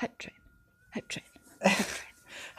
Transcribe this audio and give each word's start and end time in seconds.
Hype 0.00 0.18
Train. 0.18 0.34
Hype 0.94 1.08
Train. 1.08 1.24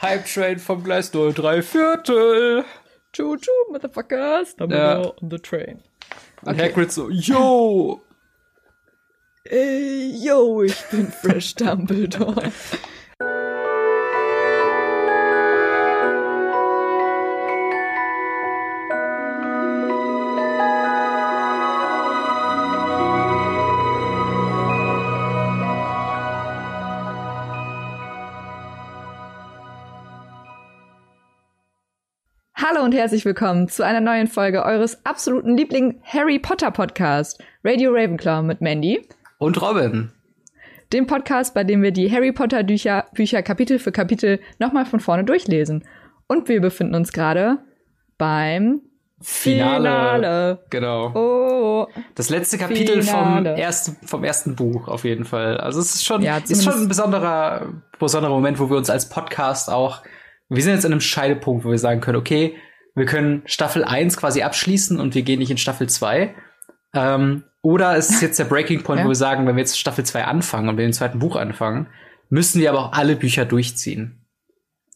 Hype 0.01 0.25
Train 0.33 0.59
vom 0.59 0.83
Gleis 0.83 1.13
0, 1.13 1.33
drei 1.33 1.61
Viertel. 1.61 2.65
Choo 3.13 3.37
choo, 3.37 3.71
motherfuckers. 3.71 4.55
Ja. 4.59 5.01
on 5.01 5.29
the 5.29 5.39
train. 5.39 5.83
Und 6.43 6.59
Hagrid 6.59 6.91
so, 6.91 7.09
yo. 7.09 8.01
Ey, 9.45 10.11
yo, 10.23 10.61
ich 10.63 10.75
bin 10.91 11.11
Fresh 11.11 11.55
Dumbledore. 11.55 12.51
herzlich 32.97 33.25
willkommen 33.25 33.67
zu 33.69 33.83
einer 33.85 34.01
neuen 34.01 34.27
Folge 34.27 34.63
eures 34.65 35.05
absoluten 35.05 35.55
Liebling 35.55 35.99
Harry 36.03 36.39
Potter 36.39 36.71
Podcast, 36.71 37.39
Radio 37.63 37.91
Ravenclaw 37.91 38.41
mit 38.41 38.59
Mandy. 38.61 39.07
Und 39.37 39.61
Robin. 39.61 40.11
dem 40.93 41.05
Podcast, 41.05 41.53
bei 41.53 41.63
dem 41.63 41.83
wir 41.83 41.91
die 41.91 42.11
Harry 42.11 42.31
Potter 42.31 42.63
Bücher, 42.63 43.05
Bücher 43.13 43.43
Kapitel 43.43 43.77
für 43.77 43.91
Kapitel 43.91 44.39
nochmal 44.57 44.85
von 44.85 44.99
vorne 44.99 45.23
durchlesen. 45.25 45.83
Und 46.27 46.49
wir 46.49 46.59
befinden 46.59 46.95
uns 46.95 47.11
gerade 47.13 47.59
beim 48.17 48.81
Finale. 49.21 50.59
Genau. 50.69 51.11
Oh, 51.13 51.87
Das 52.15 52.29
letzte 52.29 52.57
Kapitel 52.57 53.03
vom 53.03 53.37
Finale. 53.37 53.57
ersten, 53.57 53.95
vom 54.07 54.23
ersten 54.23 54.55
Buch 54.55 54.87
auf 54.87 55.03
jeden 55.03 55.25
Fall. 55.25 55.57
Also 55.57 55.79
es 55.79 55.95
ist 55.95 56.05
schon, 56.05 56.21
Ja, 56.23 56.37
ist 56.37 56.63
schon 56.63 56.73
ein 56.81 56.87
besonderer, 56.87 57.73
besonderer 57.99 58.33
Moment, 58.33 58.59
wo 58.59 58.69
wir 58.69 58.77
uns 58.77 58.89
als 58.89 59.07
Podcast 59.09 59.69
auch, 59.69 60.01
wir 60.49 60.63
sind 60.63 60.73
jetzt 60.73 60.85
an 60.85 60.91
einem 60.93 61.01
Scheidepunkt, 61.01 61.63
wo 61.65 61.71
wir 61.71 61.77
sagen 61.79 62.01
können, 62.01 62.17
okay, 62.17 62.55
wir 62.97 63.05
können 63.05 63.43
Staffel 63.45 63.83
1 63.85 64.17
quasi 64.17 64.41
abschließen 64.41 64.99
und 64.99 65.15
wir 65.15 65.21
gehen 65.21 65.39
nicht 65.39 65.51
in 65.51 65.57
Staffel 65.57 65.87
2. 65.87 66.35
Ähm, 66.93 67.43
oder 67.61 67.95
es 67.97 68.09
ist 68.09 68.21
jetzt 68.21 68.39
der 68.39 68.45
Breaking 68.45 68.83
Point, 68.83 68.99
Ja. 68.99 69.05
wo 69.05 69.09
wir 69.09 69.15
sagen, 69.15 69.45
wenn 69.47 69.55
wir 69.55 69.61
jetzt 69.61 69.79
Staffel 69.79 70.05
2 70.05 70.25
anfangen 70.25 70.67
und 70.69 70.77
wir 70.77 70.85
im 70.85 70.93
zweiten 70.93 71.19
Buch 71.19 71.35
anfangen, 71.35 71.87
müssen 72.29 72.59
wir 72.61 72.69
aber 72.69 72.79
auch 72.79 72.91
alle 72.93 73.15
Bücher 73.15 73.45
durchziehen. 73.45 74.25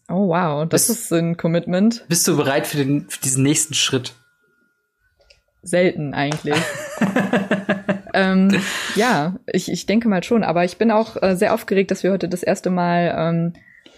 oh 0.09 0.27
wow, 0.29 0.67
das 0.67 0.87
Das- 0.87 0.97
ist 0.97 1.13
ein 1.13 1.37
Commitment. 1.37 2.05
Bist 2.09 2.27
du 2.27 2.35
bereit 2.35 2.67
für, 2.67 2.77
den, 2.77 3.07
für 3.09 3.21
diesen 3.21 3.43
nächsten 3.43 3.73
Schritt? 3.73 4.13
Selten 5.63 6.13
eigentlich. 6.15 6.57
ähm, 8.13 8.49
ja, 8.95 9.35
ich, 9.47 9.71
ich 9.71 9.85
denke 9.85 10.09
mal 10.09 10.23
schon, 10.23 10.43
aber 10.43 10.65
ich 10.65 10.77
bin 10.77 10.91
auch 10.91 11.21
äh, 11.21 11.35
sehr 11.35 11.53
aufgeregt, 11.53 11.91
dass 11.91 12.03
wir 12.03 12.11
heute 12.11 12.27
das 12.27 12.41
erste 12.43 12.69
Mal, 12.71 13.13
ähm, 13.17 13.53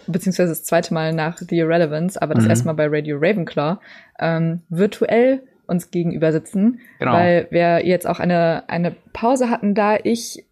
beziehungsweise 0.06 0.50
das 0.50 0.64
zweite 0.64 0.92
Mal 0.94 1.12
nach 1.12 1.38
The 1.38 1.56
Irrelevance, 1.58 2.20
aber 2.20 2.34
das 2.34 2.44
Mhm. 2.44 2.50
erste 2.50 2.66
Mal 2.66 2.72
bei 2.74 2.86
Radio 2.88 3.16
Ravenclaw, 3.18 3.78
ähm, 4.18 4.62
virtuell 4.68 5.42
uns 5.66 5.90
gegenüber 5.90 6.30
sitzen, 6.32 6.80
Genau. 6.98 7.12
weil 7.12 7.46
wir 7.50 7.86
jetzt 7.86 8.06
auch 8.06 8.20
eine, 8.20 8.64
eine 8.68 8.94
Pause 9.12 9.48
hatten, 9.50 9.74
da 9.74 9.96
ich 10.02 10.44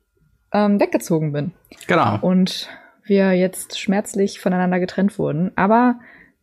ähm, 0.53 0.81
weggezogen 0.81 1.33
bin 1.33 1.53
Genau. 1.87 2.19
und 2.21 2.69
wir 3.05 3.33
jetzt 3.33 3.79
schmerzlich 3.81 4.39
voneinander 4.41 4.81
getrennt 4.81 5.19
wurden. 5.19 5.51
Aber 5.57 5.97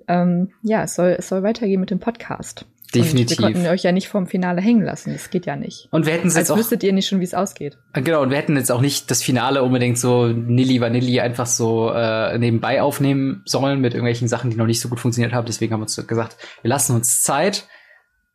ähm, 0.07 0.51
ja, 0.63 0.83
es 0.83 0.95
soll, 0.95 1.15
es 1.17 1.29
soll 1.29 1.43
weitergehen 1.43 1.79
mit 1.79 1.91
dem 1.91 1.99
Podcast. 1.99 2.65
Definitiv. 2.93 3.37
Und 3.37 3.45
wir 3.45 3.53
konnten 3.53 3.67
euch 3.69 3.83
ja 3.83 3.91
nicht 3.91 4.07
vom 4.07 4.25
Finale 4.27 4.61
hängen 4.61 4.83
lassen. 4.83 5.13
Das 5.13 5.29
geht 5.29 5.45
ja 5.45 5.55
nicht. 5.55 5.87
Und 5.91 6.05
wir 6.05 6.13
hätten 6.13 6.27
es 6.27 6.35
Als 6.35 6.47
jetzt 6.47 6.51
auch 6.51 6.57
wüsstet 6.57 6.83
ihr 6.83 6.91
nicht 6.91 7.07
schon, 7.07 7.19
wie 7.19 7.23
es 7.25 7.33
ausgeht. 7.33 7.77
Genau, 7.93 8.21
und 8.21 8.31
wir 8.31 8.37
hätten 8.37 8.55
jetzt 8.55 8.71
auch 8.71 8.81
nicht 8.81 9.11
das 9.11 9.21
Finale 9.21 9.63
unbedingt 9.63 9.97
so 9.99 10.27
Nilly 10.27 10.81
Vanilli 10.81 11.19
einfach 11.19 11.45
so 11.45 11.91
äh, 11.91 12.37
nebenbei 12.39 12.81
aufnehmen 12.81 13.43
sollen 13.45 13.79
mit 13.79 13.93
irgendwelchen 13.93 14.27
Sachen, 14.27 14.49
die 14.49 14.57
noch 14.57 14.65
nicht 14.65 14.81
so 14.81 14.89
gut 14.89 14.99
funktioniert 14.99 15.33
haben. 15.33 15.45
Deswegen 15.45 15.73
haben 15.73 15.81
wir 15.81 15.83
uns 15.83 15.95
gesagt, 16.07 16.37
wir 16.61 16.69
lassen 16.69 16.95
uns 16.95 17.21
Zeit. 17.21 17.67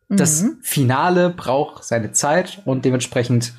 Das 0.07 0.43
Mhm. 0.43 0.57
Finale 0.61 1.31
braucht 1.31 1.83
seine 1.83 2.11
Zeit 2.11 2.61
und 2.65 2.85
dementsprechend, 2.85 3.53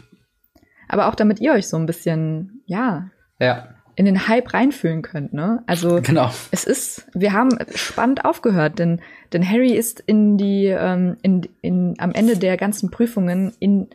Aber 0.88 1.08
auch 1.08 1.14
damit 1.16 1.40
ihr 1.40 1.52
euch 1.52 1.68
so 1.68 1.76
ein 1.76 1.86
bisschen, 1.86 2.62
ja, 2.66 3.10
ja, 3.38 3.74
in 3.96 4.04
den 4.04 4.28
Hype 4.28 4.52
reinfühlen 4.52 5.02
könnt, 5.02 5.32
ne? 5.32 5.62
Also 5.66 6.00
genau. 6.02 6.30
es 6.50 6.64
ist, 6.64 7.06
wir 7.14 7.32
haben 7.32 7.50
spannend 7.74 8.24
aufgehört, 8.24 8.78
denn, 8.78 9.00
denn 9.32 9.48
Harry 9.48 9.72
ist 9.72 10.00
in 10.06 10.36
die, 10.36 10.66
ähm, 10.66 11.16
in, 11.22 11.48
in, 11.62 11.94
am 11.98 12.12
Ende 12.12 12.36
der 12.36 12.58
ganzen 12.58 12.90
Prüfungen 12.90 13.52
in 13.58 13.88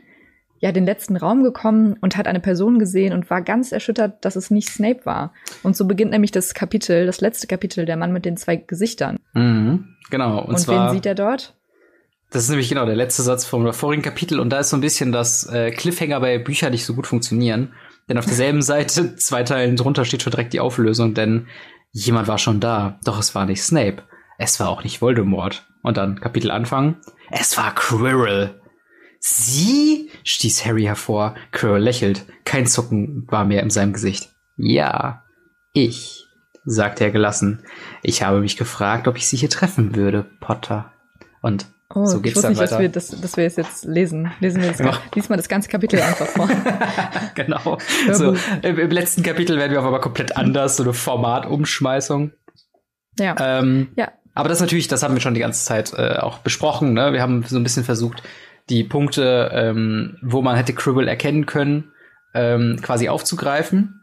ja, 0.60 0.72
den 0.72 0.86
letzten 0.86 1.18
Raum 1.18 1.44
gekommen 1.44 1.98
und 2.02 2.18
hat 2.18 2.28
eine 2.28 2.40
Person 2.40 2.78
gesehen 2.78 3.14
und 3.14 3.30
war 3.30 3.42
ganz 3.42 3.72
erschüttert, 3.72 4.26
dass 4.26 4.36
es 4.36 4.52
nicht 4.52 4.70
Snape 4.70 5.06
war. 5.06 5.34
Und 5.64 5.76
so 5.76 5.86
beginnt 5.86 6.12
nämlich 6.12 6.32
das 6.32 6.54
Kapitel, 6.54 7.06
das 7.06 7.22
letzte 7.22 7.48
Kapitel, 7.48 7.86
der 7.86 7.98
Mann 7.98 8.14
mit 8.14 8.26
den 8.26 8.38
zwei 8.38 8.58
Gesichtern. 8.58 9.18
Mhm, 9.34 9.96
genau. 10.10 10.40
Und, 10.40 10.50
Und, 10.50 10.60
zwar, 10.60 10.88
wen 10.88 10.96
sieht 10.96 11.06
er 11.06 11.16
dort? 11.16 11.56
das 12.32 12.44
ist 12.44 12.50
nämlich 12.50 12.70
genau 12.70 12.86
der 12.86 12.96
letzte 12.96 13.24
Satz 13.24 13.46
vom 13.46 13.72
vorigen 13.74 14.02
Kapitel 14.02 14.40
und 14.40 14.50
da 14.50 14.60
ist 14.60 14.70
so 14.70 14.78
ein 14.78 14.82
bisschen, 14.82 15.12
dass 15.12 15.46
äh, 15.48 15.70
Cliffhanger 15.70 16.20
bei 16.22 16.40
Büchern 16.40 16.72
nicht 16.72 16.86
so 16.86 16.96
gut 16.96 17.06
funktionieren. 17.06 17.74
Denn 18.12 18.18
auf 18.18 18.26
derselben 18.26 18.62
Seite, 18.62 19.16
zwei 19.16 19.44
Teilen 19.44 19.78
drunter, 19.78 20.04
steht 20.04 20.22
schon 20.22 20.32
direkt 20.32 20.52
die 20.52 20.60
Auflösung, 20.60 21.14
denn 21.14 21.48
jemand 21.94 22.28
war 22.28 22.38
schon 22.38 22.60
da, 22.60 23.00
doch 23.06 23.18
es 23.18 23.36
war 23.36 23.46
nicht 23.46 23.64
Snape. 23.64 24.04
Es 24.38 24.60
war 24.60 24.68
auch 24.68 24.84
nicht 24.84 25.02
Voldemort. 25.02 25.66
Und 25.82 25.96
dann 25.96 26.20
Kapitel 26.20 26.52
anfangen. 26.52 26.98
Es 27.30 27.58
war 27.58 27.74
Quirrell. 27.74 28.60
Sie? 29.22 30.10
stieß 30.26 30.66
Harry 30.66 30.84
hervor. 30.84 31.36
Quirrell 31.54 31.82
lächelt. 31.82 32.26
Kein 32.44 32.68
Zucken 32.68 33.28
war 33.30 33.46
mehr 33.46 33.64
in 33.64 33.70
seinem 33.70 33.94
Gesicht. 33.94 34.30
Ja, 34.58 35.24
ich, 35.72 36.26
sagte 36.66 37.06
er 37.06 37.12
gelassen. 37.12 37.64
Ich 38.04 38.24
habe 38.24 38.42
mich 38.42 38.58
gefragt, 38.58 39.08
ob 39.08 39.16
ich 39.16 39.26
sie 39.26 39.38
hier 39.38 39.50
treffen 39.50 39.96
würde, 39.96 40.30
Potter. 40.42 40.92
Und 41.42 41.68
Oh, 41.96 42.06
so 42.06 42.18
ich 42.18 42.24
geht's 42.24 42.36
wusste 42.38 42.48
dann 42.48 42.58
nicht, 42.58 42.72
dass 42.72 42.80
wir, 42.80 42.90
das, 42.90 43.08
dass 43.10 43.38
wir 43.38 43.46
es 43.46 43.56
jetzt 43.56 43.86
lesen. 43.86 44.32
Lesen 44.40 44.62
wir 44.62 44.70
das, 44.70 44.80
Ja. 44.80 44.98
lies 45.16 45.30
mal 45.30 45.38
das 45.38 45.50
ganze 45.50 45.70
Kapitel 45.70 46.02
einfach 46.02 46.28
vor. 46.28 46.50
genau. 47.36 47.78
So, 48.12 48.36
im, 48.62 48.80
Im 48.80 48.92
letzten 48.92 49.24
Kapitel 49.24 49.58
werden 49.58 49.72
wir 49.72 49.80
auf 49.80 49.86
einmal 49.86 50.02
komplett 50.02 50.38
anders, 50.38 50.78
so 50.78 50.84
eine 50.84 50.94
Formatumschmeißung. 50.94 52.32
Ja. 53.20 53.36
Ähm, 53.40 53.90
ja. 53.96 54.12
aber 54.34 54.50
das 54.50 54.60
natürlich, 54.62 54.88
das 54.88 55.04
haben 55.04 55.14
wir 55.14 55.22
schon 55.22 55.34
die 55.34 55.42
ganze 55.42 55.64
Zeit 55.66 55.94
äh, 55.94 56.18
auch 56.18 56.40
besprochen. 56.40 56.94
Ne? 56.94 57.14
Wir 57.14 57.22
haben 57.22 57.44
so 57.44 57.58
ein 57.58 57.64
bisschen 57.64 57.84
versucht, 57.84 58.24
die 58.70 58.84
Punkte, 58.84 59.52
ähm, 59.54 60.18
wo 60.22 60.42
man 60.42 60.56
hätte 60.56 60.74
Cribble 60.74 61.08
erkennen 61.08 61.46
können, 61.46 61.92
ähm, 62.34 62.80
quasi 62.82 63.10
aufzugreifen. 63.10 64.02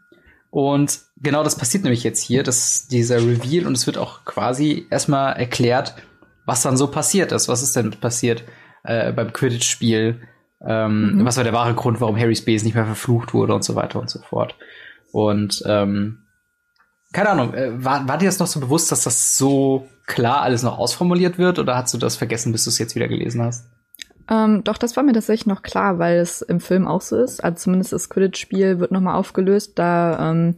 Und 0.51 0.99
genau 1.17 1.43
das 1.43 1.57
passiert 1.57 1.83
nämlich 1.83 2.03
jetzt 2.03 2.21
hier, 2.21 2.43
dass 2.43 2.87
dieser 2.87 3.17
Reveal 3.17 3.67
und 3.67 3.77
es 3.77 3.85
wird 3.85 3.97
auch 3.97 4.25
quasi 4.25 4.87
erstmal 4.89 5.33
erklärt, 5.33 5.95
was 6.49 6.63
dann 6.63 6.77
so 6.77 6.87
passiert 6.87 7.31
ist. 7.31 7.47
Was 7.47 7.61
ist 7.61 7.75
denn 7.75 7.91
passiert 7.91 8.43
äh, 8.83 9.11
beim 9.13 9.31
Quidditch-Spiel? 9.31 10.21
Ähm, 10.67 11.13
Mhm. 11.13 11.25
Was 11.25 11.37
war 11.37 11.43
der 11.43 11.53
wahre 11.53 11.75
Grund, 11.75 12.01
warum 12.01 12.17
Harrys 12.17 12.43
Base 12.43 12.65
nicht 12.65 12.73
mehr 12.75 12.85
verflucht 12.85 13.33
wurde 13.33 13.53
und 13.53 13.63
so 13.63 13.75
weiter 13.75 13.99
und 13.99 14.09
so 14.09 14.19
fort. 14.19 14.55
Und 15.11 15.63
ähm, 15.65 16.23
keine 17.13 17.29
Ahnung, 17.29 17.53
äh, 17.53 17.83
war, 17.83 18.07
war 18.07 18.17
dir 18.17 18.25
das 18.25 18.39
noch 18.39 18.47
so 18.47 18.59
bewusst, 18.59 18.91
dass 18.91 19.03
das 19.03 19.37
so 19.37 19.87
klar 20.07 20.41
alles 20.41 20.63
noch 20.63 20.77
ausformuliert 20.77 21.37
wird 21.37 21.59
oder 21.59 21.75
hast 21.75 21.93
du 21.93 21.97
das 21.99 22.15
vergessen, 22.15 22.51
bis 22.51 22.63
du 22.63 22.71
es 22.71 22.79
jetzt 22.79 22.95
wieder 22.95 23.07
gelesen 23.07 23.41
hast? 23.43 23.67
Ähm, 24.29 24.63
doch, 24.63 24.77
das 24.77 24.95
war 24.95 25.03
mir 25.03 25.13
tatsächlich 25.13 25.47
noch 25.47 25.61
klar, 25.61 25.97
weil 25.99 26.17
es 26.19 26.41
im 26.41 26.59
Film 26.59 26.87
auch 26.87 27.01
so 27.01 27.15
ist. 27.17 27.43
Also 27.43 27.57
zumindest 27.63 27.93
das 27.93 28.09
Quidditch-Spiel 28.09 28.79
wird 28.79 28.91
nochmal 28.91 29.15
aufgelöst, 29.15 29.73
da 29.75 30.31
ähm, 30.31 30.57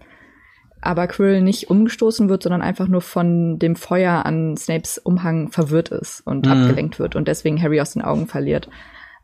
aber 0.82 1.08
Quirrell 1.08 1.42
nicht 1.42 1.70
umgestoßen 1.70 2.28
wird, 2.30 2.44
sondern 2.44 2.62
einfach 2.62 2.88
nur 2.88 3.02
von 3.02 3.60
dem 3.60 3.76
Feuer 3.76 4.26
an 4.26 4.58
Snapes 4.58 4.98
Umhang 4.98 5.52
verwirrt 5.52 5.90
ist 5.90 6.22
und 6.26 6.48
Mhm. 6.48 6.52
abgelenkt 6.52 7.00
wird 7.00 7.16
und 7.16 7.28
deswegen 7.28 7.62
Harry 7.62 7.80
aus 7.80 7.94
den 7.94 8.02
Augen 8.02 8.28
verliert. 8.28 8.70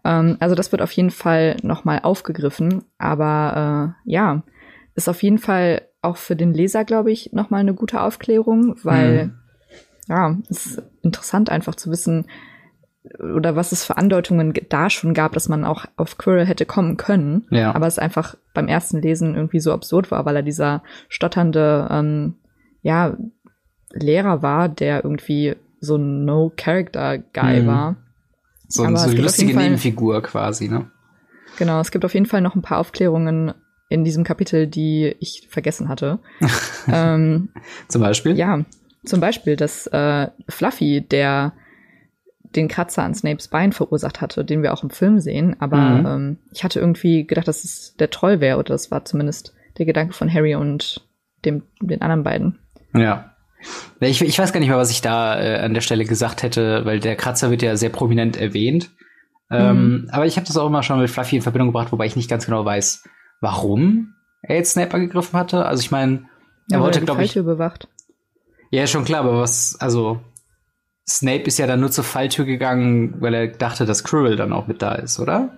Ähm, 0.04 0.38
also 0.40 0.56
das 0.56 0.72
wird 0.72 0.82
auf 0.82 0.92
jeden 0.92 1.12
Fall 1.12 1.58
nochmal 1.64 2.00
aufgegriffen, 2.04 2.84
aber 2.98 3.96
äh, 4.06 4.10
ja, 4.12 4.44
ist 4.96 5.10
auf 5.10 5.22
jeden 5.24 5.40
Fall 5.40 5.82
auch 6.02 6.18
für 6.18 6.36
den 6.36 6.54
Leser, 6.54 6.86
glaube 6.86 7.12
ich, 7.12 7.34
nochmal 7.34 7.62
eine 7.62 7.74
gute 7.74 8.02
Aufklärung, 8.02 8.76
weil 8.84 9.26
Mhm. 9.26 9.34
ja, 10.08 10.38
es 10.50 10.66
ist 10.68 10.84
interessant 11.02 11.50
einfach 11.50 11.76
zu 11.76 11.92
wissen, 11.92 12.28
oder 13.36 13.56
was 13.56 13.72
es 13.72 13.84
für 13.86 13.98
Andeutungen 13.98 14.54
ge- 14.54 14.66
da 14.68 14.90
schon 14.90 15.14
gab, 15.14 15.34
dass 15.34 15.50
man 15.50 15.64
auch 15.66 15.86
auf 15.96 16.18
Quirrell 16.18 16.46
hätte 16.46 16.66
kommen 16.66 16.98
können. 16.98 17.46
Ja. 17.52 17.74
Aber 17.76 17.88
es 17.88 18.00
einfach 18.00 18.36
beim 18.54 18.68
ersten 18.68 19.02
Lesen 19.02 19.36
irgendwie 19.36 19.60
so 19.60 19.72
absurd 19.74 20.12
war, 20.12 20.26
weil 20.26 20.36
er 20.36 20.44
dieser 20.44 20.84
stotternde, 21.10 21.88
ähm, 21.92 22.36
ja, 22.82 23.18
Lehrer 23.94 24.42
war, 24.42 24.68
der 24.70 25.04
irgendwie 25.04 25.56
so 25.80 25.96
ein 25.96 26.26
No-Character-Guy 26.26 27.62
Mhm. 27.62 27.68
war. 27.68 27.96
So, 28.68 28.84
Aber 28.84 28.98
so 28.98 29.10
eine 29.10 29.22
lustige 29.22 29.54
Fall- 29.54 29.64
Nebenfigur 29.64 30.22
quasi, 30.22 30.68
ne? 30.68 30.90
Genau, 31.58 31.80
es 31.80 31.92
gibt 31.92 32.04
auf 32.06 32.14
jeden 32.14 32.26
Fall 32.26 32.42
noch 32.42 32.56
ein 32.56 32.62
paar 32.62 32.80
Aufklärungen 32.80 33.54
in 33.90 34.04
diesem 34.04 34.24
Kapitel, 34.26 34.68
die 34.68 35.16
ich 35.20 35.48
vergessen 35.50 35.88
hatte. 35.88 36.20
ähm, 36.92 37.50
Zum 37.88 38.02
Beispiel? 38.02 38.36
Ja, 38.38 38.66
zum 39.06 39.22
Beispiel, 39.22 39.56
dass 39.56 39.88
äh, 39.88 40.28
Fluffy, 40.50 41.02
der 41.02 41.54
den 42.56 42.68
Kratzer 42.68 43.04
an 43.04 43.14
Snapes 43.14 43.48
Bein 43.50 43.72
verursacht 43.72 44.22
hatte, 44.22 44.46
den 44.46 44.64
wir 44.64 44.74
auch 44.74 44.84
im 44.84 44.90
Film 44.90 45.20
sehen, 45.20 45.56
aber 45.60 45.78
Mhm. 45.78 46.06
ähm, 46.06 46.38
ich 46.52 46.64
hatte 46.64 46.80
irgendwie 46.80 47.26
gedacht, 47.28 47.48
dass 47.48 47.64
es 47.64 47.96
der 48.00 48.10
Troll 48.10 48.40
wäre, 48.40 48.58
oder 48.58 48.70
das 48.74 48.90
war 48.92 49.06
zumindest 49.06 49.54
der 49.78 49.86
Gedanke 49.86 50.14
von 50.14 50.34
Harry 50.34 50.56
und 50.56 51.08
dem, 51.46 51.64
den 51.82 52.02
anderen 52.02 52.24
beiden. 52.24 52.60
Ja. 52.96 53.34
Ich, 54.00 54.22
ich 54.22 54.38
weiß 54.40 54.54
gar 54.54 54.60
nicht 54.60 54.70
mehr, 54.70 54.78
was 54.78 54.92
ich 54.92 55.02
da 55.02 55.40
äh, 55.42 55.60
an 55.60 55.74
der 55.74 55.82
Stelle 55.82 56.06
gesagt 56.06 56.44
hätte, 56.44 56.86
weil 56.86 57.00
der 57.00 57.16
Kratzer 57.16 57.52
wird 57.52 57.62
ja 57.62 57.76
sehr 57.76 57.90
prominent 57.90 58.38
erwähnt. 58.38 58.92
Ähm, 59.50 60.02
mhm. 60.04 60.10
aber 60.12 60.26
ich 60.26 60.36
habe 60.36 60.46
das 60.46 60.58
auch 60.58 60.68
immer 60.68 60.84
schon 60.84 61.00
mit 61.00 61.10
Fluffy 61.10 61.38
in 61.38 61.42
Verbindung 61.42 61.70
gebracht, 61.70 61.92
wobei 61.92 62.06
ich 62.06 62.16
nicht 62.18 62.30
ganz 62.30 62.46
genau 62.46 62.66
weiß, 62.66 63.04
warum 63.40 64.14
er 64.42 64.58
jetzt 64.58 64.72
Snape 64.72 64.94
angegriffen 64.94 65.40
hatte. 65.40 65.66
Also 65.66 65.82
ich 65.82 65.92
meine, 65.92 66.26
er 66.70 66.78
ja, 66.78 66.80
wollte, 66.82 67.02
glaube 67.02 67.24
ich. 67.24 67.34
bewacht. 67.34 67.88
Ja, 68.72 68.86
schon 68.88 69.06
klar, 69.06 69.22
aber 69.22 69.40
was, 69.40 69.78
also 69.80 70.20
Snape 71.10 71.44
ist 71.44 71.58
ja 71.58 71.68
dann 71.68 71.80
nur 71.80 71.92
zur 71.92 72.04
Falltür 72.04 72.46
gegangen, 72.46 73.22
weil 73.22 73.34
er 73.34 73.48
dachte, 73.48 73.86
dass 73.86 74.04
Quirrell 74.04 74.36
dann 74.36 74.54
auch 74.54 74.68
mit 74.68 74.82
da 74.82 74.96
ist, 74.96 75.20
oder? 75.20 75.58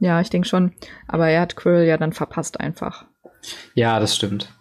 Ja, 0.00 0.20
ich 0.20 0.30
denke 0.30 0.48
schon. 0.48 0.72
Aber 1.06 1.28
er 1.28 1.42
hat 1.42 1.56
Quirrell 1.56 1.86
ja 1.86 1.96
dann 1.96 2.12
verpasst 2.12 2.58
einfach. 2.58 3.04
Ja, 3.74 4.00
das 4.00 4.16
stimmt. 4.16 4.52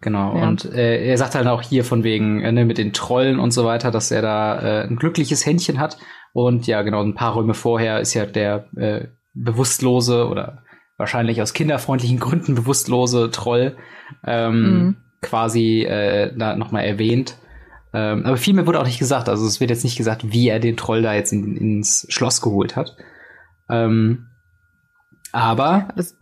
Genau. 0.00 0.36
Ja. 0.36 0.48
Und 0.48 0.64
äh, 0.64 1.04
er 1.04 1.16
sagt 1.16 1.34
halt 1.34 1.46
auch 1.46 1.62
hier 1.62 1.84
von 1.84 2.04
wegen, 2.04 2.42
äh, 2.42 2.52
ne, 2.52 2.64
mit 2.64 2.78
den 2.78 2.92
Trollen 2.92 3.38
und 3.38 3.52
so 3.52 3.64
weiter, 3.64 3.90
dass 3.90 4.10
er 4.10 4.22
da 4.22 4.60
äh, 4.60 4.86
ein 4.86 4.96
glückliches 4.96 5.46
Händchen 5.46 5.78
hat. 5.78 5.96
Und 6.32 6.66
ja, 6.66 6.82
genau, 6.82 7.02
ein 7.02 7.14
paar 7.14 7.34
Räume 7.34 7.54
vorher 7.54 8.00
ist 8.00 8.14
ja 8.14 8.26
der 8.26 8.66
äh, 8.76 9.06
bewusstlose 9.34 10.28
oder 10.28 10.62
wahrscheinlich 10.98 11.40
aus 11.40 11.52
kinderfreundlichen 11.52 12.18
Gründen 12.18 12.54
bewusstlose 12.54 13.30
Troll 13.30 13.76
ähm, 14.26 14.62
mhm. 14.62 14.96
quasi 15.20 15.82
äh, 15.82 16.36
da 16.36 16.56
nochmal 16.56 16.84
erwähnt. 16.84 17.36
Ähm, 17.94 18.24
aber 18.24 18.36
viel 18.36 18.54
mehr 18.54 18.66
wurde 18.66 18.80
auch 18.80 18.86
nicht 18.86 18.98
gesagt. 18.98 19.28
Also 19.28 19.46
es 19.46 19.60
wird 19.60 19.70
jetzt 19.70 19.84
nicht 19.84 19.96
gesagt, 19.96 20.32
wie 20.32 20.48
er 20.48 20.60
den 20.60 20.76
Troll 20.76 21.02
da 21.02 21.14
jetzt 21.14 21.32
in, 21.32 21.56
ins 21.56 22.06
Schloss 22.08 22.40
geholt 22.40 22.76
hat. 22.76 22.96
Ähm, 23.68 24.28
aber 25.32 25.88
das, 25.96 26.16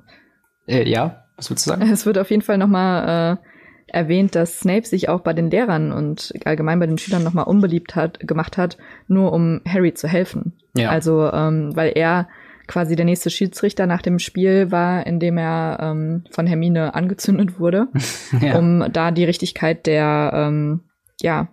äh, 0.67 0.89
ja, 0.89 1.25
was 1.37 1.51
würdest 1.51 1.67
du 1.67 1.71
sagen? 1.71 1.83
Es 1.91 2.07
wird 2.07 2.19
auf 2.19 2.31
jeden 2.31 2.43
Fall 2.43 2.59
nochmal 2.59 3.39
äh, 3.39 3.51
erwähnt, 3.93 4.35
dass 4.35 4.61
Snape 4.61 4.87
sich 4.87 5.09
auch 5.09 5.21
bei 5.21 5.33
den 5.33 5.51
Lehrern 5.51 5.93
und 5.93 6.33
allgemein 6.45 6.79
bei 6.79 6.87
den 6.87 6.99
Schülern 6.99 7.25
nochmal 7.25 7.47
unbeliebt 7.47 7.97
hat, 7.97 8.21
gemacht 8.21 8.57
hat, 8.57 8.79
nur 9.09 9.33
um 9.33 9.61
Harry 9.67 9.95
zu 9.95 10.09
helfen. 10.09 10.55
Ja. 10.77 10.91
Also, 10.91 11.31
ähm, 11.33 11.75
weil 11.75 11.93
er 11.95 12.29
quasi 12.67 12.95
der 12.95 13.05
nächste 13.05 13.31
Schiedsrichter 13.31 13.87
nach 13.87 14.01
dem 14.01 14.21
Spiel 14.21 14.71
war, 14.71 15.05
in 15.07 15.19
dem 15.19 15.39
er 15.39 15.79
ähm, 15.81 16.25
von 16.31 16.47
Hermine 16.47 16.95
angezündet 16.95 17.59
wurde, 17.59 17.89
ja. 18.41 18.59
um 18.59 18.85
da 18.93 19.11
die 19.11 19.25
Richtigkeit 19.25 19.87
der, 19.87 20.31
ähm, 20.35 20.81
ja, 21.21 21.49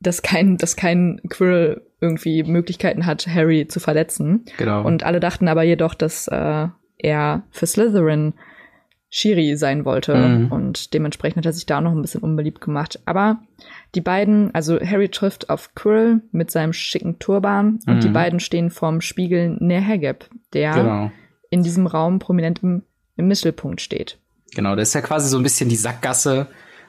dass 0.00 0.22
kein, 0.22 0.56
dass 0.56 0.76
kein 0.76 1.20
Quirrell 1.28 1.82
irgendwie 2.00 2.44
Möglichkeiten 2.44 3.06
hat, 3.06 3.26
Harry 3.26 3.66
zu 3.66 3.80
verletzen. 3.80 4.44
Genau. 4.56 4.84
Und 4.84 5.02
alle 5.02 5.20
dachten 5.20 5.48
aber 5.48 5.64
jedoch, 5.64 5.94
dass 5.94 6.28
äh, 6.28 6.68
er 6.98 7.42
für 7.50 7.66
Slytherin 7.66 8.34
Shiri 9.10 9.56
sein 9.56 9.84
wollte. 9.84 10.14
Mhm. 10.14 10.52
Und 10.52 10.92
dementsprechend 10.92 11.38
hat 11.38 11.46
er 11.46 11.52
sich 11.52 11.66
da 11.66 11.80
noch 11.80 11.92
ein 11.92 12.02
bisschen 12.02 12.20
unbeliebt 12.20 12.60
gemacht. 12.60 13.00
Aber 13.06 13.40
die 13.94 14.00
beiden, 14.00 14.54
also 14.54 14.78
Harry 14.78 15.08
trifft 15.08 15.48
auf 15.50 15.74
Quirrell 15.74 16.20
mit 16.30 16.50
seinem 16.50 16.72
schicken 16.72 17.18
Turban 17.18 17.80
mhm. 17.86 17.92
und 17.92 18.04
die 18.04 18.08
mhm. 18.08 18.14
beiden 18.14 18.40
stehen 18.40 18.70
vorm 18.70 19.00
Spiegel 19.00 19.56
Nehageb, 19.60 20.28
der 20.52 20.74
genau. 20.74 21.10
in 21.50 21.62
diesem 21.62 21.86
Raum 21.86 22.18
prominent 22.18 22.62
im, 22.62 22.82
im 23.16 23.28
Mittelpunkt 23.28 23.80
steht. 23.80 24.18
Genau, 24.54 24.76
das 24.76 24.88
ist 24.88 24.94
ja 24.94 25.00
quasi 25.00 25.28
so 25.28 25.38
ein 25.38 25.42
bisschen 25.42 25.68
die 25.68 25.76
Sackgasse, 25.76 26.46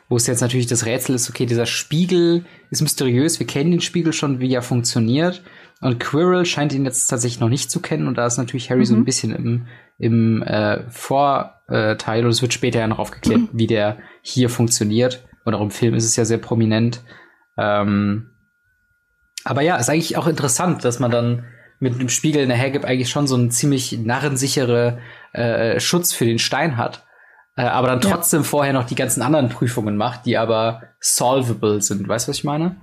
wo 0.09 0.17
es 0.17 0.25
jetzt 0.25 0.41
natürlich 0.41 0.65
das 0.65 0.85
Rätsel 0.85 1.15
ist, 1.15 1.29
okay, 1.29 1.45
dieser 1.45 1.67
Spiegel 1.67 2.43
ist 2.71 2.81
mysteriös, 2.81 3.39
wir 3.39 3.45
kennen 3.45 3.71
den 3.71 3.79
Spiegel 3.79 4.11
schon, 4.11 4.39
wie 4.39 4.53
er 4.53 4.63
funktioniert. 4.63 5.43
Und 5.81 5.99
Quirrell 5.99 6.45
scheint 6.45 6.73
ihn 6.73 6.83
jetzt 6.83 7.07
tatsächlich 7.07 7.39
noch 7.39 7.47
nicht 7.47 7.71
zu 7.71 7.79
kennen 7.79 8.07
und 8.07 8.17
da 8.17 8.25
ist 8.25 8.37
natürlich 8.37 8.69
Harry 8.69 8.81
mhm. 8.81 8.85
so 8.85 8.93
ein 8.95 8.99
mhm. 9.01 9.05
bisschen 9.05 9.35
im, 9.35 9.67
im 9.99 10.41
äh, 10.41 10.89
Vorteil 10.89 12.25
und 12.25 12.31
es 12.31 12.41
wird 12.41 12.53
später 12.53 12.79
ja 12.79 12.87
noch 12.87 12.99
aufgeklärt, 12.99 13.41
mhm. 13.41 13.49
wie 13.53 13.67
der 13.67 13.99
hier 14.21 14.49
funktioniert. 14.49 15.25
Und 15.45 15.53
auch 15.53 15.61
im 15.61 15.71
Film 15.71 15.93
ist 15.93 16.05
es 16.05 16.15
ja 16.15 16.25
sehr 16.25 16.37
prominent. 16.39 17.01
Ähm, 17.57 18.31
aber 19.45 19.61
ja, 19.61 19.77
ist 19.77 19.89
eigentlich 19.89 20.17
auch 20.17 20.27
interessant, 20.27 20.83
dass 20.83 20.99
man 20.99 21.11
dann 21.11 21.45
mit 21.79 21.97
dem 21.97 22.09
Spiegel 22.09 22.41
in 22.41 22.49
der 22.49 22.57
Hagib 22.57 22.83
eigentlich 22.83 23.09
schon 23.09 23.27
so 23.27 23.35
einen 23.35 23.51
ziemlich 23.51 23.97
narrensichere 23.99 24.99
äh, 25.31 25.79
Schutz 25.79 26.11
für 26.11 26.25
den 26.25 26.39
Stein 26.39 26.75
hat 26.75 27.05
äh, 27.59 27.63
aber 27.63 27.89
dann 27.89 27.99
trotzdem 27.99 28.41
ja. 28.41 28.43
vorher 28.45 28.71
noch 28.71 28.85
die 28.85 28.95
ganzen 28.95 29.21
anderen 29.21 29.49
Prüfungen 29.49 29.97
macht, 29.97 30.25
die 30.25 30.37
aber 30.37 30.83
solvable 31.01 31.81
sind. 31.81 32.07
Weißt 32.07 32.25
du, 32.25 32.29
was 32.29 32.37
ich 32.37 32.43
meine? 32.45 32.77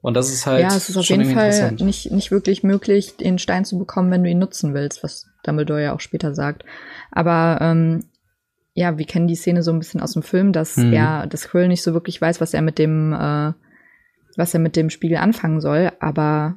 Und 0.00 0.14
das 0.14 0.32
ist 0.32 0.46
halt. 0.46 0.62
Ja, 0.62 0.74
es 0.74 0.88
ist 0.88 0.96
auf 0.96 1.04
jeden 1.04 1.34
Fall 1.34 1.72
nicht, 1.72 2.10
nicht 2.10 2.30
wirklich 2.30 2.62
möglich, 2.62 3.18
den 3.18 3.38
Stein 3.38 3.66
zu 3.66 3.76
bekommen, 3.78 4.10
wenn 4.10 4.24
du 4.24 4.30
ihn 4.30 4.38
nutzen 4.38 4.72
willst, 4.72 5.02
was 5.02 5.26
Dumbledore 5.44 5.82
ja 5.82 5.94
auch 5.94 6.00
später 6.00 6.34
sagt. 6.34 6.64
Aber 7.10 7.58
ähm, 7.60 8.04
ja, 8.72 8.96
wir 8.96 9.04
kennen 9.04 9.28
die 9.28 9.34
Szene 9.34 9.62
so 9.62 9.70
ein 9.70 9.78
bisschen 9.78 10.00
aus 10.00 10.14
dem 10.14 10.22
Film, 10.22 10.52
dass 10.52 10.78
mhm. 10.78 10.94
er, 10.94 11.26
dass 11.26 11.48
Quill 11.48 11.68
nicht 11.68 11.82
so 11.82 11.92
wirklich 11.92 12.18
weiß, 12.18 12.40
was 12.40 12.54
er 12.54 12.62
mit 12.62 12.78
dem, 12.78 13.12
äh, 13.12 13.52
was 14.38 14.54
er 14.54 14.60
mit 14.60 14.76
dem 14.76 14.88
Spiegel 14.88 15.18
anfangen 15.18 15.60
soll. 15.60 15.92
Aber 16.00 16.54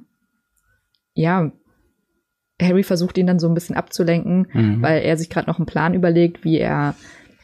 ja, 1.13 1.51
Harry 2.61 2.83
versucht 2.83 3.17
ihn 3.17 3.27
dann 3.27 3.39
so 3.39 3.49
ein 3.49 3.53
bisschen 3.53 3.75
abzulenken, 3.75 4.47
mhm. 4.53 4.81
weil 4.81 5.01
er 5.01 5.17
sich 5.17 5.29
gerade 5.29 5.49
noch 5.49 5.59
einen 5.59 5.65
Plan 5.65 5.93
überlegt, 5.93 6.45
wie 6.45 6.57
er 6.57 6.95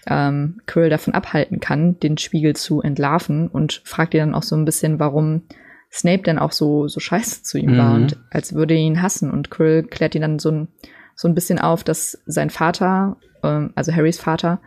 ähm, 0.08 0.62
Quirrell 0.66 0.90
davon 0.90 1.14
abhalten 1.14 1.60
kann, 1.60 2.00
den 2.00 2.18
Spiegel 2.18 2.56
zu 2.56 2.82
entlarven 2.82 3.48
und 3.48 3.82
fragt 3.86 4.14
ihn 4.14 4.20
dann 4.20 4.36
auch 4.36 4.44
so 4.44 4.56
ein 4.56 4.66
bisschen, 4.66 5.00
warum 5.00 5.44
Snape 5.92 6.24
denn 6.24 6.40
auch 6.40 6.52
so, 6.52 6.88
so 6.88 7.00
scheiße 7.00 7.44
zu 7.44 7.58
ihm 7.58 7.74
mhm. 7.74 7.78
war 7.78 7.96
und 7.96 8.18
als 8.30 8.54
würde 8.54 8.74
er 8.74 8.80
ihn 8.80 9.02
hassen. 9.02 9.32
Und 9.32 9.50
Quirrell 9.50 9.84
klärt 9.84 10.16
ihn 10.16 10.22
dann 10.22 10.40
so 10.40 10.52
ein, 10.52 10.68
so 11.16 11.28
ein 11.28 11.36
bisschen 11.36 11.60
auf, 11.60 11.84
dass 11.84 12.22
sein 12.26 12.50
Vater, 12.50 13.18
ähm, 13.44 13.72
also 13.76 13.94
Harrys 13.94 14.20
Vater 14.20 14.60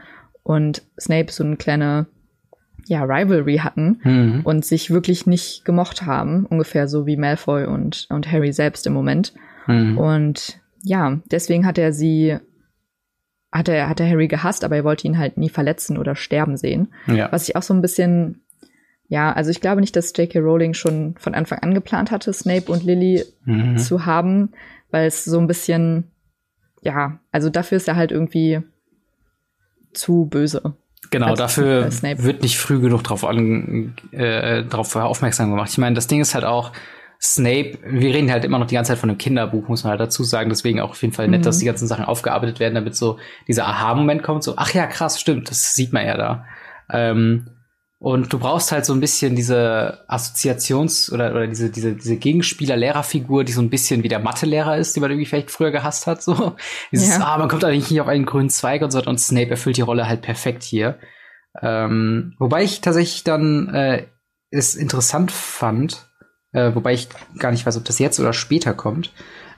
und 0.42 0.82
Snape 0.98 1.30
so 1.30 1.44
eine 1.44 1.56
kleine 1.56 2.06
ja, 2.86 3.04
Rivalry 3.04 3.58
hatten 3.58 4.00
mhm. 4.02 4.40
und 4.44 4.64
sich 4.64 4.90
wirklich 4.90 5.26
nicht 5.26 5.64
gemocht 5.66 6.06
haben, 6.06 6.46
ungefähr 6.46 6.88
so 6.88 7.06
wie 7.06 7.18
Malfoy 7.18 7.66
und, 7.66 8.06
und 8.08 8.32
Harry 8.32 8.52
selbst 8.52 8.86
im 8.86 8.94
Moment. 8.94 9.34
Mhm. 9.66 9.98
Und 9.98 10.60
ja, 10.82 11.20
deswegen 11.30 11.66
hat 11.66 11.76
er 11.76 11.92
sie 11.92 12.38
hat 13.50 13.68
er, 13.68 13.88
hat 13.88 14.00
er 14.00 14.08
Harry 14.08 14.28
gehasst, 14.28 14.64
aber 14.64 14.76
er 14.76 14.84
wollte 14.84 15.06
ihn 15.06 15.18
halt 15.18 15.38
nie 15.38 15.48
verletzen 15.48 15.96
oder 15.98 16.14
sterben 16.14 16.56
sehen. 16.56 16.92
Ja. 17.06 17.32
Was 17.32 17.48
ich 17.48 17.56
auch 17.56 17.62
so 17.62 17.72
ein 17.72 17.80
bisschen, 17.80 18.42
ja, 19.08 19.32
also 19.32 19.50
ich 19.50 19.60
glaube 19.60 19.80
nicht, 19.80 19.96
dass 19.96 20.12
J.K. 20.16 20.38
Rowling 20.40 20.74
schon 20.74 21.14
von 21.18 21.34
Anfang 21.34 21.60
an 21.60 21.74
geplant 21.74 22.10
hatte, 22.10 22.32
Snape 22.32 22.70
und 22.70 22.84
Lily 22.84 23.24
mhm. 23.44 23.78
zu 23.78 24.04
haben, 24.04 24.50
weil 24.90 25.06
es 25.06 25.24
so 25.24 25.38
ein 25.38 25.46
bisschen, 25.46 26.10
ja, 26.82 27.20
also 27.32 27.48
dafür 27.48 27.76
ist 27.76 27.88
er 27.88 27.96
halt 27.96 28.12
irgendwie 28.12 28.60
zu 29.92 30.26
böse. 30.26 30.74
Genau, 31.10 31.34
dafür 31.34 31.88
wird 32.02 32.42
nicht 32.42 32.58
früh 32.58 32.80
genug 32.80 33.02
drauf, 33.02 33.24
an, 33.24 33.94
äh, 34.12 34.62
drauf 34.64 34.94
aufmerksam 34.94 35.50
gemacht. 35.50 35.70
Ich 35.70 35.78
meine, 35.78 35.94
das 35.94 36.06
Ding 36.06 36.20
ist 36.20 36.34
halt 36.34 36.44
auch, 36.44 36.72
Snape, 37.20 37.78
wir 37.84 38.14
reden 38.14 38.30
halt 38.30 38.44
immer 38.44 38.58
noch 38.58 38.68
die 38.68 38.76
ganze 38.76 38.92
Zeit 38.92 38.98
von 38.98 39.10
einem 39.10 39.18
Kinderbuch, 39.18 39.68
muss 39.68 39.82
man 39.82 39.90
halt 39.90 40.00
dazu 40.00 40.22
sagen. 40.22 40.50
Deswegen 40.50 40.80
auch 40.80 40.90
auf 40.90 41.02
jeden 41.02 41.14
Fall 41.14 41.28
nett, 41.28 41.40
mhm. 41.40 41.44
dass 41.44 41.58
die 41.58 41.66
ganzen 41.66 41.88
Sachen 41.88 42.04
aufgearbeitet 42.04 42.60
werden, 42.60 42.74
damit 42.74 42.94
so 42.94 43.18
dieser 43.48 43.66
Aha-Moment 43.66 44.22
kommt. 44.22 44.44
So, 44.44 44.54
ach 44.56 44.72
ja, 44.72 44.86
krass, 44.86 45.20
stimmt, 45.20 45.50
das 45.50 45.74
sieht 45.74 45.92
man 45.92 46.06
ja 46.06 46.16
da. 46.16 46.44
Ähm, 46.90 47.50
und 48.00 48.32
du 48.32 48.38
brauchst 48.38 48.70
halt 48.70 48.84
so 48.84 48.92
ein 48.92 49.00
bisschen 49.00 49.34
diese 49.34 50.04
Assoziations- 50.08 51.12
oder, 51.12 51.32
oder 51.32 51.48
diese, 51.48 51.68
diese, 51.68 51.96
diese 51.96 52.16
Gegenspieler-Lehrerfigur, 52.16 53.42
die 53.42 53.50
so 53.50 53.60
ein 53.60 53.70
bisschen 53.70 54.04
wie 54.04 54.08
der 54.08 54.20
Mathe-Lehrer 54.20 54.76
ist, 54.76 54.94
die 54.94 55.00
man 55.00 55.10
irgendwie 55.10 55.26
vielleicht 55.26 55.50
früher 55.50 55.72
gehasst 55.72 56.06
hat. 56.06 56.22
So. 56.22 56.54
Dieses, 56.92 57.18
ja. 57.18 57.24
ah, 57.24 57.38
man 57.38 57.48
kommt 57.48 57.64
eigentlich 57.64 57.90
nicht 57.90 58.00
auf 58.00 58.06
einen 58.06 58.24
grünen 58.24 58.50
Zweig 58.50 58.82
und 58.82 58.92
so. 58.92 59.02
Und 59.02 59.18
Snape 59.18 59.50
erfüllt 59.50 59.78
die 59.78 59.82
Rolle 59.82 60.06
halt 60.06 60.22
perfekt 60.22 60.62
hier. 60.62 61.00
Ähm, 61.60 62.36
wobei 62.38 62.62
ich 62.62 62.80
tatsächlich 62.80 63.24
dann 63.24 63.74
äh, 63.74 64.06
es 64.50 64.76
interessant 64.76 65.32
fand, 65.32 66.07
äh, 66.52 66.74
wobei 66.74 66.94
ich 66.94 67.08
gar 67.38 67.50
nicht 67.50 67.66
weiß, 67.66 67.76
ob 67.76 67.84
das 67.84 67.98
jetzt 67.98 68.18
oder 68.20 68.32
später 68.32 68.74
kommt, 68.74 69.12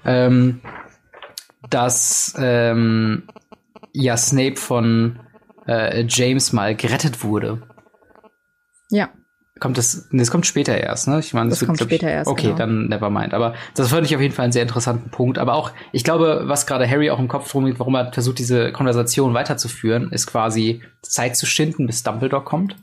ähm, 0.04 0.60
dass 1.68 2.34
ähm, 2.38 3.24
ja 3.92 4.16
Snape 4.16 4.56
von 4.56 5.20
äh, 5.66 6.04
James 6.08 6.52
mal 6.52 6.74
gerettet 6.74 7.22
wurde. 7.22 7.62
Ja. 8.90 9.10
Kommt 9.60 9.76
das, 9.76 10.08
das 10.10 10.30
kommt 10.30 10.46
später 10.46 10.76
erst, 10.76 11.06
ne? 11.06 11.20
Ich 11.20 11.34
meine, 11.34 11.50
das, 11.50 11.58
das 11.58 11.66
kommt 11.66 11.80
später 11.80 12.08
ich, 12.08 12.14
erst. 12.14 12.30
Okay, 12.30 12.46
genau. 12.46 12.56
dann 12.56 12.88
never 12.88 13.10
mind. 13.10 13.34
Aber 13.34 13.54
das 13.74 13.90
fand 13.90 14.06
ich 14.06 14.14
auf 14.16 14.22
jeden 14.22 14.32
Fall 14.32 14.44
einen 14.44 14.52
sehr 14.52 14.62
interessanten 14.62 15.10
Punkt. 15.10 15.38
Aber 15.38 15.54
auch, 15.54 15.70
ich 15.92 16.02
glaube, 16.02 16.44
was 16.46 16.66
gerade 16.66 16.88
Harry 16.88 17.10
auch 17.10 17.18
im 17.18 17.28
Kopf 17.28 17.50
drum 17.50 17.66
liegt, 17.66 17.78
warum 17.78 17.94
er 17.94 18.10
versucht, 18.10 18.38
diese 18.38 18.72
Konversation 18.72 19.34
weiterzuführen, 19.34 20.10
ist 20.12 20.26
quasi 20.26 20.82
Zeit 21.02 21.36
zu 21.36 21.44
schinden, 21.44 21.86
bis 21.86 22.02
Dumbledore 22.02 22.42
kommt. 22.42 22.76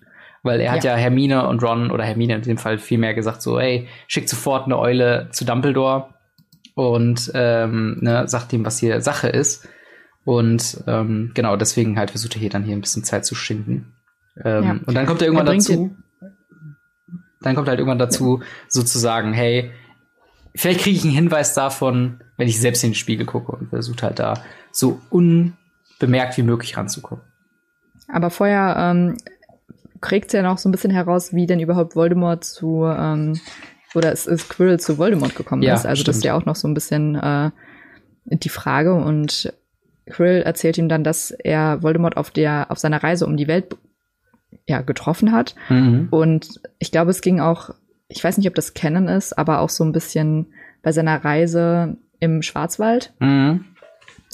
Weil 0.47 0.61
er 0.61 0.71
hat 0.71 0.83
ja. 0.83 0.93
ja 0.93 0.97
Hermine 0.97 1.47
und 1.47 1.63
Ron 1.63 1.91
oder 1.91 2.03
Hermine 2.03 2.35
in 2.35 2.41
dem 2.41 2.57
Fall 2.57 2.79
viel 2.79 2.97
mehr 2.97 3.13
gesagt, 3.13 3.41
so, 3.41 3.59
ey, 3.59 3.87
schick 4.07 4.27
sofort 4.27 4.65
eine 4.65 4.79
Eule 4.79 5.29
zu 5.31 5.45
Dumbledore 5.45 6.13
und 6.75 7.31
ähm, 7.33 7.97
ne, 8.01 8.27
sagt 8.27 8.53
ihm, 8.53 8.65
was 8.65 8.79
hier 8.79 9.01
Sache 9.01 9.29
ist. 9.29 9.67
Und 10.25 10.83
ähm, 10.87 11.31
genau, 11.33 11.55
deswegen 11.55 11.97
halt 11.97 12.11
versucht 12.11 12.35
er 12.35 12.41
hier 12.41 12.49
dann 12.49 12.63
hier 12.63 12.75
ein 12.75 12.81
bisschen 12.81 13.03
Zeit 13.03 13.25
zu 13.25 13.33
schinden. 13.33 13.93
Ähm, 14.43 14.63
ja. 14.63 14.71
Und 14.85 14.93
dann 14.93 15.05
kommt 15.05 15.21
er 15.21 15.27
irgendwann 15.27 15.47
er 15.47 15.53
dazu. 15.53 15.95
Dann 17.41 17.55
kommt 17.55 17.67
halt 17.67 17.79
irgendwann 17.79 17.99
dazu, 17.99 18.39
ja. 18.41 18.45
sozusagen, 18.67 19.33
hey, 19.33 19.71
vielleicht 20.55 20.81
kriege 20.81 20.97
ich 20.97 21.03
einen 21.03 21.13
Hinweis 21.13 21.53
davon, 21.53 22.21
wenn 22.35 22.47
ich 22.47 22.59
selbst 22.59 22.83
in 22.83 22.91
den 22.91 22.95
Spiegel 22.95 23.25
gucke 23.25 23.53
und 23.53 23.69
versucht 23.69 24.03
halt 24.03 24.19
da 24.19 24.35
so 24.71 25.01
unbemerkt 25.09 26.37
wie 26.37 26.43
möglich 26.43 26.77
ranzukommen. 26.77 27.23
Aber 28.07 28.29
vorher 28.29 28.75
ähm, 28.77 29.17
kriegt 30.01 30.33
ja 30.33 30.41
noch 30.41 30.57
so 30.57 30.67
ein 30.69 30.71
bisschen 30.71 30.91
heraus, 30.91 31.33
wie 31.33 31.45
denn 31.45 31.59
überhaupt 31.59 31.95
Voldemort 31.95 32.43
zu 32.43 32.83
ähm, 32.85 33.39
oder 33.95 34.11
es 34.11 34.27
ist 34.27 34.49
Quirrell 34.49 34.79
zu 34.79 34.97
Voldemort 34.97 35.35
gekommen 35.35 35.63
Ja, 35.63 35.73
ist. 35.75 35.85
Also 35.85 36.03
das 36.03 36.17
ist 36.17 36.21
stimmt. 36.21 36.25
ja 36.25 36.35
auch 36.35 36.45
noch 36.45 36.55
so 36.55 36.67
ein 36.67 36.73
bisschen 36.73 37.15
äh, 37.15 37.51
die 38.25 38.49
Frage. 38.49 38.93
Und 38.93 39.53
Quirrell 40.09 40.41
erzählt 40.43 40.77
ihm 40.77 40.89
dann, 40.89 41.03
dass 41.03 41.31
er 41.31 41.81
Voldemort 41.83 42.17
auf 42.17 42.29
der 42.31 42.67
auf 42.69 42.77
seiner 42.79 43.01
Reise 43.03 43.25
um 43.25 43.37
die 43.37 43.47
Welt 43.47 43.75
ja 44.67 44.81
getroffen 44.81 45.31
hat. 45.31 45.55
Mhm. 45.69 46.07
Und 46.11 46.61
ich 46.79 46.91
glaube, 46.91 47.11
es 47.11 47.21
ging 47.21 47.39
auch, 47.39 47.71
ich 48.07 48.23
weiß 48.23 48.37
nicht, 48.37 48.47
ob 48.47 48.55
das 48.55 48.73
Canon 48.73 49.07
ist, 49.07 49.37
aber 49.37 49.59
auch 49.59 49.69
so 49.69 49.83
ein 49.83 49.91
bisschen 49.93 50.47
bei 50.83 50.91
seiner 50.91 51.23
Reise 51.23 51.97
im 52.19 52.41
Schwarzwald. 52.41 53.13
Mhm. 53.19 53.65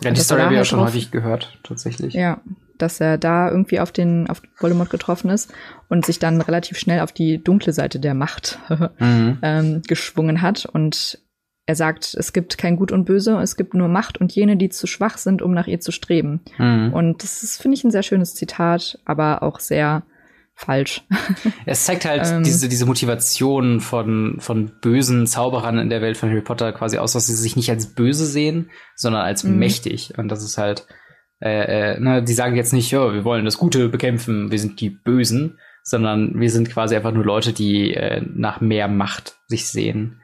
Ja, 0.03 0.11
die 0.11 0.19
Story 0.19 0.41
habe 0.41 0.55
ich 0.55 0.61
auch 0.61 0.65
schon 0.65 0.79
häufig 0.79 1.11
gehört, 1.11 1.59
tatsächlich. 1.63 2.13
Ja, 2.13 2.41
dass 2.77 2.99
er 2.99 3.17
da 3.17 3.49
irgendwie 3.49 3.79
auf 3.79 3.91
den 3.91 4.29
auf 4.29 4.41
Voldemort 4.57 4.89
getroffen 4.89 5.29
ist 5.29 5.53
und 5.89 6.05
sich 6.05 6.19
dann 6.19 6.41
relativ 6.41 6.77
schnell 6.77 6.99
auf 7.01 7.11
die 7.11 7.43
dunkle 7.43 7.73
Seite 7.73 7.99
der 7.99 8.13
Macht 8.13 8.59
Mhm. 8.99 9.37
ähm, 9.41 9.81
geschwungen 9.87 10.41
hat. 10.41 10.65
Und 10.65 11.19
er 11.65 11.75
sagt, 11.75 12.13
es 12.17 12.33
gibt 12.33 12.57
kein 12.57 12.75
Gut 12.75 12.91
und 12.91 13.05
Böse, 13.05 13.37
es 13.41 13.55
gibt 13.55 13.73
nur 13.73 13.87
Macht 13.87 14.19
und 14.19 14.33
jene, 14.35 14.57
die 14.57 14.69
zu 14.69 14.85
schwach 14.87 15.17
sind, 15.17 15.41
um 15.41 15.53
nach 15.53 15.67
ihr 15.67 15.79
zu 15.79 15.91
streben. 15.91 16.41
Mhm. 16.57 16.91
Und 16.93 17.23
das 17.23 17.41
ist, 17.43 17.61
finde 17.61 17.75
ich, 17.77 17.83
ein 17.83 17.91
sehr 17.91 18.03
schönes 18.03 18.35
Zitat, 18.35 18.99
aber 19.05 19.43
auch 19.43 19.59
sehr 19.59 20.03
falsch. 20.55 21.01
Es 21.65 21.85
zeigt 21.85 22.05
halt 22.05 22.25
Ähm. 22.25 22.43
diese, 22.43 22.67
diese 22.69 22.85
Motivation 22.85 23.79
von, 23.79 24.35
von 24.39 24.71
bösen 24.81 25.25
Zauberern 25.25 25.79
in 25.79 25.89
der 25.89 26.01
Welt 26.01 26.17
von 26.17 26.29
Harry 26.29 26.41
Potter 26.41 26.73
quasi 26.73 26.97
aus, 26.97 27.13
dass 27.13 27.25
sie 27.27 27.33
sich 27.35 27.55
nicht 27.55 27.69
als 27.71 27.95
böse 27.95 28.25
sehen, 28.25 28.69
sondern 28.95 29.21
als 29.23 29.43
Mhm. 29.43 29.57
mächtig. 29.57 30.13
Und 30.17 30.27
das 30.27 30.43
ist 30.43 30.57
halt, 30.57 30.85
äh, 31.41 31.93
äh, 31.95 31.99
ne, 31.99 32.23
die 32.23 32.33
sagen 32.33 32.55
jetzt 32.55 32.73
nicht, 32.73 32.91
ja, 32.91 33.13
wir 33.13 33.23
wollen 33.23 33.45
das 33.45 33.57
Gute 33.57 33.89
bekämpfen, 33.89 34.51
wir 34.51 34.59
sind 34.59 34.79
die 34.81 34.89
Bösen, 34.89 35.59
sondern 35.83 36.39
wir 36.39 36.49
sind 36.49 36.69
quasi 36.69 36.95
einfach 36.95 37.11
nur 37.11 37.25
Leute, 37.25 37.51
die 37.53 37.93
äh, 37.93 38.21
nach 38.33 38.61
mehr 38.61 38.87
Macht 38.87 39.35
sich 39.47 39.67
sehen. 39.67 40.21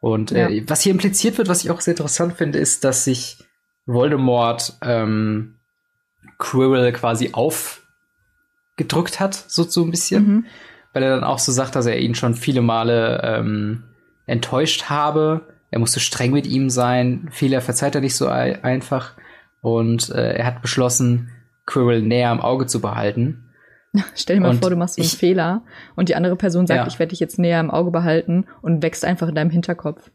Und 0.00 0.32
äh, 0.32 0.62
was 0.68 0.82
hier 0.82 0.92
impliziert 0.92 1.36
wird, 1.38 1.48
was 1.48 1.64
ich 1.64 1.70
auch 1.70 1.80
sehr 1.80 1.92
interessant 1.92 2.34
finde, 2.34 2.58
ist, 2.58 2.84
dass 2.84 3.04
sich 3.04 3.38
Voldemort 3.86 4.78
ähm, 4.82 5.56
Quirrell 6.38 6.92
quasi 6.92 7.30
aufgedrückt 7.32 9.20
hat, 9.20 9.34
so, 9.34 9.62
so 9.64 9.82
ein 9.84 9.90
bisschen 9.90 10.26
Mhm. 10.26 10.46
weil 10.92 11.02
er 11.02 11.10
dann 11.16 11.24
auch 11.24 11.38
so 11.38 11.52
sagt, 11.52 11.76
dass 11.76 11.86
er 11.86 11.98
ihn 11.98 12.14
schon 12.14 12.34
viele 12.34 12.62
Male 12.62 13.20
ähm, 13.24 13.84
enttäuscht 14.26 14.84
habe. 14.84 15.48
Er 15.70 15.78
musste 15.80 16.00
streng 16.00 16.32
mit 16.32 16.46
ihm 16.46 16.70
sein. 16.70 17.28
Fehler 17.30 17.60
verzeiht 17.60 17.94
er 17.94 18.00
nicht 18.00 18.16
so 18.16 18.28
ei- 18.28 18.62
einfach. 18.64 19.14
Und 19.60 20.10
äh, 20.10 20.34
er 20.34 20.46
hat 20.46 20.62
beschlossen, 20.62 21.30
Quirrell 21.66 22.02
näher 22.02 22.30
am 22.30 22.40
Auge 22.40 22.66
zu 22.66 22.80
behalten. 22.80 23.46
Stell 24.14 24.36
dir 24.36 24.42
mal 24.42 24.50
Und 24.50 24.60
vor, 24.60 24.70
du 24.70 24.76
machst 24.76 24.94
so 24.96 25.02
einen 25.02 25.06
ich- 25.06 25.16
Fehler 25.18 25.62
und 25.96 26.08
die 26.08 26.14
andere 26.14 26.36
Person 26.36 26.66
sagt, 26.66 26.78
Ja. 26.78 26.86
ich 26.86 26.98
werde 26.98 27.10
dich 27.10 27.20
jetzt 27.20 27.38
näher 27.38 27.60
im 27.60 27.70
Auge 27.70 27.90
behalten 27.90 28.46
und 28.62 28.82
wächst 28.82 29.04
einfach 29.04 29.28
in 29.28 29.34
deinem 29.34 29.50
Hinterkopf. 29.50 30.10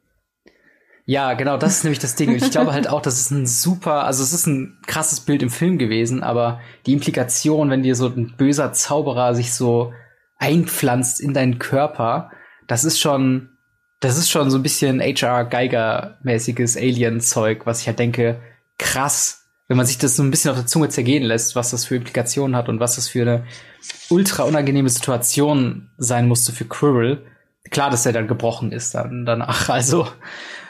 Ja, 1.07 1.33
genau, 1.33 1.57
das 1.57 1.77
ist 1.77 1.83
nämlich 1.83 1.99
das 1.99 2.15
Ding. 2.15 2.29
Und 2.29 2.37
ich 2.37 2.49
glaube 2.49 2.73
halt 2.73 2.89
auch, 2.89 3.01
das 3.01 3.19
ist 3.21 3.29
ein 3.29 3.45
super, 3.45 4.05
also 4.05 4.23
es 4.23 4.33
ist 4.33 4.47
ein 4.47 4.79
krasses 4.87 5.19
Bild 5.21 5.43
im 5.43 5.51
Film 5.51 5.77
gewesen, 5.77 6.23
aber 6.23 6.59
die 6.87 6.93
Implikation, 6.93 7.69
wenn 7.69 7.83
dir 7.83 7.93
so 7.95 8.07
ein 8.07 8.33
böser 8.37 8.73
Zauberer 8.73 9.35
sich 9.35 9.53
so 9.53 9.93
einpflanzt 10.37 11.21
in 11.21 11.33
deinen 11.35 11.59
Körper, 11.59 12.31
das 12.67 12.83
ist 12.85 12.99
schon, 12.99 13.49
das 13.99 14.17
ist 14.17 14.31
schon 14.31 14.49
so 14.49 14.57
ein 14.57 14.63
bisschen 14.63 14.99
HR 14.99 15.45
Geiger-mäßiges 15.45 16.75
Alien-Zeug, 16.75 17.65
was 17.65 17.81
ich 17.81 17.87
halt 17.87 17.99
denke, 17.99 18.39
krass, 18.77 19.45
wenn 19.67 19.77
man 19.77 19.85
sich 19.85 19.97
das 19.97 20.15
so 20.15 20.23
ein 20.23 20.31
bisschen 20.31 20.51
auf 20.51 20.57
der 20.57 20.67
Zunge 20.67 20.89
zergehen 20.89 21.23
lässt, 21.23 21.55
was 21.55 21.71
das 21.71 21.85
für 21.85 21.95
Implikationen 21.95 22.55
hat 22.55 22.69
und 22.69 22.79
was 22.79 22.95
das 22.95 23.07
für 23.07 23.21
eine 23.21 23.45
ultra 24.09 24.43
unangenehme 24.43 24.89
Situation 24.89 25.89
sein 25.97 26.27
musste 26.27 26.51
für 26.51 26.65
Quirrell. 26.65 27.25
Klar, 27.71 27.89
dass 27.89 28.05
er 28.05 28.13
dann 28.13 28.27
gebrochen 28.27 28.71
ist 28.71 28.93
dann 28.93 29.25
danach. 29.25 29.69
Also, 29.69 30.07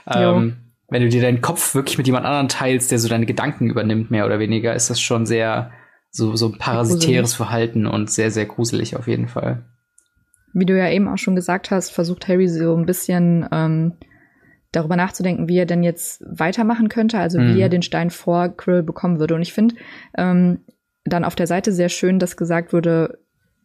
ähm, 0.08 0.58
wenn 0.88 1.02
du 1.02 1.10
dir 1.10 1.22
deinen 1.22 1.42
Kopf 1.42 1.76
wirklich 1.76 1.98
mit 1.98 2.08
jemand 2.08 2.26
anderem 2.26 2.48
teilst, 2.48 2.92
der 2.92 3.00
so 3.00 3.10
deine 3.10 3.26
Gedanken 3.26 3.70
übernimmt, 3.70 4.12
mehr 4.12 4.26
oder 4.26 4.40
weniger, 4.40 4.76
ist 4.76 4.90
das 4.90 5.02
schon 5.02 5.26
sehr 5.26 5.72
so, 6.12 6.36
so 6.36 6.48
ein 6.48 6.58
parasitäres 6.58 7.34
Verhalten 7.34 7.86
und 7.88 8.10
sehr, 8.10 8.32
sehr 8.32 8.46
gruselig 8.46 8.96
auf 8.96 9.08
jeden 9.08 9.28
Fall. 9.28 9.66
Wie 10.54 10.66
du 10.66 10.78
ja 10.78 10.90
eben 10.90 11.10
auch 11.10 11.18
schon 11.18 11.36
gesagt 11.36 11.72
hast, 11.72 11.90
versucht 11.90 12.30
Harry 12.30 12.48
so 12.48 12.76
ein 12.78 12.86
bisschen 12.86 13.46
ähm, 13.52 13.94
darüber 14.72 14.96
nachzudenken, 14.96 15.48
wie 15.48 15.58
er 15.58 15.66
denn 15.66 15.84
jetzt 15.84 16.24
weitermachen 16.28 16.90
könnte, 16.90 17.18
also 17.20 17.40
Mhm. 17.40 17.56
wie 17.56 17.62
er 17.62 17.70
den 17.70 17.82
Stein 17.82 18.10
vor 18.10 18.50
Krill 18.50 18.84
bekommen 18.84 19.20
würde. 19.20 19.36
Und 19.36 19.42
ich 19.42 19.54
finde 19.54 19.76
ähm, 20.18 20.60
dann 21.06 21.24
auf 21.24 21.36
der 21.36 21.48
Seite 21.48 21.72
sehr 21.72 21.90
schön, 21.90 22.20
dass 22.20 22.36
gesagt 22.38 22.74
wurde, 22.74 23.20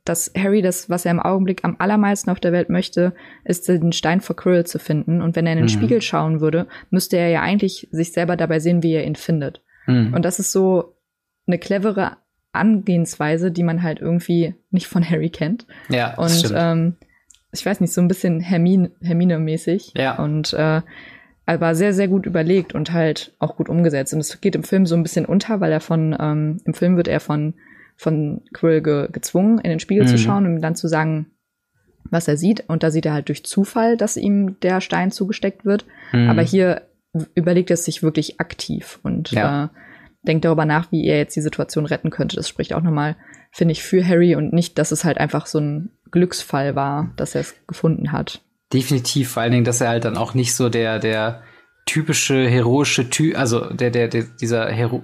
dass 0.05 0.33
Harry 0.37 0.63
das, 0.63 0.89
was 0.89 1.05
er 1.05 1.11
im 1.11 1.21
Augenblick 1.21 1.61
am 1.63 1.77
allermeisten 1.79 2.31
auf 2.31 2.41
der 2.41 2.53
Welt 2.53 2.71
möchte, 2.71 3.13
ist 3.45 3.69
den 3.69 3.93
Stein 3.93 4.21
vor 4.21 4.35
Krill 4.37 4.65
zu 4.65 4.79
finden. 4.79 5.21
Und 5.21 5.37
wenn 5.37 5.47
er 5.47 5.53
in 5.53 5.59
den 5.59 5.65
Mhm. 5.67 5.69
Spiegel 5.69 6.01
schauen 6.01 6.41
würde, 6.41 6.67
müsste 6.91 7.17
er 7.19 7.29
ja 7.29 7.43
eigentlich 7.43 7.89
sich 7.91 8.13
selber 8.13 8.37
dabei 8.37 8.61
sehen, 8.61 8.83
wie 8.83 8.93
er 8.95 9.05
ihn 9.07 9.17
findet. 9.17 9.63
Mhm. 9.87 10.15
Und 10.15 10.25
das 10.25 10.39
ist 10.39 10.53
so 10.53 10.97
eine 11.47 11.59
clevere 11.59 12.17
Angehensweise, 12.53 13.51
die 13.51 13.63
man 13.63 13.83
halt 13.83 14.01
irgendwie 14.01 14.55
nicht 14.71 14.87
von 14.87 15.09
Harry 15.09 15.31
kennt. 15.31 15.67
ja, 15.89 16.15
das 16.17 16.19
Und 16.19 16.39
stimmt. 16.47 16.55
ähm, 16.63 16.97
ich 17.53 17.65
weiß 17.67 17.81
nicht, 17.81 17.93
so 17.93 18.01
ein 18.01 18.09
bisschen 18.09 18.41
Hermine- 18.41 18.91
Hermine-mäßig. 19.01 19.93
Ja. 19.97 20.23
Und 20.23 20.53
äh, 20.53 20.83
aber 21.47 21.75
sehr, 21.75 21.93
sehr 21.93 22.07
gut 22.09 22.27
überlegt 22.27 22.75
und 22.75 22.93
halt 22.93 23.35
auch 23.41 23.57
gut 23.57 23.69
umgesetzt. 23.69 24.15
Und 24.15 24.21
es 24.21 24.41
geht 24.41 24.55
im 24.55 24.63
Film 24.63 24.87
so 24.87 24.95
ein 24.95 25.03
bisschen 25.03 25.27
unter, 25.27 25.61
weil 25.61 25.73
er 25.73 25.81
von, 25.81 26.17
ähm, 26.19 26.61
im 26.65 26.75
Film 26.75 26.97
wird 26.97 27.09
er 27.09 27.19
von, 27.21 27.55
von 27.97 28.43
Quill 28.53 28.83
ge 28.83 29.09
gezwungen, 29.11 29.59
in 29.59 29.71
den 29.71 29.81
Spiegel 29.81 30.07
zu 30.07 30.15
Mhm. 30.15 30.19
schauen 30.19 30.47
und 30.47 30.57
ihm 30.57 30.63
dann 30.63 30.77
zu 30.77 30.87
sagen, 30.87 31.27
was 32.11 32.29
er 32.29 32.37
sieht. 32.37 32.65
Und 32.69 32.83
da 32.83 32.91
sieht 32.91 33.05
er 33.07 33.15
halt 33.15 33.29
durch 33.29 33.45
Zufall, 33.45 33.97
dass 33.97 34.17
ihm 34.17 34.59
der 34.61 34.81
Stein 34.81 35.11
zugesteckt 35.11 35.65
wird. 35.65 35.87
Mhm. 36.13 36.31
Aber 36.31 36.43
hier 36.43 36.83
überlegt 37.35 37.71
er 37.71 37.75
es 37.75 37.85
sich 37.85 38.03
wirklich 38.05 38.39
aktiv 38.41 39.01
und 39.03 39.33
Ja. 39.33 39.65
äh, 39.65 39.69
denkt 40.27 40.45
darüber 40.45 40.67
nach, 40.67 40.93
wie 40.93 41.05
er 41.07 41.19
jetzt 41.19 41.35
die 41.35 41.41
Situation 41.41 41.87
retten 41.87 42.11
könnte. 42.11 42.37
Das 42.37 42.49
spricht 42.49 42.75
auch 42.75 42.83
nochmal, 42.83 43.17
finde 43.51 43.73
ich, 43.73 43.83
für 43.83 44.07
Harry 44.07 44.37
und 44.37 44.53
nicht, 44.53 44.79
dass 44.79 44.93
es 44.93 45.05
halt 45.05 45.19
einfach 45.19 45.47
so 45.47 45.59
ein 45.59 45.91
Glücksfall 46.11 46.75
war, 46.77 47.11
dass 47.17 47.35
er 47.35 47.43
es 47.43 47.55
gefunden 47.67 48.13
hat. 48.13 48.43
Definitiv, 48.73 49.31
vor 49.33 49.43
allen 49.43 49.53
Dingen, 49.53 49.65
dass 49.65 49.81
er 49.81 49.89
halt 49.89 50.05
dann 50.05 50.17
auch 50.17 50.35
nicht 50.35 50.55
so 50.55 50.69
der, 50.69 50.99
der 50.99 51.43
typische 51.87 52.49
heroische 52.49 53.11
Typ, 53.11 53.37
also 53.37 53.73
der, 53.73 53.91
der, 53.91 54.07
der, 54.09 54.23
dieser 54.41 54.69
Hero, 54.71 55.03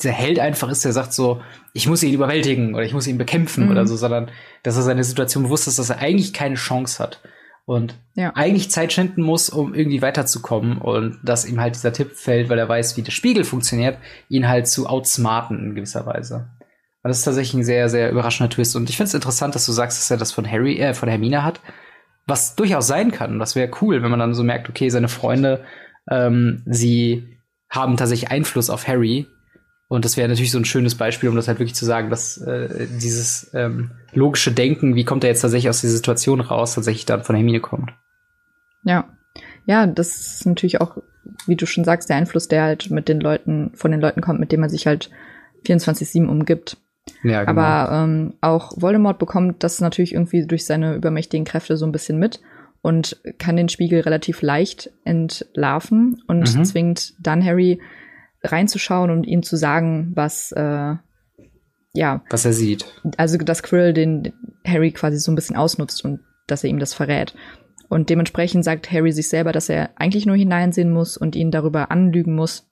dieser 0.00 0.12
Held 0.12 0.38
einfach 0.38 0.68
ist, 0.68 0.84
der 0.84 0.92
sagt 0.92 1.12
so, 1.12 1.40
ich 1.72 1.88
muss 1.88 2.02
ihn 2.02 2.14
überwältigen 2.14 2.74
oder 2.74 2.84
ich 2.84 2.92
muss 2.92 3.06
ihn 3.08 3.18
bekämpfen 3.18 3.64
Mhm. 3.64 3.70
oder 3.72 3.86
so, 3.86 3.96
sondern 3.96 4.30
dass 4.62 4.76
er 4.76 4.82
seine 4.82 5.02
Situation 5.04 5.42
bewusst 5.44 5.66
ist, 5.66 5.78
dass 5.80 5.90
er 5.90 5.98
eigentlich 5.98 6.32
keine 6.32 6.54
Chance 6.54 7.02
hat 7.02 7.20
und 7.64 7.96
Ja. 8.14 8.30
eigentlich 8.36 8.70
Zeit 8.70 8.92
schinden 8.92 9.22
muss, 9.22 9.48
um 9.50 9.74
irgendwie 9.74 10.02
weiterzukommen 10.02 10.78
und 10.78 11.18
dass 11.24 11.44
ihm 11.44 11.60
halt 11.60 11.74
dieser 11.74 11.92
Tipp 11.92 12.12
fällt, 12.14 12.48
weil 12.48 12.58
er 12.58 12.68
weiß, 12.68 12.96
wie 12.96 13.02
der 13.02 13.10
Spiegel 13.12 13.42
funktioniert, 13.42 13.98
ihn 14.28 14.48
halt 14.48 14.68
zu 14.68 14.86
outsmarten 14.86 15.58
in 15.58 15.74
gewisser 15.74 16.06
Weise. 16.06 16.50
Und 17.02 17.08
das 17.08 17.18
ist 17.18 17.24
tatsächlich 17.24 17.54
ein 17.54 17.64
sehr, 17.64 17.88
sehr 17.88 18.10
überraschender 18.10 18.50
Twist. 18.50 18.76
Und 18.76 18.88
ich 18.88 18.96
finde 18.96 19.08
es 19.08 19.14
interessant, 19.14 19.54
dass 19.54 19.66
du 19.66 19.72
sagst, 19.72 19.98
dass 19.98 20.10
er 20.10 20.16
das 20.16 20.32
von 20.32 20.48
Harry, 20.48 20.78
äh, 20.78 20.94
von 20.94 21.08
Hermine 21.08 21.44
hat. 21.44 21.60
Was 22.26 22.54
durchaus 22.54 22.86
sein 22.86 23.10
kann. 23.10 23.40
Das 23.40 23.56
wäre 23.56 23.72
cool, 23.80 24.02
wenn 24.02 24.10
man 24.10 24.20
dann 24.20 24.34
so 24.34 24.44
merkt, 24.44 24.68
okay, 24.68 24.88
seine 24.88 25.08
Freunde, 25.08 25.64
ähm, 26.08 26.62
sie 26.66 27.36
haben 27.68 27.96
tatsächlich 27.96 28.30
Einfluss 28.30 28.70
auf 28.70 28.86
Harry. 28.86 29.26
Und 29.88 30.04
das 30.04 30.16
wäre 30.16 30.28
natürlich 30.28 30.52
so 30.52 30.58
ein 30.58 30.64
schönes 30.64 30.94
Beispiel, 30.94 31.28
um 31.28 31.36
das 31.36 31.48
halt 31.48 31.58
wirklich 31.58 31.74
zu 31.74 31.84
sagen, 31.84 32.08
dass 32.08 32.38
äh, 32.38 32.86
dieses 33.00 33.50
ähm, 33.52 33.90
logische 34.12 34.52
Denken, 34.52 34.94
wie 34.94 35.04
kommt 35.04 35.24
er 35.24 35.30
jetzt 35.30 35.40
tatsächlich 35.40 35.68
aus 35.68 35.80
dieser 35.80 35.96
Situation 35.96 36.40
raus, 36.40 36.74
tatsächlich 36.74 37.04
dann 37.04 37.24
von 37.24 37.34
Hermine 37.34 37.60
kommt. 37.60 37.92
Ja. 38.84 39.08
Ja, 39.66 39.86
das 39.86 40.16
ist 40.16 40.46
natürlich 40.46 40.80
auch, 40.80 40.98
wie 41.46 41.56
du 41.56 41.66
schon 41.66 41.84
sagst, 41.84 42.08
der 42.08 42.16
Einfluss, 42.16 42.48
der 42.48 42.62
halt 42.62 42.90
mit 42.90 43.08
den 43.08 43.20
Leuten, 43.20 43.72
von 43.74 43.90
den 43.90 44.00
Leuten 44.00 44.20
kommt, 44.20 44.40
mit 44.40 44.50
dem 44.50 44.60
man 44.60 44.70
sich 44.70 44.86
halt 44.86 45.10
24-7 45.66 46.26
umgibt. 46.26 46.78
Ja, 47.24 47.44
genau. 47.44 47.60
Aber 47.60 47.92
ähm, 48.04 48.34
auch 48.40 48.72
Voldemort 48.80 49.18
bekommt 49.18 49.62
das 49.64 49.80
natürlich 49.80 50.12
irgendwie 50.14 50.46
durch 50.46 50.64
seine 50.64 50.94
übermächtigen 50.94 51.44
Kräfte 51.44 51.76
so 51.76 51.84
ein 51.86 51.92
bisschen 51.92 52.18
mit 52.18 52.40
und 52.80 53.20
kann 53.38 53.56
den 53.56 53.68
Spiegel 53.68 54.00
relativ 54.00 54.42
leicht 54.42 54.90
entlarven 55.04 56.22
und 56.26 56.54
Mhm. 56.56 56.64
zwingt 56.64 57.14
dann 57.20 57.44
Harry 57.44 57.80
reinzuschauen 58.42 59.10
und 59.10 59.24
ihm 59.24 59.42
zu 59.42 59.56
sagen, 59.56 60.12
was 60.14 60.52
äh, 60.52 60.94
ja, 61.94 62.22
was 62.30 62.44
er 62.44 62.52
sieht. 62.52 62.86
also 63.18 63.36
dass 63.38 63.62
Krill 63.62 63.92
den 63.92 64.32
Harry 64.66 64.92
quasi 64.92 65.18
so 65.18 65.30
ein 65.30 65.34
bisschen 65.36 65.56
ausnutzt 65.56 66.04
und 66.04 66.20
dass 66.46 66.64
er 66.64 66.70
ihm 66.70 66.78
das 66.78 66.94
verrät. 66.94 67.34
Und 67.88 68.08
dementsprechend 68.08 68.64
sagt 68.64 68.90
Harry 68.90 69.12
sich 69.12 69.28
selber, 69.28 69.52
dass 69.52 69.68
er 69.68 69.90
eigentlich 69.96 70.24
nur 70.24 70.36
hineinsehen 70.36 70.90
muss 70.92 71.16
und 71.18 71.36
ihn 71.36 71.50
darüber 71.50 71.90
anlügen 71.90 72.34
muss, 72.34 72.66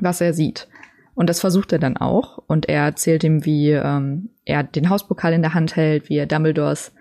was 0.00 0.20
er 0.22 0.32
sieht. 0.32 0.68
Und 1.18 1.28
das 1.28 1.40
versucht 1.40 1.72
er 1.72 1.80
dann 1.80 1.96
auch. 1.96 2.38
Und 2.46 2.68
er 2.68 2.84
erzählt 2.84 3.24
ihm, 3.24 3.44
wie 3.44 3.72
ähm, 3.72 4.28
er 4.44 4.62
den 4.62 4.88
Hauspokal 4.88 5.32
in 5.32 5.42
der 5.42 5.52
Hand 5.52 5.74
hält, 5.74 6.08
wie 6.08 6.16
er 6.16 6.26
Dumbledores 6.26 6.92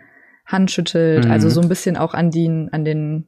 Hand 0.44 0.72
schüttelt. 0.72 1.26
Mhm. 1.26 1.32
Also 1.32 1.50
so 1.50 1.62
ein 1.62 1.70
bisschen 1.70 1.98
auch 1.98 2.16
an 2.16 2.32
den, 2.32 2.74
an 2.74 2.84
den, 2.84 3.28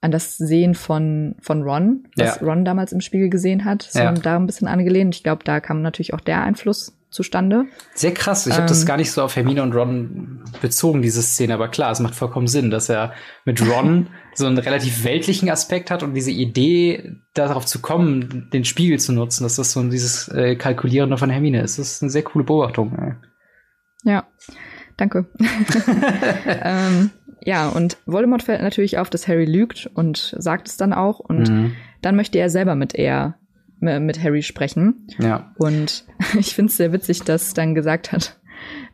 an 0.00 0.10
das 0.10 0.36
Sehen 0.38 0.74
von, 0.74 1.36
von 1.40 1.62
Ron, 1.62 2.08
was 2.16 2.40
Ja. 2.40 2.44
Ron 2.44 2.64
damals 2.64 2.90
im 2.90 3.00
Spiegel 3.00 3.30
gesehen 3.30 3.64
hat. 3.64 3.82
So 3.82 4.00
Ja. 4.00 4.10
da 4.10 4.34
ein 4.34 4.46
bisschen 4.46 4.66
angelehnt. 4.66 5.14
Ich 5.14 5.22
glaube, 5.22 5.44
da 5.44 5.60
kam 5.60 5.82
natürlich 5.82 6.14
auch 6.14 6.20
der 6.20 6.42
Einfluss 6.42 6.98
zustande. 7.10 7.66
Sehr 7.94 8.12
krass. 8.12 8.48
Ich 8.48 8.54
habe 8.56 8.66
das 8.66 8.80
ähm. 8.80 8.86
gar 8.88 8.96
nicht 8.96 9.12
so 9.12 9.22
auf 9.22 9.36
Hermine 9.36 9.62
und 9.62 9.72
Ron 9.72 10.41
bezogen, 10.60 11.02
diese 11.02 11.22
Szene. 11.22 11.54
Aber 11.54 11.68
klar, 11.68 11.92
es 11.92 12.00
macht 12.00 12.14
vollkommen 12.14 12.46
Sinn, 12.46 12.70
dass 12.70 12.88
er 12.88 13.12
mit 13.44 13.60
Ron 13.66 14.08
so 14.34 14.46
einen 14.46 14.58
relativ 14.58 15.04
weltlichen 15.04 15.50
Aspekt 15.50 15.90
hat 15.90 16.02
und 16.02 16.14
diese 16.14 16.30
Idee, 16.30 17.16
darauf 17.34 17.66
zu 17.66 17.80
kommen, 17.80 18.48
den 18.52 18.64
Spiegel 18.64 18.98
zu 18.98 19.12
nutzen, 19.12 19.44
dass 19.44 19.56
das 19.56 19.72
so 19.72 19.82
dieses 19.88 20.28
äh, 20.28 20.56
Kalkulierende 20.56 21.16
von 21.16 21.30
Hermine 21.30 21.62
ist. 21.62 21.78
Das 21.78 21.92
ist 21.92 22.02
eine 22.02 22.10
sehr 22.10 22.22
coole 22.22 22.44
Beobachtung. 22.44 22.96
Ey. 22.98 23.14
Ja, 24.04 24.26
danke. 24.96 25.26
ähm, 26.46 27.10
ja, 27.40 27.68
und 27.68 27.96
Voldemort 28.06 28.42
fällt 28.42 28.62
natürlich 28.62 28.98
auf, 28.98 29.10
dass 29.10 29.28
Harry 29.28 29.46
lügt 29.46 29.90
und 29.94 30.34
sagt 30.38 30.68
es 30.68 30.76
dann 30.76 30.92
auch. 30.92 31.20
Und 31.20 31.48
mhm. 31.48 31.72
dann 32.00 32.16
möchte 32.16 32.38
er 32.38 32.50
selber 32.50 32.74
mit 32.74 32.94
er 32.94 33.38
mit 33.82 34.22
Harry 34.22 34.42
sprechen. 34.42 35.08
Ja. 35.18 35.52
Und 35.56 36.06
ich 36.38 36.54
finde 36.54 36.70
es 36.70 36.76
sehr 36.76 36.92
witzig, 36.92 37.22
dass 37.22 37.54
dann 37.54 37.74
gesagt 37.74 38.12
hat, 38.12 38.38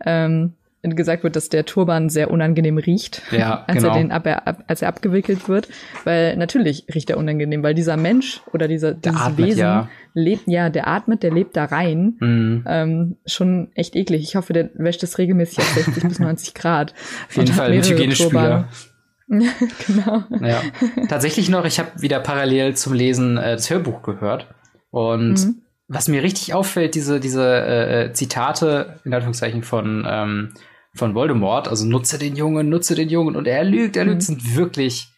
ähm, 0.05 0.55
gesagt 0.83 1.25
wird, 1.25 1.37
dass 1.37 1.49
der 1.49 1.65
Turban 1.65 2.09
sehr 2.09 2.31
unangenehm 2.31 2.79
riecht, 2.79 3.23
ja, 3.31 3.65
als 3.67 3.79
genau. 3.83 3.95
er 3.95 3.99
den 3.99 4.13
ab, 4.13 4.27
ab, 4.27 4.65
als 4.67 4.83
er 4.83 4.89
abgewickelt 4.89 5.49
wird, 5.49 5.69
weil 6.05 6.37
natürlich 6.37 6.87
riecht 6.95 7.11
er 7.11 7.19
unangenehm, 7.19 7.63
weil 7.63 7.75
dieser 7.75 7.97
Mensch 7.97 8.41
oder 8.53 8.69
dieser 8.69 8.95
dieses 8.95 9.21
atmet, 9.21 9.47
Wesen 9.47 9.61
ja. 9.61 9.89
lebt 10.15 10.47
ja, 10.47 10.71
der 10.71 10.87
atmet, 10.87 11.23
der 11.23 11.33
lebt 11.33 11.57
da 11.57 11.65
rein, 11.65 12.17
mhm. 12.21 12.65
ähm, 12.67 13.17
schon 13.27 13.71
echt 13.75 13.97
eklig. 13.97 14.23
Ich 14.23 14.37
hoffe, 14.37 14.53
der 14.53 14.71
wäscht 14.75 15.03
es 15.03 15.19
regelmäßig 15.19 15.59
auf 15.59 15.69
60 15.75 16.05
bis 16.05 16.19
90 16.21 16.55
Grad. 16.55 16.95
Auf 17.29 17.37
jeden 17.37 17.53
Fall 17.53 17.75
mit 17.75 17.89
Hygienespüler. 17.89 18.69
genau. 19.29 20.23
Ja. 20.41 20.63
Tatsächlich 21.09 21.49
noch, 21.51 21.65
ich 21.67 21.79
habe 21.79 21.91
wieder 22.01 22.21
parallel 22.21 22.75
zum 22.77 22.95
Lesen 22.95 23.37
äh, 23.37 23.53
das 23.53 23.69
Hörbuch 23.69 24.03
gehört 24.03 24.47
und 24.91 25.35
mhm. 25.35 25.63
Was 25.89 26.07
mir 26.07 26.23
richtig 26.23 26.53
auffällt, 26.53 26.95
diese, 26.95 27.19
diese 27.19 27.43
äh, 27.45 28.05
äh, 28.05 28.13
Zitate, 28.13 29.01
in 29.05 29.15
Anführungszeichen, 29.15 29.63
von, 29.63 30.07
ähm, 30.07 30.53
von 30.95 31.15
Voldemort, 31.15 31.67
also 31.67 31.87
nutze 31.87 32.19
den 32.19 32.37
Jungen, 32.37 32.69
nutze 32.69 32.95
den 32.95 33.09
Jungen 33.09 33.37
und 33.37 33.47
er 33.47 33.65
lügt, 33.65 33.97
er 33.97 34.05
lügt, 34.05 34.17
mhm. 34.17 34.21
sind 34.21 34.57
wirklich 34.57 35.09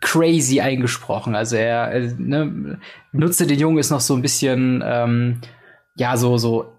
crazy 0.00 0.60
eingesprochen. 0.60 1.36
Also 1.36 1.54
er, 1.54 1.92
äh, 1.92 2.12
ne, 2.18 2.80
nutze 3.12 3.46
den 3.46 3.60
Jungen 3.60 3.78
ist 3.78 3.90
noch 3.90 4.00
so 4.00 4.14
ein 4.14 4.22
bisschen, 4.22 4.82
ähm, 4.84 5.40
ja, 5.96 6.16
so, 6.16 6.36
so 6.36 6.72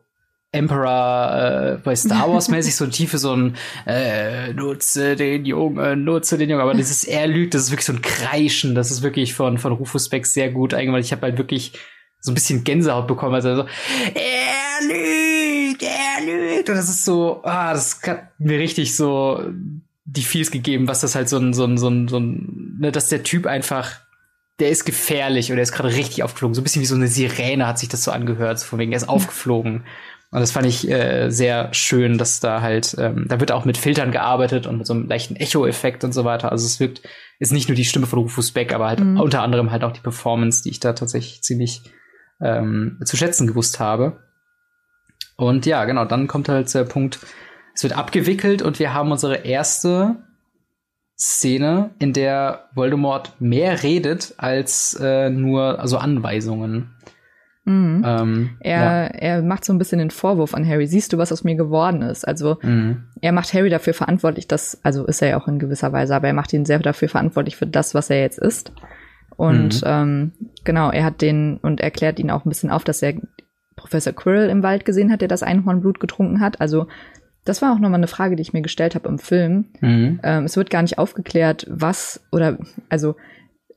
Emperor 0.52 1.36
äh, 1.36 1.78
bei 1.84 1.96
Star 1.96 2.30
Wars 2.30 2.50
mäßig 2.50 2.76
so 2.76 2.84
ein 2.84 2.92
tiefe 2.92 3.18
so 3.18 3.36
ein 3.36 3.56
äh, 3.88 4.54
nutze 4.54 5.16
den 5.16 5.46
Jungen, 5.46 6.04
nutze 6.04 6.38
den 6.38 6.50
Jungen, 6.50 6.62
aber 6.62 6.76
dieses 6.76 7.06
er 7.06 7.26
lügt, 7.26 7.56
das 7.56 7.64
ist 7.64 7.72
wirklich 7.72 7.88
so 7.88 7.94
ein 7.94 8.02
Kreischen, 8.04 8.76
das 8.76 8.92
ist 8.92 9.02
wirklich 9.02 9.34
von 9.34 9.58
von 9.58 9.72
Rufus 9.72 10.10
Beck 10.10 10.28
sehr 10.28 10.52
gut 10.52 10.76
eingemalt. 10.76 11.06
Ich 11.06 11.12
habe 11.12 11.24
halt 11.24 11.40
wirklich 11.40 11.74
so 12.24 12.32
ein 12.32 12.36
bisschen 12.36 12.64
Gänsehaut 12.64 13.06
bekommen, 13.06 13.36
also 13.36 13.56
so 13.56 13.62
er 14.16 14.88
lügt, 14.88 15.84
er 15.84 16.26
lügt 16.26 16.70
und 16.70 16.76
das 16.76 16.90
ist 16.90 17.06
so, 17.06 17.42
ah, 17.44 17.74
das 17.74 18.02
hat 18.08 18.40
mir 18.40 18.58
richtig 18.58 18.96
so 18.96 19.44
die 20.06 20.24
Feels 20.24 20.50
gegeben, 20.50 20.88
was 20.88 21.02
das 21.02 21.16
halt 21.16 21.28
so 21.28 21.38
ein 21.38 21.54
so 21.54 21.66
ein 21.66 21.78
so 21.78 21.90
ein, 21.90 22.08
so 22.08 22.20
ein 22.20 22.78
ne, 22.80 22.92
dass 22.92 23.10
der 23.10 23.24
Typ 23.24 23.46
einfach 23.46 24.00
der 24.60 24.70
ist 24.70 24.86
gefährlich 24.86 25.52
oder 25.52 25.60
er 25.60 25.64
ist 25.64 25.72
gerade 25.72 25.90
richtig 25.90 26.24
aufgeflogen. 26.24 26.54
So 26.54 26.62
ein 26.62 26.64
bisschen 26.64 26.82
wie 26.82 26.88
so 26.88 26.96
eine 26.96 27.08
Sirene 27.08 27.66
hat 27.66 27.80
sich 27.80 27.90
das 27.90 28.04
so 28.04 28.12
angehört, 28.12 28.60
so 28.60 28.68
von 28.68 28.80
wegen, 28.80 28.92
er 28.92 28.98
ist 28.98 29.10
aufgeflogen. 29.10 29.84
Und 30.32 30.40
das 30.40 30.52
fand 30.52 30.66
ich 30.66 30.90
äh, 30.90 31.30
sehr 31.30 31.74
schön, 31.74 32.18
dass 32.18 32.40
da 32.40 32.62
halt, 32.62 32.96
ähm, 33.00 33.26
da 33.28 33.40
wird 33.40 33.52
auch 33.52 33.66
mit 33.66 33.78
Filtern 33.78 34.12
gearbeitet 34.12 34.66
und 34.66 34.78
mit 34.80 34.88
so 34.88 34.94
einem 34.94 35.08
leichten 35.08 35.36
Echo-Effekt 35.36 36.04
und 36.04 36.12
so 36.12 36.24
weiter. 36.24 36.52
Also 36.52 36.66
es 36.66 36.80
wirkt, 36.80 37.02
ist 37.40 37.52
nicht 37.52 37.68
nur 37.68 37.76
die 37.76 37.86
Stimme 37.86 38.08
von 38.08 38.20
Rufus 38.20 38.52
Beck, 38.52 38.74
aber 38.74 38.88
halt 38.88 39.00
mhm. 39.00 39.20
unter 39.20 39.42
anderem 39.44 39.70
halt 39.70 39.84
auch 39.84 39.92
die 39.92 40.02
Performance, 40.02 40.64
die 40.64 40.70
ich 40.70 40.80
da 40.80 40.94
tatsächlich 40.94 41.44
ziemlich 41.44 41.84
ähm, 42.44 43.00
zu 43.06 43.18
schätzen 43.18 43.48
gewusst 43.48 43.80
habe. 43.80 44.20
Und 45.38 45.66
ja, 45.66 45.86
genau, 45.86 46.06
dann 46.06 46.28
kommt 46.28 46.50
halt 46.50 46.74
der 46.74 46.84
Punkt, 46.84 47.20
es 47.74 47.84
wird 47.84 47.98
abgewickelt 47.98 48.62
und 48.62 48.78
wir 48.78 48.94
haben 48.94 49.12
unsere 49.12 49.38
erste 49.38 50.18
Szene, 51.18 51.92
in 52.00 52.14
der 52.14 52.70
Voldemort 52.76 53.40
mehr 53.40 53.82
redet 53.82 54.34
als 54.38 55.00
äh, 55.02 55.30
nur 55.30 55.80
also 55.80 55.98
Anweisungen. 55.98 56.92
Mhm. 57.66 58.04
Ähm, 58.06 58.50
er, 58.60 58.82
ja. 58.82 59.06
er 59.06 59.42
macht 59.42 59.64
so 59.64 59.72
ein 59.72 59.78
bisschen 59.78 60.00
den 60.00 60.12
Vorwurf 60.12 60.54
an 60.54 60.68
Harry. 60.68 60.86
Siehst 60.86 61.14
du, 61.14 61.18
was 61.18 61.32
aus 61.32 61.46
mir 61.46 61.56
geworden 61.56 62.02
ist? 62.02 62.28
Also 62.28 62.58
mhm. 62.62 63.06
er 63.22 63.32
macht 63.32 63.54
Harry 63.54 63.70
dafür 63.70 63.94
verantwortlich, 63.94 64.48
dass, 64.48 64.84
also 64.84 65.06
ist 65.06 65.22
er 65.22 65.30
ja 65.30 65.40
auch 65.40 65.48
in 65.48 65.60
gewisser 65.60 65.94
Weise, 65.94 66.16
aber 66.16 66.28
er 66.28 66.34
macht 66.34 66.52
ihn 66.52 66.66
sehr 66.66 66.80
dafür 66.80 67.08
verantwortlich 67.08 67.56
für 67.56 67.68
das, 67.68 67.96
was 67.96 68.10
er 68.10 68.20
jetzt 68.20 68.40
ist. 68.40 68.74
Und 69.36 69.82
mhm. 69.82 69.88
ähm, 69.88 70.32
genau, 70.64 70.92
er 70.92 71.04
hat 71.04 71.22
den 71.22 71.58
und 71.58 71.82
erklärt 71.82 72.20
ihn 72.20 72.32
auch 72.32 72.46
ein 72.46 72.50
bisschen 72.50 72.70
auf, 72.70 72.84
dass 72.84 73.02
er 73.02 73.16
Professor 73.76 74.14
Quirrell 74.14 74.50
im 74.50 74.64
Wald 74.64 74.86
gesehen 74.86 75.12
hat, 75.12 75.22
der 75.22 75.28
das 75.28 75.44
Einhornblut 75.44 76.00
getrunken 76.00 76.40
hat. 76.40 76.62
Also 76.62 76.88
das 77.46 77.62
war 77.62 77.74
auch 77.74 77.80
nochmal 77.80 78.00
eine 78.00 78.08
Frage, 78.08 78.36
die 78.36 78.42
ich 78.42 78.54
mir 78.54 78.62
gestellt 78.62 78.96
habe 78.96 79.10
im 79.10 79.20
Film. 79.20 79.66
Mhm. 79.82 80.20
Ähm, 80.24 80.46
es 80.46 80.56
wird 80.56 80.70
gar 80.70 80.82
nicht 80.82 80.98
aufgeklärt, 80.98 81.66
was 81.70 82.22
oder 82.32 82.58
also 82.90 83.16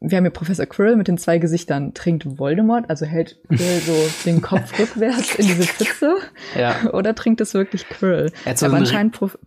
wir 0.01 0.19
haben 0.19 0.25
hier 0.25 0.31
Professor 0.31 0.67
Quirrell 0.67 0.97
mit 0.97 1.09
den 1.09 1.19
zwei 1.19 1.39
Gesichtern. 1.39 1.95
Trinkt 1.95 2.39
Voldemort, 2.39 2.91
also 2.91 3.07
hält 3.07 3.39
Quirrell 3.49 3.81
so 3.81 3.95
den 4.27 4.43
Kopf 4.43 4.79
rückwärts 4.79 5.37
in 5.37 5.47
diese 5.47 5.63
Pfütze? 5.65 6.17
Ja. 6.57 6.77
Oder 6.93 7.15
trinkt 7.15 7.41
es 7.41 7.55
wirklich 7.55 7.89
Quirrell? 7.89 8.31
Er 8.45 8.51
hat 8.51 8.59
so, 8.59 8.67
Aber 8.67 8.77
anscheinend 8.77 9.15
Prof 9.15 9.39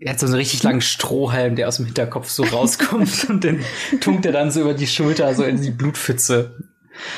er 0.00 0.12
hat 0.12 0.20
so 0.20 0.26
einen 0.26 0.36
richtig 0.36 0.62
langen 0.62 0.80
Strohhalm, 0.80 1.56
der 1.56 1.68
aus 1.68 1.76
dem 1.76 1.86
Hinterkopf 1.86 2.28
so 2.28 2.44
rauskommt 2.44 3.26
und 3.28 3.44
den 3.44 3.64
tunkt 4.00 4.24
er 4.26 4.32
dann 4.32 4.50
so 4.50 4.60
über 4.60 4.74
die 4.74 4.86
Schulter, 4.86 5.34
so 5.34 5.42
in 5.44 5.60
die 5.60 5.70
Blutpfütze. 5.70 6.56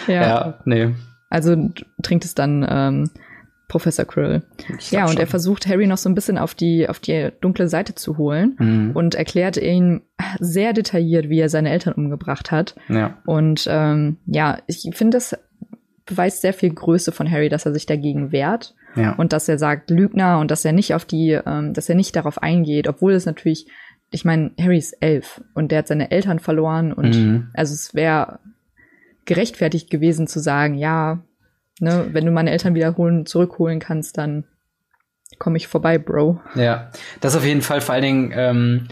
Ja. 0.06 0.22
Ja, 0.22 0.58
nee. 0.64 0.94
Also 1.28 1.70
trinkt 2.02 2.24
es 2.24 2.34
dann 2.34 2.66
ähm, 2.68 3.10
Professor 3.68 4.04
Krill. 4.04 4.42
Ja, 4.90 5.04
und 5.04 5.12
schon. 5.12 5.20
er 5.20 5.26
versucht 5.26 5.66
Harry 5.68 5.86
noch 5.86 5.96
so 5.96 6.08
ein 6.08 6.14
bisschen 6.14 6.38
auf 6.38 6.54
die, 6.54 6.88
auf 6.88 6.98
die 6.98 7.30
dunkle 7.40 7.68
Seite 7.68 7.94
zu 7.94 8.18
holen 8.18 8.56
mhm. 8.58 8.90
und 8.94 9.14
erklärt 9.14 9.56
ihm 9.56 10.02
sehr 10.40 10.72
detailliert, 10.72 11.28
wie 11.28 11.38
er 11.38 11.48
seine 11.48 11.70
Eltern 11.70 11.94
umgebracht 11.94 12.50
hat. 12.50 12.74
Ja. 12.88 13.18
Und 13.26 13.66
ähm, 13.70 14.16
ja, 14.26 14.58
ich 14.66 14.88
finde, 14.92 15.18
das 15.18 15.38
beweist 16.04 16.40
sehr 16.40 16.52
viel 16.52 16.74
Größe 16.74 17.12
von 17.12 17.30
Harry, 17.30 17.48
dass 17.48 17.64
er 17.64 17.72
sich 17.72 17.86
dagegen 17.86 18.32
wehrt. 18.32 18.74
Ja. 18.96 19.12
Und 19.14 19.32
dass 19.32 19.48
er 19.48 19.58
sagt 19.58 19.90
Lügner 19.90 20.38
und 20.38 20.50
dass 20.50 20.64
er 20.64 20.72
nicht 20.72 20.94
auf 20.94 21.04
die, 21.04 21.38
ähm, 21.44 21.74
dass 21.74 21.88
er 21.88 21.94
nicht 21.94 22.16
darauf 22.16 22.42
eingeht, 22.42 22.88
obwohl 22.88 23.12
es 23.12 23.26
natürlich, 23.26 23.66
ich 24.10 24.24
meine, 24.24 24.52
Harry 24.58 24.78
ist 24.78 24.96
elf 25.00 25.42
und 25.54 25.70
der 25.70 25.78
hat 25.80 25.88
seine 25.88 26.10
Eltern 26.10 26.38
verloren 26.38 26.92
und 26.92 27.16
mhm. 27.16 27.50
also 27.54 27.74
es 27.74 27.94
wäre 27.94 28.40
gerechtfertigt 29.24 29.90
gewesen 29.90 30.26
zu 30.26 30.40
sagen, 30.40 30.74
ja, 30.74 31.22
ne, 31.78 32.08
wenn 32.12 32.26
du 32.26 32.32
meine 32.32 32.50
Eltern 32.50 32.74
wiederholen, 32.74 33.26
zurückholen 33.26 33.78
kannst, 33.78 34.18
dann 34.18 34.44
komme 35.38 35.56
ich 35.56 35.68
vorbei, 35.68 35.98
Bro. 35.98 36.40
Ja, 36.54 36.90
das 37.20 37.36
auf 37.36 37.44
jeden 37.44 37.62
Fall 37.62 37.80
vor 37.80 37.94
allen 37.94 38.02
Dingen, 38.02 38.32
ähm, 38.34 38.88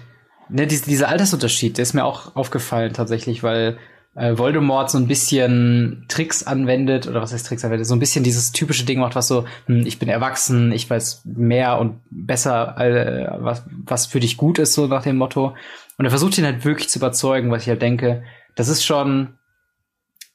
ne, 0.49 0.67
diese, 0.67 0.85
dieser 0.85 1.09
Altersunterschied, 1.09 1.77
der 1.77 1.83
ist 1.83 1.95
mir 1.95 2.05
auch 2.05 2.37
aufgefallen 2.37 2.93
tatsächlich, 2.93 3.43
weil 3.43 3.79
Voldemort 4.18 4.90
so 4.90 4.98
ein 4.98 5.07
bisschen 5.07 6.04
Tricks 6.09 6.42
anwendet, 6.42 7.07
oder 7.07 7.22
was 7.22 7.33
heißt 7.33 7.46
Tricks 7.46 7.64
anwendet, 7.64 7.87
so 7.87 7.94
ein 7.94 8.00
bisschen 8.00 8.24
dieses 8.24 8.52
typische 8.52 8.85
Ding 8.85 8.98
macht, 8.98 9.14
was 9.14 9.28
so, 9.28 9.44
hm, 9.66 9.87
ich 9.87 9.98
bin 9.98 10.09
erwachsen, 10.09 10.72
ich 10.72 10.88
weiß 10.88 11.22
mehr 11.24 11.78
und 11.78 12.00
besser, 12.11 12.76
äh, 12.78 13.28
was, 13.38 13.64
was 13.85 14.07
für 14.07 14.20
dich 14.20 14.37
gut 14.37 14.59
ist, 14.59 14.74
so 14.74 14.87
nach 14.87 15.02
dem 15.02 15.16
Motto. 15.16 15.54
Und 15.98 16.04
er 16.04 16.11
versucht 16.11 16.37
ihn 16.38 16.44
halt 16.44 16.64
wirklich 16.64 16.88
zu 16.88 16.98
überzeugen, 16.98 17.50
was 17.50 17.62
ich 17.62 17.68
halt 17.68 17.83
denke, 17.83 18.22
das 18.54 18.68
ist 18.68 18.85
schon 18.85 19.35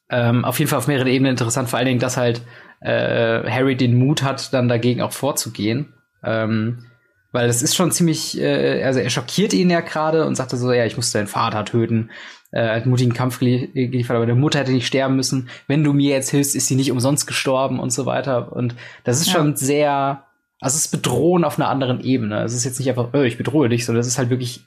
ähm, 0.10 0.46
auf 0.46 0.60
jeden 0.60 0.70
Fall 0.70 0.80
auf 0.80 0.88
mehreren 0.88 1.08
Ebenen 1.08 1.32
interessant, 1.32 1.70
vor 1.70 1.78
allen 1.78 1.88
Dingen, 1.88 2.00
dass 2.00 2.18
halt 2.18 2.42
äh, 2.80 3.50
Harry 3.50 3.76
den 3.76 3.98
Mut 3.98 4.24
hat, 4.24 4.54
dann 4.54 4.68
dagegen 4.68 5.02
auch 5.02 5.12
vorzugehen. 5.12 5.94
Ähm, 6.24 6.86
weil 7.34 7.48
das 7.48 7.62
ist 7.62 7.76
schon 7.76 7.92
ziemlich, 7.92 8.40
äh, 8.40 8.82
also 8.84 9.00
er 9.00 9.10
schockiert 9.10 9.54
ihn 9.54 9.70
ja 9.70 9.82
gerade 9.82 10.26
und 10.26 10.36
sagte 10.36 10.56
so, 10.56 10.72
ja, 10.72 10.86
ich 10.86 10.96
musste 10.96 11.18
deinen 11.18 11.28
Vater 11.28 11.66
töten. 11.66 12.12
Äh, 12.52 12.76
hat 12.76 12.86
mutigen 12.86 13.14
Kampf 13.14 13.40
geliefert, 13.40 14.16
aber 14.16 14.26
deine 14.26 14.40
Mutter 14.40 14.60
hätte 14.60 14.72
nicht 14.72 14.88
sterben 14.88 15.18
müssen. 15.18 15.50
Wenn 15.68 15.84
du 15.84 15.92
mir 15.92 16.12
jetzt 16.12 16.30
hilfst, 16.30 16.56
ist 16.56 16.68
sie 16.68 16.76
nicht 16.76 16.92
umsonst 16.92 17.28
gestorben 17.28 17.80
und 17.80 17.92
so 17.92 18.06
weiter. 18.06 18.54
Und 18.54 18.76
das 19.04 19.20
ist 19.20 19.28
ja. 19.28 19.34
schon 19.34 19.58
sehr, 19.58 20.24
also 20.62 20.78
es 20.78 20.86
ist 20.86 20.92
Bedrohen 20.92 21.44
auf 21.44 21.60
einer 21.60 21.70
anderen 21.70 22.00
Ebene. 22.02 22.44
Es 22.44 22.54
ist 22.54 22.64
jetzt 22.64 22.80
nicht 22.80 22.88
einfach, 22.88 23.10
oh, 23.12 23.22
ich 23.22 23.38
bedrohe 23.38 23.68
dich, 23.68 23.86
sondern 23.86 24.02
es 24.02 24.08
ist 24.08 24.18
halt 24.18 24.30
wirklich 24.30 24.66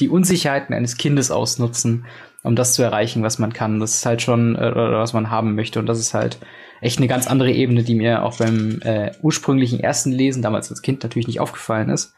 die 0.00 0.08
Unsicherheiten 0.08 0.74
eines 0.74 0.96
Kindes 0.96 1.30
ausnutzen 1.30 2.06
um 2.42 2.56
das 2.56 2.74
zu 2.74 2.82
erreichen, 2.82 3.22
was 3.22 3.38
man 3.38 3.52
kann. 3.52 3.80
Das 3.80 3.94
ist 3.94 4.06
halt 4.06 4.22
schon, 4.22 4.56
äh, 4.56 4.70
oder 4.70 4.98
was 4.98 5.12
man 5.12 5.30
haben 5.30 5.54
möchte. 5.54 5.78
Und 5.78 5.86
das 5.86 5.98
ist 5.98 6.14
halt 6.14 6.38
echt 6.82 6.98
eine 6.98 7.08
ganz 7.08 7.26
andere 7.26 7.52
Ebene, 7.52 7.84
die 7.84 7.94
mir 7.94 8.24
auch 8.24 8.38
beim 8.38 8.80
äh, 8.82 9.12
ursprünglichen 9.22 9.80
ersten 9.80 10.10
Lesen, 10.10 10.42
damals 10.42 10.68
als 10.68 10.82
Kind, 10.82 11.02
natürlich 11.02 11.28
nicht 11.28 11.40
aufgefallen 11.40 11.88
ist. 11.88 12.14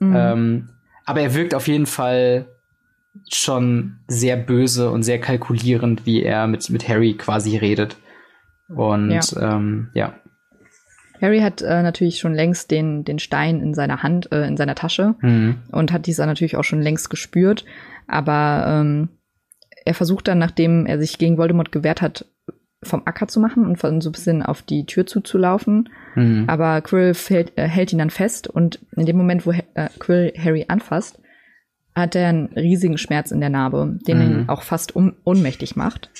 Mhm. 0.00 0.14
Ähm, 0.16 0.68
aber 1.06 1.20
er 1.20 1.34
wirkt 1.34 1.54
auf 1.54 1.68
jeden 1.68 1.86
Fall 1.86 2.46
schon 3.32 4.00
sehr 4.08 4.36
böse 4.36 4.90
und 4.90 5.04
sehr 5.04 5.20
kalkulierend, 5.20 6.04
wie 6.04 6.22
er 6.22 6.48
mit, 6.48 6.68
mit 6.70 6.88
Harry 6.88 7.14
quasi 7.14 7.56
redet. 7.56 7.96
Und 8.68 9.10
ja. 9.10 9.20
Ähm, 9.40 9.90
ja. 9.94 10.14
Harry 11.22 11.40
hat 11.40 11.62
äh, 11.62 11.82
natürlich 11.82 12.18
schon 12.18 12.34
längst 12.34 12.72
den, 12.72 13.04
den 13.04 13.20
Stein 13.20 13.60
in 13.60 13.74
seiner 13.74 14.02
Hand, 14.02 14.32
äh, 14.32 14.46
in 14.48 14.56
seiner 14.56 14.74
Tasche 14.74 15.14
mhm. 15.20 15.58
und 15.70 15.92
hat 15.92 16.06
dieser 16.06 16.26
natürlich 16.26 16.56
auch 16.56 16.64
schon 16.64 16.82
längst 16.82 17.10
gespürt. 17.10 17.64
Aber 18.08 18.64
ähm, 18.66 19.08
er 19.84 19.94
versucht 19.94 20.26
dann, 20.26 20.38
nachdem 20.38 20.84
er 20.86 20.98
sich 20.98 21.18
gegen 21.18 21.38
Voldemort 21.38 21.70
gewehrt 21.70 22.02
hat, 22.02 22.26
vom 22.84 23.02
Acker 23.04 23.28
zu 23.28 23.40
machen 23.40 23.66
und 23.66 23.76
von 23.76 24.00
so 24.00 24.10
ein 24.10 24.12
bisschen 24.12 24.42
auf 24.42 24.62
die 24.62 24.86
Tür 24.86 25.06
zuzulaufen. 25.06 25.88
Mhm. 26.14 26.44
Aber 26.46 26.80
Quill 26.80 27.14
fällt, 27.14 27.56
äh, 27.56 27.66
hält 27.66 27.92
ihn 27.92 27.98
dann 27.98 28.10
fest 28.10 28.48
und 28.48 28.80
in 28.96 29.06
dem 29.06 29.16
Moment, 29.16 29.46
wo 29.46 29.52
äh, 29.52 29.88
Quill 29.98 30.32
Harry 30.38 30.66
anfasst, 30.68 31.20
hat 31.94 32.16
er 32.16 32.28
einen 32.28 32.46
riesigen 32.54 32.98
Schmerz 32.98 33.30
in 33.30 33.40
der 33.40 33.50
Narbe, 33.50 33.98
den 34.06 34.18
mhm. 34.18 34.22
ihn 34.22 34.48
auch 34.48 34.62
fast 34.62 34.96
un 34.96 35.16
ohnmächtig 35.24 35.76
macht. 35.76 36.10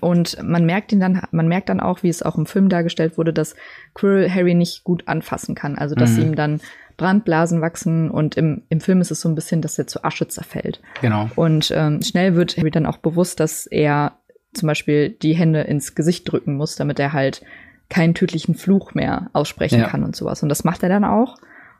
Und 0.00 0.42
man 0.42 0.66
merkt 0.66 0.92
ihn 0.92 1.00
dann, 1.00 1.22
man 1.30 1.46
merkt 1.46 1.68
dann 1.68 1.80
auch, 1.80 2.02
wie 2.02 2.08
es 2.08 2.22
auch 2.22 2.36
im 2.36 2.46
Film 2.46 2.68
dargestellt 2.68 3.16
wurde, 3.16 3.32
dass 3.32 3.54
Quirrell 3.94 4.30
Harry 4.30 4.54
nicht 4.54 4.82
gut 4.82 5.06
anfassen 5.06 5.54
kann. 5.54 5.78
Also 5.78 5.94
dass 5.94 6.12
mhm. 6.12 6.22
ihm 6.22 6.34
dann 6.34 6.60
Brandblasen 6.96 7.60
wachsen 7.60 8.10
und 8.10 8.36
im, 8.36 8.62
im 8.68 8.80
Film 8.80 9.00
ist 9.00 9.10
es 9.10 9.20
so 9.20 9.28
ein 9.28 9.34
bisschen, 9.34 9.62
dass 9.62 9.78
er 9.78 9.86
zu 9.86 10.02
Asche 10.02 10.28
zerfällt. 10.28 10.80
Genau. 11.02 11.30
Und 11.36 11.72
ähm, 11.74 12.02
schnell 12.02 12.34
wird 12.34 12.56
Harry 12.56 12.70
dann 12.70 12.86
auch 12.86 12.96
bewusst, 12.98 13.38
dass 13.38 13.66
er 13.66 14.18
zum 14.56 14.66
Beispiel 14.66 15.10
die 15.10 15.34
Hände 15.34 15.62
ins 15.62 15.94
Gesicht 15.94 16.30
drücken 16.30 16.54
muss, 16.54 16.76
damit 16.76 16.98
er 16.98 17.12
halt 17.12 17.42
keinen 17.88 18.14
tödlichen 18.14 18.54
Fluch 18.54 18.94
mehr 18.94 19.30
aussprechen 19.32 19.80
ja. 19.80 19.88
kann 19.88 20.02
und 20.02 20.16
sowas. 20.16 20.42
Und 20.42 20.48
das 20.48 20.64
macht 20.64 20.82
er 20.82 20.88
dann 20.88 21.04
auch. 21.04 21.36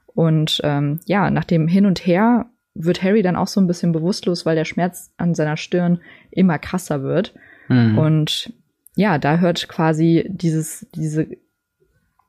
Und 0.06 0.60
ähm, 0.64 1.00
ja, 1.04 1.30
nach 1.30 1.44
dem 1.44 1.68
Hin 1.68 1.86
und 1.86 2.06
Her 2.06 2.46
wird 2.74 3.02
Harry 3.02 3.22
dann 3.22 3.36
auch 3.36 3.48
so 3.48 3.60
ein 3.60 3.66
bisschen 3.66 3.92
bewusstlos, 3.92 4.46
weil 4.46 4.54
der 4.54 4.64
Schmerz 4.64 5.10
an 5.16 5.34
seiner 5.34 5.56
Stirn 5.56 6.00
immer 6.30 6.58
krasser 6.58 7.02
wird. 7.02 7.34
Mhm. 7.68 7.98
Und 7.98 8.52
ja, 8.94 9.18
da 9.18 9.38
hört 9.38 9.68
quasi 9.68 10.26
dieses, 10.28 10.86
diese 10.94 11.26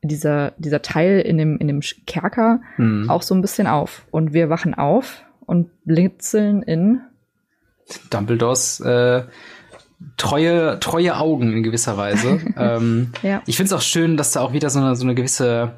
dieser, 0.03 0.53
dieser 0.57 0.81
Teil 0.81 1.19
in 1.19 1.37
dem, 1.37 1.57
in 1.57 1.67
dem 1.67 1.81
Kerker 2.05 2.61
hm. 2.75 3.09
auch 3.09 3.21
so 3.21 3.35
ein 3.35 3.41
bisschen 3.41 3.67
auf. 3.67 4.05
Und 4.11 4.33
wir 4.33 4.49
wachen 4.49 4.73
auf 4.73 5.23
und 5.45 5.69
blinzeln 5.85 6.61
in 6.61 7.01
Dumbledores 8.09 8.79
äh, 8.81 9.23
treue, 10.17 10.79
treue 10.79 11.17
Augen 11.17 11.53
in 11.53 11.63
gewisser 11.63 11.97
Weise. 11.97 12.39
ähm, 12.57 13.11
ja. 13.23 13.41
Ich 13.45 13.57
finde 13.57 13.67
es 13.67 13.73
auch 13.73 13.81
schön, 13.81 14.17
dass 14.17 14.31
da 14.31 14.41
auch 14.41 14.53
wieder 14.53 14.69
so 14.69 14.79
eine, 14.79 14.95
so 14.95 15.03
eine 15.03 15.15
gewisse, 15.15 15.73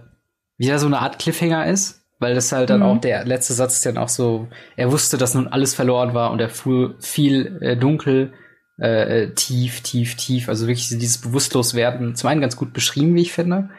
wieder 0.58 0.80
so 0.80 0.88
eine 0.88 1.00
Art 1.00 1.20
Cliffhanger 1.20 1.68
ist, 1.68 2.06
weil 2.20 2.36
das 2.36 2.52
halt 2.52 2.70
dann 2.70 2.82
mhm. 2.82 2.86
auch 2.86 2.98
der 3.00 3.26
letzte 3.26 3.54
Satz 3.54 3.76
ist 3.76 3.86
dann 3.86 3.98
auch 3.98 4.10
so, 4.10 4.48
er 4.76 4.92
wusste, 4.92 5.18
dass 5.18 5.34
nun 5.34 5.48
alles 5.48 5.74
verloren 5.74 6.14
war 6.14 6.32
und 6.32 6.42
er 6.42 6.50
fuhr 6.50 6.96
viel 7.00 7.58
äh, 7.62 7.78
dunkel, 7.78 8.34
äh, 8.80 9.24
äh 9.24 9.34
tief, 9.34 9.82
tief, 9.82 10.16
tief. 10.16 10.50
Also 10.50 10.68
wirklich 10.68 10.90
dieses 10.90 11.20
Bewusstloswerden, 11.20 12.16
zum 12.16 12.30
einen 12.30 12.42
ganz 12.42 12.56
gut 12.56 12.74
beschrieben, 12.74 13.16
wie 13.16 13.22
ich 13.22 13.34
finde. 13.34 13.70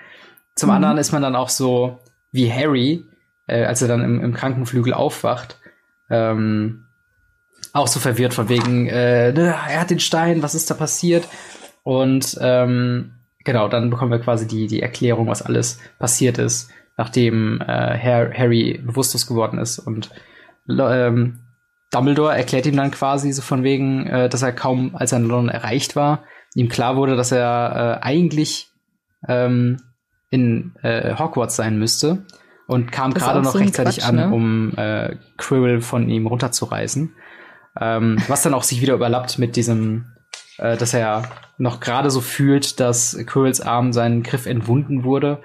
Zum 0.56 0.70
mhm. 0.70 0.76
anderen 0.76 0.98
ist 0.98 1.12
man 1.12 1.22
dann 1.22 1.36
auch 1.36 1.50
so 1.50 1.98
wie 2.32 2.50
Harry, 2.50 3.04
äh, 3.46 3.64
als 3.64 3.82
er 3.82 3.88
dann 3.88 4.02
im, 4.02 4.22
im 4.22 4.34
Krankenflügel 4.34 4.94
aufwacht, 4.94 5.58
ähm, 6.08 6.86
auch 7.72 7.86
so 7.86 8.00
verwirrt 8.00 8.34
von 8.34 8.48
wegen, 8.48 8.86
äh, 8.86 9.32
ne, 9.32 9.54
er 9.68 9.80
hat 9.80 9.90
den 9.90 10.00
Stein, 10.00 10.42
was 10.42 10.54
ist 10.54 10.70
da 10.70 10.74
passiert? 10.74 11.28
Und 11.82 12.38
ähm, 12.40 13.12
genau, 13.44 13.68
dann 13.68 13.90
bekommen 13.90 14.10
wir 14.10 14.18
quasi 14.18 14.46
die, 14.46 14.66
die 14.66 14.82
Erklärung, 14.82 15.28
was 15.28 15.42
alles 15.42 15.78
passiert 15.98 16.38
ist, 16.38 16.70
nachdem 16.96 17.60
äh, 17.60 17.98
Harry 17.98 18.80
bewusstlos 18.84 19.26
geworden 19.26 19.58
ist. 19.58 19.78
Und 19.78 20.10
ähm, 20.68 21.40
Dumbledore 21.90 22.36
erklärt 22.36 22.66
ihm 22.66 22.76
dann 22.76 22.90
quasi 22.90 23.32
so 23.32 23.42
von 23.42 23.62
wegen, 23.62 24.06
äh, 24.06 24.28
dass 24.28 24.42
er 24.42 24.52
kaum, 24.52 24.94
als 24.94 25.12
er 25.12 25.18
in 25.18 25.28
London 25.28 25.48
erreicht 25.48 25.96
war, 25.96 26.24
ihm 26.54 26.68
klar 26.68 26.96
wurde, 26.96 27.16
dass 27.16 27.32
er 27.32 27.98
äh, 28.00 28.04
eigentlich 28.04 28.68
ähm, 29.28 29.78
in 30.30 30.74
äh, 30.82 31.16
Hogwarts 31.16 31.56
sein 31.56 31.78
müsste 31.78 32.24
und 32.66 32.92
kam 32.92 33.12
gerade 33.12 33.42
noch 33.42 33.52
so 33.52 33.58
rechtzeitig 33.58 33.98
Quatsch, 33.98 34.08
an, 34.08 34.16
ne? 34.16 34.30
um 34.30 34.72
äh, 34.76 35.16
Quirrell 35.36 35.80
von 35.80 36.08
ihm 36.08 36.26
runterzureißen. 36.26 37.14
Ähm, 37.80 38.18
was 38.28 38.42
dann 38.42 38.54
auch 38.54 38.62
sich 38.62 38.80
wieder 38.82 38.94
überlappt 38.94 39.38
mit 39.38 39.56
diesem, 39.56 40.12
äh, 40.58 40.76
dass 40.76 40.94
er 40.94 41.22
noch 41.58 41.80
gerade 41.80 42.10
so 42.10 42.20
fühlt, 42.20 42.78
dass 42.80 43.16
Quirrells 43.26 43.60
Arm 43.60 43.92
seinen 43.92 44.22
Griff 44.22 44.46
entwunden 44.46 45.04
wurde. 45.04 45.40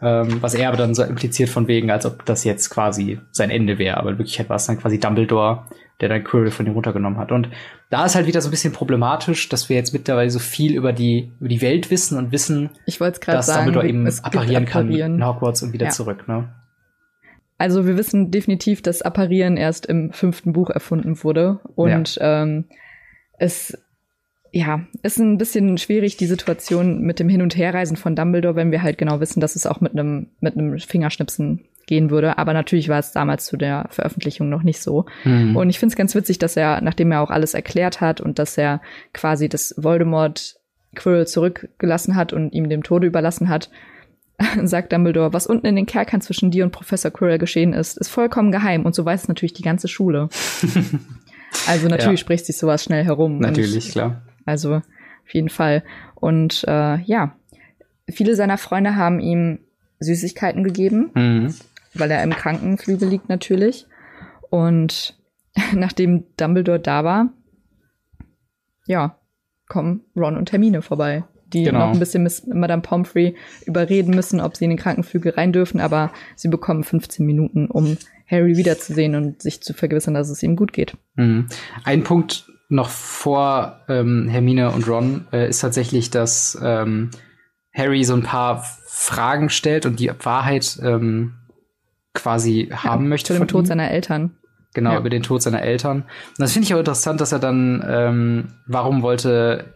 Ähm, 0.00 0.40
was 0.40 0.54
er 0.54 0.68
aber 0.68 0.76
dann 0.76 0.94
so 0.94 1.02
impliziert 1.02 1.48
von 1.48 1.66
wegen, 1.66 1.90
als 1.90 2.06
ob 2.06 2.24
das 2.24 2.44
jetzt 2.44 2.70
quasi 2.70 3.18
sein 3.32 3.50
Ende 3.50 3.78
wäre. 3.78 3.96
Aber 3.96 4.10
in 4.10 4.18
Wirklichkeit 4.18 4.48
war 4.48 4.56
es 4.56 4.66
dann 4.66 4.78
quasi 4.78 5.00
Dumbledore, 5.00 5.64
der 6.00 6.08
dann 6.08 6.22
Quirrell 6.22 6.52
von 6.52 6.66
ihm 6.66 6.72
runtergenommen 6.72 7.18
hat. 7.18 7.32
Und 7.32 7.48
da 7.90 8.04
ist 8.04 8.14
halt 8.14 8.26
wieder 8.26 8.40
so 8.40 8.48
ein 8.48 8.50
bisschen 8.52 8.72
problematisch, 8.72 9.48
dass 9.48 9.68
wir 9.68 9.76
jetzt 9.76 9.92
mittlerweile 9.92 10.30
so 10.30 10.38
viel 10.38 10.74
über 10.74 10.92
die, 10.92 11.32
über 11.40 11.48
die 11.48 11.62
Welt 11.62 11.90
wissen 11.90 12.16
und 12.16 12.30
wissen, 12.30 12.70
ich 12.86 13.00
dass 13.38 13.46
sagen, 13.46 13.72
Dumbledore 13.72 13.88
eben 13.88 14.06
apparieren, 14.22 14.66
kann 14.66 14.92
in 14.92 15.26
Hogwarts 15.26 15.62
und 15.62 15.72
wieder 15.72 15.86
ja. 15.86 15.92
zurück. 15.92 16.28
Ne? 16.28 16.48
Also 17.58 17.86
wir 17.86 17.96
wissen 17.96 18.30
definitiv, 18.30 18.82
dass 18.82 19.02
Apparieren 19.02 19.56
erst 19.56 19.86
im 19.86 20.12
fünften 20.12 20.52
Buch 20.52 20.70
erfunden 20.70 21.22
wurde. 21.22 21.60
Und 21.74 22.16
ja. 22.16 22.42
ähm, 22.42 22.66
es 23.38 23.76
ja, 24.52 24.86
ist 25.02 25.18
ein 25.18 25.38
bisschen 25.38 25.76
schwierig, 25.76 26.16
die 26.16 26.26
Situation 26.26 27.02
mit 27.02 27.18
dem 27.18 27.28
Hin- 27.28 27.42
und 27.42 27.56
Herreisen 27.56 27.96
von 27.96 28.16
Dumbledore, 28.16 28.56
wenn 28.56 28.70
wir 28.70 28.82
halt 28.82 28.96
genau 28.96 29.20
wissen, 29.20 29.40
dass 29.40 29.56
es 29.56 29.66
auch 29.66 29.80
mit 29.80 29.92
einem, 29.92 30.28
mit 30.40 30.56
einem 30.56 30.78
Fingerschnipsen 30.78 31.64
gehen 31.86 32.10
würde. 32.10 32.38
Aber 32.38 32.52
natürlich 32.52 32.88
war 32.88 32.98
es 32.98 33.12
damals 33.12 33.46
zu 33.46 33.56
der 33.56 33.86
Veröffentlichung 33.90 34.48
noch 34.48 34.62
nicht 34.62 34.80
so. 34.80 35.06
Mhm. 35.24 35.56
Und 35.56 35.70
ich 35.70 35.78
finde 35.78 35.92
es 35.92 35.96
ganz 35.96 36.14
witzig, 36.14 36.38
dass 36.38 36.56
er, 36.56 36.80
nachdem 36.80 37.12
er 37.12 37.22
auch 37.22 37.30
alles 37.30 37.54
erklärt 37.54 38.00
hat 38.00 38.20
und 38.20 38.38
dass 38.38 38.56
er 38.56 38.80
quasi 39.12 39.48
das 39.48 39.74
Voldemort 39.76 40.56
Quirrell 40.94 41.26
zurückgelassen 41.26 42.14
hat 42.14 42.32
und 42.32 42.52
ihm 42.52 42.68
dem 42.68 42.82
Tode 42.82 43.06
überlassen 43.06 43.48
hat, 43.48 43.70
sagt 44.64 44.92
Dumbledore, 44.92 45.32
was 45.32 45.46
unten 45.46 45.66
in 45.66 45.76
den 45.76 45.86
Kerkern 45.86 46.20
zwischen 46.20 46.50
dir 46.50 46.64
und 46.64 46.70
Professor 46.70 47.10
Quirrell 47.10 47.38
geschehen 47.38 47.72
ist, 47.72 47.98
ist 47.98 48.08
vollkommen 48.08 48.52
geheim 48.52 48.84
und 48.84 48.94
so 48.94 49.04
weiß 49.04 49.22
es 49.22 49.28
natürlich 49.28 49.52
die 49.52 49.62
ganze 49.62 49.88
Schule. 49.88 50.28
also 51.66 51.88
natürlich 51.88 52.20
ja. 52.20 52.24
spricht 52.24 52.46
sich 52.46 52.56
sowas 52.56 52.84
schnell 52.84 53.04
herum. 53.04 53.38
Natürlich, 53.38 53.86
und, 53.86 53.92
klar. 53.92 54.22
Also 54.44 54.76
auf 54.76 55.34
jeden 55.34 55.48
Fall. 55.48 55.82
Und 56.14 56.64
äh, 56.68 57.00
ja, 57.02 57.36
viele 58.08 58.36
seiner 58.36 58.58
Freunde 58.58 58.96
haben 58.96 59.20
ihm 59.20 59.58
Süßigkeiten 60.00 60.62
gegeben. 60.62 61.10
Mhm 61.14 61.54
weil 61.94 62.10
er 62.10 62.22
im 62.22 62.30
Krankenflügel 62.30 63.08
liegt 63.08 63.28
natürlich. 63.28 63.86
Und 64.50 65.18
nachdem 65.74 66.24
Dumbledore 66.36 66.80
da 66.80 67.04
war, 67.04 67.32
ja, 68.86 69.18
kommen 69.68 70.04
Ron 70.16 70.36
und 70.36 70.50
Hermine 70.52 70.82
vorbei, 70.82 71.24
die 71.52 71.64
genau. 71.64 71.86
noch 71.86 71.92
ein 71.92 71.98
bisschen 71.98 72.22
Miss 72.22 72.46
Madame 72.46 72.82
Pomfrey 72.82 73.36
überreden 73.66 74.14
müssen, 74.14 74.40
ob 74.40 74.56
sie 74.56 74.64
in 74.64 74.70
den 74.70 74.78
Krankenflügel 74.78 75.32
rein 75.32 75.52
dürfen, 75.52 75.80
aber 75.80 76.12
sie 76.36 76.48
bekommen 76.48 76.84
15 76.84 77.24
Minuten, 77.24 77.66
um 77.66 77.96
Harry 78.30 78.56
wiederzusehen 78.56 79.14
und 79.14 79.42
sich 79.42 79.62
zu 79.62 79.72
vergewissern, 79.72 80.14
dass 80.14 80.28
es 80.28 80.42
ihm 80.42 80.56
gut 80.56 80.72
geht. 80.72 80.96
Mhm. 81.16 81.46
Ein 81.84 82.04
Punkt 82.04 82.46
noch 82.68 82.90
vor 82.90 83.80
ähm, 83.88 84.28
Hermine 84.28 84.70
und 84.70 84.86
Ron 84.86 85.26
äh, 85.32 85.48
ist 85.48 85.60
tatsächlich, 85.60 86.10
dass 86.10 86.58
ähm, 86.62 87.10
Harry 87.74 88.04
so 88.04 88.14
ein 88.14 88.22
paar 88.22 88.64
Fragen 88.86 89.48
stellt 89.48 89.86
und 89.86 90.00
die 90.00 90.10
Wahrheit 90.22 90.78
ähm, 90.82 91.34
quasi 92.12 92.68
haben 92.72 93.04
ja, 93.04 93.08
möchte. 93.08 93.32
Zu 93.32 93.38
dem 93.38 93.48
Tod 93.48 93.64
ihm. 93.64 93.66
seiner 93.66 93.90
Eltern. 93.90 94.36
Genau, 94.74 94.92
ja. 94.92 94.98
über 94.98 95.08
den 95.08 95.22
Tod 95.22 95.42
seiner 95.42 95.62
Eltern. 95.62 96.02
Und 96.02 96.38
das 96.38 96.52
finde 96.52 96.66
ich 96.66 96.74
auch 96.74 96.78
interessant, 96.78 97.20
dass 97.20 97.32
er 97.32 97.38
dann, 97.38 97.82
ähm, 97.88 98.48
warum 98.66 99.02
wollte 99.02 99.74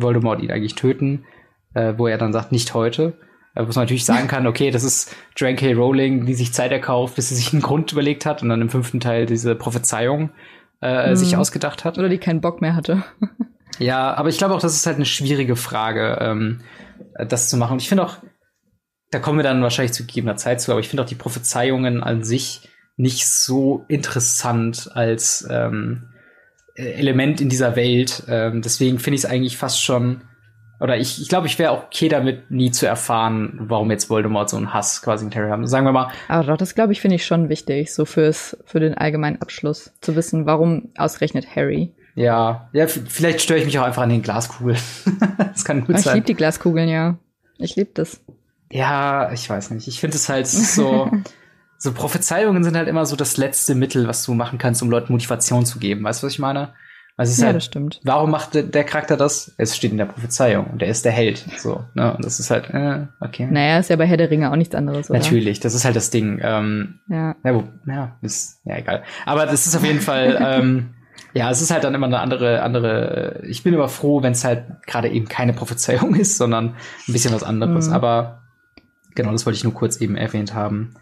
Voldemort 0.00 0.42
ihn 0.42 0.50
eigentlich 0.50 0.74
töten, 0.74 1.24
äh, 1.74 1.94
wo 1.96 2.06
er 2.06 2.18
dann 2.18 2.32
sagt, 2.32 2.52
nicht 2.52 2.74
heute. 2.74 3.18
Äh, 3.54 3.62
wo 3.62 3.66
man 3.66 3.74
natürlich 3.74 4.04
sagen 4.04 4.28
kann, 4.28 4.46
okay, 4.46 4.70
das 4.70 4.84
ist 4.84 5.14
Joanne 5.36 5.56
K. 5.56 5.72
Rowling, 5.72 6.26
die 6.26 6.34
sich 6.34 6.52
Zeit 6.52 6.72
erkauft, 6.72 7.16
bis 7.16 7.28
sie 7.28 7.34
sich 7.34 7.52
einen 7.52 7.62
Grund 7.62 7.92
überlegt 7.92 8.26
hat 8.26 8.42
und 8.42 8.48
dann 8.48 8.62
im 8.62 8.70
fünften 8.70 9.00
Teil 9.00 9.26
diese 9.26 9.54
Prophezeiung 9.54 10.30
äh, 10.80 11.10
mhm. 11.10 11.16
sich 11.16 11.36
ausgedacht 11.36 11.84
hat. 11.84 11.98
Oder 11.98 12.08
die 12.08 12.18
keinen 12.18 12.40
Bock 12.40 12.60
mehr 12.60 12.74
hatte. 12.74 13.02
ja, 13.78 14.14
aber 14.14 14.28
ich 14.28 14.38
glaube 14.38 14.54
auch, 14.54 14.60
das 14.60 14.74
ist 14.74 14.86
halt 14.86 14.96
eine 14.96 15.06
schwierige 15.06 15.56
Frage, 15.56 16.18
ähm, 16.20 16.60
das 17.28 17.48
zu 17.48 17.56
machen. 17.56 17.74
Und 17.74 17.82
ich 17.82 17.88
finde 17.88 18.04
auch, 18.04 18.18
da 19.10 19.18
kommen 19.18 19.38
wir 19.38 19.42
dann 19.42 19.62
wahrscheinlich 19.62 19.92
zu 19.92 20.06
gegebener 20.06 20.36
Zeit 20.36 20.60
zu, 20.60 20.70
aber 20.70 20.80
ich 20.80 20.88
finde 20.88 21.02
auch 21.02 21.08
die 21.08 21.14
Prophezeiungen 21.14 22.02
an 22.02 22.22
sich 22.22 22.68
nicht 22.96 23.26
so 23.26 23.84
interessant 23.88 24.90
als 24.92 25.46
ähm, 25.50 26.08
Element 26.78 27.40
in 27.40 27.48
dieser 27.48 27.76
Welt. 27.76 28.22
Ähm, 28.28 28.62
deswegen 28.62 28.98
finde 28.98 29.16
ich 29.16 29.24
es 29.24 29.30
eigentlich 29.30 29.56
fast 29.56 29.82
schon, 29.82 30.22
oder 30.80 30.96
ich, 30.96 31.20
ich 31.20 31.28
glaube, 31.28 31.48
ich 31.48 31.58
wäre 31.58 31.72
auch 31.72 31.84
okay 31.84 32.08
damit, 32.08 32.50
nie 32.50 32.70
zu 32.70 32.86
erfahren, 32.86 33.58
warum 33.62 33.90
jetzt 33.90 34.08
Voldemort 34.08 34.48
so 34.48 34.56
einen 34.56 34.72
Hass 34.72 35.02
quasi 35.02 35.24
mit 35.24 35.34
Harry 35.34 35.50
haben. 35.50 35.66
Sagen 35.66 35.84
wir 35.84 35.92
mal. 35.92 36.10
Aber 36.28 36.44
doch, 36.44 36.56
das 36.56 36.74
glaube 36.74 36.92
ich, 36.92 37.00
finde 37.00 37.16
ich 37.16 37.26
schon 37.26 37.48
wichtig, 37.48 37.92
so 37.92 38.04
fürs, 38.04 38.56
für 38.64 38.78
den 38.78 38.94
allgemeinen 38.94 39.42
Abschluss, 39.42 39.92
zu 40.00 40.14
wissen, 40.14 40.46
warum 40.46 40.90
ausgerechnet 40.96 41.56
Harry. 41.56 41.92
Ja, 42.14 42.68
ja, 42.72 42.86
vielleicht 42.86 43.40
störe 43.40 43.58
ich 43.58 43.64
mich 43.64 43.78
auch 43.78 43.84
einfach 43.84 44.02
an 44.02 44.08
den 44.10 44.22
Glaskugeln. 44.22 44.78
das 45.38 45.64
kann 45.64 45.84
gut 45.84 45.96
ich 45.96 46.02
sein. 46.02 46.12
Ich 46.12 46.14
liebe 46.14 46.26
die 46.26 46.34
Glaskugeln, 46.34 46.88
ja. 46.88 47.18
Ich 47.58 47.76
liebe 47.76 47.90
das. 47.94 48.20
Ja, 48.70 49.32
ich 49.32 49.48
weiß 49.48 49.70
nicht. 49.70 49.88
Ich 49.88 50.00
finde 50.00 50.16
es 50.16 50.28
halt 50.28 50.46
so, 50.46 51.10
so 51.78 51.92
Prophezeiungen 51.92 52.64
sind 52.64 52.76
halt 52.76 52.88
immer 52.88 53.06
so 53.06 53.16
das 53.16 53.36
letzte 53.36 53.74
Mittel, 53.74 54.08
was 54.08 54.24
du 54.24 54.34
machen 54.34 54.58
kannst, 54.58 54.82
um 54.82 54.90
Leuten 54.90 55.12
Motivation 55.12 55.64
zu 55.64 55.78
geben. 55.78 56.04
Weißt 56.04 56.22
du, 56.22 56.26
was 56.26 56.32
ich 56.32 56.38
meine? 56.40 56.74
Also 57.16 57.30
es 57.30 57.38
ist 57.38 57.40
ja, 57.40 57.46
halt, 57.46 57.56
das 57.56 57.64
stimmt. 57.64 58.00
Warum 58.04 58.30
macht 58.30 58.54
der, 58.54 58.62
der, 58.62 58.84
Charakter 58.84 59.16
das? 59.16 59.52
Es 59.56 59.76
steht 59.76 59.90
in 59.90 59.98
der 59.98 60.04
Prophezeiung 60.04 60.66
und 60.68 60.82
er 60.82 60.88
ist 60.88 61.04
der 61.04 61.10
Held. 61.10 61.44
So, 61.56 61.84
ne? 61.94 62.14
Und 62.14 62.24
das 62.24 62.38
ist 62.38 62.50
halt, 62.50 62.70
äh, 62.70 63.06
okay. 63.20 63.48
Naja, 63.50 63.78
ist 63.78 63.90
ja 63.90 63.96
bei 63.96 64.06
Herr 64.06 64.16
der 64.16 64.30
Ringe 64.30 64.52
auch 64.52 64.56
nichts 64.56 64.74
anderes, 64.74 65.10
oder? 65.10 65.18
Natürlich, 65.18 65.58
das 65.58 65.74
ist 65.74 65.84
halt 65.84 65.96
das 65.96 66.10
Ding. 66.10 66.38
Ähm, 66.42 67.00
ja. 67.08 67.34
Ja, 67.44 67.54
wo, 67.54 67.64
ja, 67.86 68.16
ist, 68.22 68.60
ja, 68.64 68.76
egal. 68.76 69.02
Aber 69.26 69.46
das 69.46 69.66
ist 69.66 69.76
auf 69.76 69.84
jeden 69.84 70.00
Fall, 70.00 70.38
ähm, 70.40 70.90
Ja, 71.34 71.50
es 71.50 71.60
ist 71.60 71.72
halt 71.72 71.84
dann 71.84 71.94
immer 71.94 72.06
eine 72.06 72.20
andere, 72.20 72.62
andere. 72.62 73.42
Ich 73.48 73.62
bin 73.64 73.74
aber 73.74 73.88
froh, 73.88 74.22
wenn 74.22 74.32
es 74.32 74.44
halt 74.44 74.64
gerade 74.86 75.08
eben 75.08 75.28
keine 75.28 75.52
Prophezeiung 75.52 76.14
ist, 76.16 76.38
sondern 76.38 76.76
ein 77.08 77.12
bisschen 77.12 77.34
was 77.34 77.42
anderes. 77.42 77.88
Mhm. 77.88 77.94
Aber 77.94 78.42
genau, 79.16 79.32
das 79.32 79.44
wollte 79.44 79.56
ich 79.56 79.64
nur 79.64 79.74
kurz 79.74 80.00
eben 80.00 80.16
erwähnt 80.16 80.54
haben. 80.54 80.94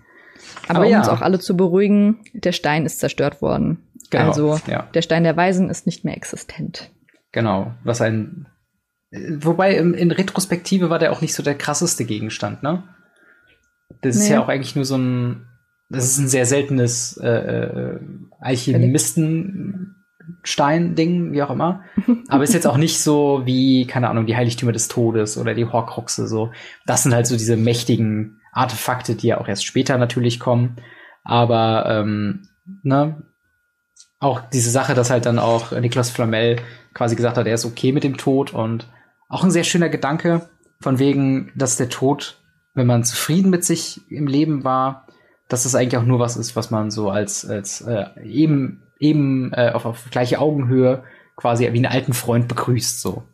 Aber, 0.69 0.79
aber 0.79 0.87
um 0.87 0.93
ja. 0.93 0.99
uns 0.99 1.09
auch 1.09 1.21
alle 1.21 1.39
zu 1.39 1.57
beruhigen, 1.57 2.25
der 2.33 2.53
Stein 2.53 2.87
ist 2.87 3.01
zerstört 3.01 3.43
worden. 3.43 3.87
Genau, 4.11 4.29
also 4.29 4.59
ja. 4.67 4.89
der 4.95 5.03
Stein 5.03 5.25
der 5.25 5.37
Weisen 5.37 5.69
ist 5.71 5.87
nicht 5.87 6.05
mehr 6.05 6.17
existent. 6.17 6.91
Genau, 7.33 7.75
was 7.85 8.01
ein. 8.01 8.47
Wobei 9.13 9.77
in, 9.77 9.95
in 9.95 10.11
Retrospektive 10.11 10.91
war 10.91 10.99
der 10.99 11.13
auch 11.13 11.21
nicht 11.21 11.35
so 11.35 11.43
der 11.43 11.55
krasseste 11.55 12.05
Gegenstand, 12.05 12.63
ne? 12.63 12.85
Das 14.03 14.17
nee. 14.17 14.23
ist 14.23 14.29
ja 14.29 14.43
auch 14.43 14.49
eigentlich 14.49 14.77
nur 14.77 14.85
so 14.85 14.97
ein. 14.97 15.47
Das 15.89 16.05
ist 16.05 16.19
ein 16.19 16.29
sehr 16.29 16.47
seltenes 16.47 17.17
äh, 17.17 17.29
äh 17.29 18.01
Alchemisten-Stein-Ding, 18.41 21.33
wie 21.33 21.43
auch 21.43 21.51
immer. 21.51 21.85
Aber 22.29 22.43
ist 22.43 22.55
jetzt 22.55 22.67
auch 22.67 22.77
nicht 22.77 23.01
so 23.01 23.43
wie, 23.45 23.87
keine 23.87 24.09
Ahnung, 24.09 24.27
die 24.27 24.37
Heiligtümer 24.37 24.73
des 24.73 24.89
Todes 24.89 25.39
oder 25.39 25.55
die 25.55 25.67
Horcruxe 25.67 26.27
so. 26.27 26.51
Das 26.87 27.05
sind 27.05 27.15
halt 27.15 27.29
so 27.29 27.37
diese 27.37 27.57
mächtigen 27.57 28.36
Artefakte, 28.57 29.15
die 29.15 29.29
ja 29.29 29.39
auch 29.39 29.49
erst 29.49 29.65
später 29.65 29.99
natürlich 29.99 30.41
kommen. 30.41 30.77
Aber 31.25 31.87
ähm, 31.89 32.49
ne, 32.83 33.23
auch 34.19 34.41
diese 34.41 34.71
Sache, 34.71 34.95
dass 34.95 35.11
halt 35.11 35.27
dann 35.27 35.39
auch 35.39 35.73
Niklas 35.73 36.11
Flamel 36.11 36.57
quasi 36.95 37.17
gesagt 37.17 37.37
hat, 37.37 37.47
er 37.47 37.55
ist 37.55 37.67
okay 37.67 37.93
mit 37.93 38.05
dem 38.05 38.17
Tod 38.17 38.55
und 38.55 38.89
auch 39.29 39.45
ein 39.45 39.51
sehr 39.51 39.65
schöner 39.65 39.89
Gedanke 39.89 40.49
von 40.81 40.99
wegen, 40.99 41.53
dass 41.55 41.77
der 41.77 41.89
Tod, 41.89 42.39
wenn 42.75 42.87
man 42.87 43.05
zufrieden 43.05 43.51
mit 43.51 43.65
sich 43.65 44.01
im 44.11 44.27
Leben 44.27 44.65
war, 44.65 45.07
dass 45.49 45.65
das 45.65 45.75
eigentlich 45.75 45.99
auch 45.99 46.07
nur 46.07 46.19
was 46.19 46.37
ist, 46.37 46.57
was 46.57 46.71
man 46.71 46.91
so 46.91 47.11
als 47.11 47.49
als 47.49 47.81
äh, 47.83 48.07
eben 48.25 48.83
eben 48.99 49.53
äh, 49.53 49.71
auf, 49.73 49.85
auf 49.85 50.11
gleiche 50.11 50.39
Augenhöhe 50.39 51.05
quasi 51.37 51.65
wie 51.65 51.77
einen 51.77 51.87
alten 51.87 52.15
Freund 52.15 52.49
begrüßt 52.49 53.01
so. 53.01 53.25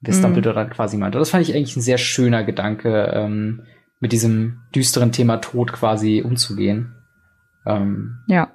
Wie 0.00 0.10
mhm. 0.10 0.22
Dumbledore 0.22 0.54
dann 0.54 0.70
quasi 0.70 0.96
meinte. 0.96 1.18
Das 1.18 1.30
fand 1.30 1.46
ich 1.46 1.54
eigentlich 1.54 1.76
ein 1.76 1.82
sehr 1.82 1.98
schöner 1.98 2.42
Gedanke, 2.42 3.12
ähm, 3.14 3.62
mit 4.02 4.10
diesem 4.10 4.58
düsteren 4.74 5.12
Thema 5.12 5.36
Tod 5.36 5.72
quasi 5.72 6.22
umzugehen. 6.26 6.92
Ähm, 7.64 8.18
ja. 8.26 8.50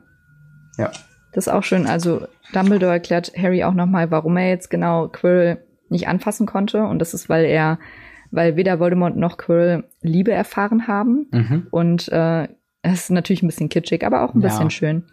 Ja. 0.78 0.92
Das 1.32 1.48
ist 1.48 1.54
auch 1.54 1.64
schön. 1.64 1.88
Also 1.88 2.28
Dumbledore 2.52 2.92
erklärt 2.92 3.32
Harry 3.38 3.64
auch 3.64 3.74
nochmal, 3.74 4.12
warum 4.12 4.36
er 4.36 4.50
jetzt 4.50 4.70
genau 4.70 5.08
Quirrell 5.08 5.64
nicht 5.88 6.10
anfassen 6.10 6.48
konnte. 6.48 6.84
Und 6.84 7.00
das 7.00 7.14
ist, 7.14 7.30
weil 7.30 7.46
er, 7.46 7.80
weil 8.30 8.58
weder 8.58 8.82
Voldemort 8.82 9.16
noch 9.16 9.38
Quirrell 9.38 9.86
Liebe 10.02 10.34
erfahren 10.34 10.86
haben. 10.86 11.28
Mhm. 11.32 11.68
Und 11.72 12.10
äh, 12.10 12.50
es 12.82 13.04
ist 13.04 13.12
natürlich 13.12 13.42
ein 13.42 13.48
bisschen 13.48 13.70
kitschig, 13.70 14.06
aber 14.06 14.24
auch 14.24 14.34
ein 14.34 14.42
bisschen 14.42 14.64
ja. 14.64 14.70
schön. 14.70 15.04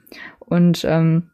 Und 0.40 0.84
ähm, 0.84 1.30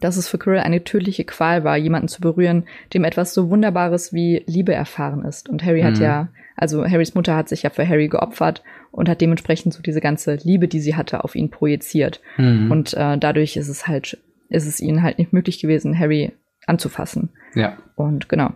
dass 0.00 0.16
es 0.16 0.28
für 0.28 0.38
Quirrell 0.38 0.60
eine 0.60 0.84
tödliche 0.84 1.24
Qual 1.24 1.64
war, 1.64 1.76
jemanden 1.76 2.08
zu 2.08 2.20
berühren, 2.20 2.64
dem 2.94 3.04
etwas 3.04 3.34
so 3.34 3.50
Wunderbares 3.50 4.12
wie 4.12 4.42
Liebe 4.46 4.74
erfahren 4.74 5.24
ist. 5.24 5.48
Und 5.48 5.64
Harry 5.64 5.82
mhm. 5.82 5.86
hat 5.86 5.98
ja, 5.98 6.28
also 6.56 6.84
Harrys 6.84 7.14
Mutter 7.14 7.36
hat 7.36 7.48
sich 7.48 7.62
ja 7.62 7.70
für 7.70 7.86
Harry 7.86 8.08
geopfert 8.08 8.62
und 8.90 9.08
hat 9.08 9.20
dementsprechend 9.20 9.74
so 9.74 9.82
diese 9.82 10.00
ganze 10.00 10.36
Liebe, 10.36 10.68
die 10.68 10.80
sie 10.80 10.96
hatte, 10.96 11.24
auf 11.24 11.34
ihn 11.34 11.50
projiziert. 11.50 12.20
Mhm. 12.36 12.70
Und 12.70 12.94
äh, 12.94 13.18
dadurch 13.18 13.56
ist 13.56 13.68
es 13.68 13.86
halt, 13.86 14.18
ist 14.48 14.66
es 14.66 14.80
ihnen 14.80 15.02
halt 15.02 15.18
nicht 15.18 15.32
möglich 15.32 15.60
gewesen, 15.60 15.98
Harry 15.98 16.32
anzufassen. 16.66 17.30
Ja. 17.54 17.76
Und 17.94 18.28
genau. 18.28 18.50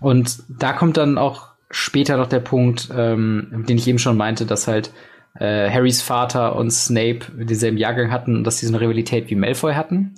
Und 0.00 0.42
da 0.48 0.72
kommt 0.72 0.96
dann 0.96 1.18
auch 1.18 1.48
später 1.70 2.16
noch 2.16 2.28
der 2.28 2.40
Punkt, 2.40 2.88
ähm, 2.96 3.64
den 3.68 3.76
ich 3.76 3.86
eben 3.86 3.98
schon 3.98 4.16
meinte, 4.16 4.46
dass 4.46 4.66
halt 4.66 4.92
äh, 5.38 5.70
Harrys 5.70 6.02
Vater 6.02 6.56
und 6.56 6.70
Snape 6.72 7.20
denselben 7.34 7.76
Jahrgang 7.76 8.10
hatten 8.10 8.36
und 8.36 8.44
dass 8.44 8.58
sie 8.58 8.66
so 8.66 8.72
eine 8.72 8.80
Rivalität 8.80 9.30
wie 9.30 9.36
Malfoy 9.36 9.74
hatten. 9.74 10.14